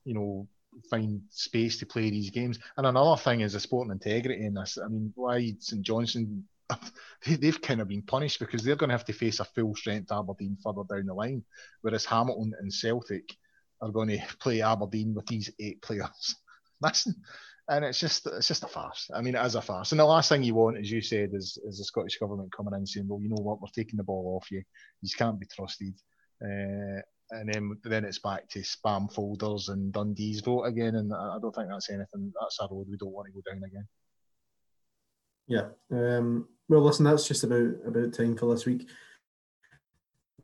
you 0.05 0.13
know, 0.13 0.47
find 0.89 1.21
space 1.29 1.79
to 1.79 1.85
play 1.85 2.09
these 2.09 2.29
games. 2.29 2.59
And 2.77 2.85
another 2.85 3.19
thing 3.19 3.41
is 3.41 3.53
the 3.53 3.59
sporting 3.59 3.91
integrity 3.91 4.45
in 4.45 4.53
this. 4.53 4.77
I 4.83 4.87
mean, 4.87 5.11
why 5.15 5.53
St 5.59 5.81
Johnstone, 5.81 6.43
they, 7.25 7.47
have 7.47 7.61
kind 7.61 7.81
of 7.81 7.87
been 7.87 8.03
punished 8.03 8.39
because 8.39 8.63
they're 8.63 8.75
going 8.75 8.89
to 8.89 8.97
have 8.97 9.05
to 9.05 9.13
face 9.13 9.39
a 9.39 9.45
full 9.45 9.75
strength 9.75 10.11
Aberdeen 10.11 10.57
further 10.63 10.83
down 10.89 11.07
the 11.07 11.13
line, 11.13 11.43
whereas 11.81 12.05
Hamilton 12.05 12.53
and 12.59 12.71
Celtic 12.71 13.35
are 13.81 13.91
going 13.91 14.09
to 14.09 14.19
play 14.39 14.61
Aberdeen 14.61 15.13
with 15.13 15.25
these 15.25 15.51
eight 15.59 15.81
players. 15.81 16.35
listen. 16.81 17.15
And 17.69 17.85
it's 17.85 17.99
just 17.99 18.25
it's 18.25 18.47
just 18.47 18.63
a 18.63 18.67
farce. 18.67 19.09
I 19.13 19.21
mean, 19.21 19.35
it 19.35 19.45
is 19.45 19.55
a 19.55 19.61
farce. 19.61 19.91
And 19.91 19.99
the 19.99 20.05
last 20.05 20.29
thing 20.29 20.43
you 20.43 20.55
want, 20.55 20.77
as 20.77 20.91
you 20.91 21.01
said, 21.01 21.31
is 21.33 21.57
is 21.63 21.77
the 21.77 21.83
Scottish 21.83 22.17
government 22.17 22.51
coming 22.51 22.73
in 22.73 22.85
saying, 22.85 23.07
"Well, 23.07 23.21
you 23.21 23.29
know 23.29 23.41
what, 23.41 23.61
we're 23.61 23.67
taking 23.67 23.97
the 23.97 24.03
ball 24.03 24.35
off 24.35 24.51
you. 24.51 24.63
You 25.01 25.09
can't 25.15 25.39
be 25.39 25.45
trusted." 25.45 25.93
Uh, 26.43 27.01
and 27.31 27.53
then 27.53 27.77
then 27.83 28.05
it's 28.05 28.19
back 28.19 28.49
to 28.49 28.59
spam 28.59 29.11
folders 29.13 29.69
and 29.69 29.93
Dundee's 29.93 30.41
vote 30.41 30.63
again. 30.63 30.95
And 30.95 31.13
I 31.13 31.37
don't 31.39 31.53
think 31.53 31.69
that's 31.69 31.89
anything. 31.89 32.33
That's 32.39 32.59
a 32.59 32.67
road 32.71 32.87
we 32.89 32.97
don't 32.97 33.11
want 33.11 33.27
to 33.27 33.33
go 33.33 33.41
down 33.47 33.63
again. 33.63 33.87
Yeah. 35.47 35.67
Um, 35.91 36.47
well, 36.67 36.81
listen, 36.81 37.05
that's 37.05 37.27
just 37.27 37.43
about 37.43 37.75
about 37.85 38.13
time 38.13 38.35
for 38.35 38.53
this 38.53 38.65
week. 38.65 38.87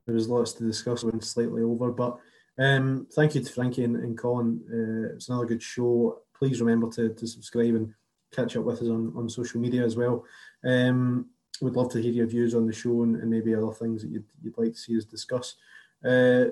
There 0.06 0.16
was 0.16 0.30
lots 0.30 0.54
to 0.54 0.64
discuss. 0.64 1.04
Went 1.04 1.24
slightly 1.24 1.64
over, 1.64 1.92
but 1.92 2.20
um, 2.60 3.08
thank 3.16 3.36
you 3.36 3.42
to 3.42 3.52
Frankie 3.52 3.84
and, 3.84 3.96
and 3.96 4.18
Colin. 4.18 4.62
Uh, 4.72 5.16
it's 5.16 5.30
another 5.30 5.46
good 5.46 5.64
show 5.64 6.20
please 6.38 6.62
remember 6.62 6.90
to, 6.92 7.10
to 7.14 7.28
subscribe 7.28 7.76
and 7.76 7.94
catch 8.34 8.56
up 8.56 8.64
with 8.64 8.82
us 8.82 8.90
on, 8.90 9.14
on 9.16 9.30
social 9.30 9.60
media 9.60 9.84
as 9.84 9.96
well. 9.96 10.26
Um, 10.64 11.28
we'd 11.62 11.76
love 11.76 11.92
to 11.92 12.02
hear 12.02 12.12
your 12.12 12.28
views 12.28 12.54
on 12.54 12.68
the 12.68 12.74
show 12.74 13.04
and, 13.04 13.16
and 13.16 13.30
maybe 13.30 13.56
other 13.56 13.72
things 13.72 14.02
that 14.02 14.10
you'd, 14.10 14.26
you'd 14.42 14.58
like 14.58 14.74
to 14.74 14.80
see 14.80 14.98
us 14.98 15.06
discuss. 15.06 15.56
Uh, 16.04 16.46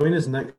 join 0.00 0.14
us 0.14 0.26
next 0.26 0.54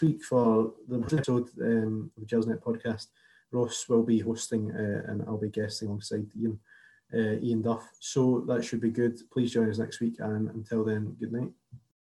week 0.00 0.22
for 0.22 0.72
the 0.88 0.98
episode 1.00 1.48
um, 1.60 2.10
of 2.16 2.28
the 2.28 2.36
Gersnet 2.36 2.60
podcast. 2.60 3.06
Ross 3.52 3.88
will 3.88 4.02
be 4.02 4.20
hosting 4.20 4.70
uh, 4.70 5.10
and 5.10 5.22
I'll 5.26 5.38
be 5.38 5.48
guesting 5.48 5.88
alongside 5.88 6.26
Ian, 6.38 6.58
uh, 7.12 7.40
Ian 7.42 7.62
Duff. 7.62 7.88
So 7.98 8.44
that 8.46 8.64
should 8.64 8.80
be 8.80 8.90
good. 8.90 9.18
Please 9.32 9.52
join 9.52 9.70
us 9.70 9.78
next 9.78 10.00
week 10.00 10.16
and 10.20 10.50
until 10.50 10.84
then, 10.84 11.16
good 11.18 11.32
night. 11.32 11.50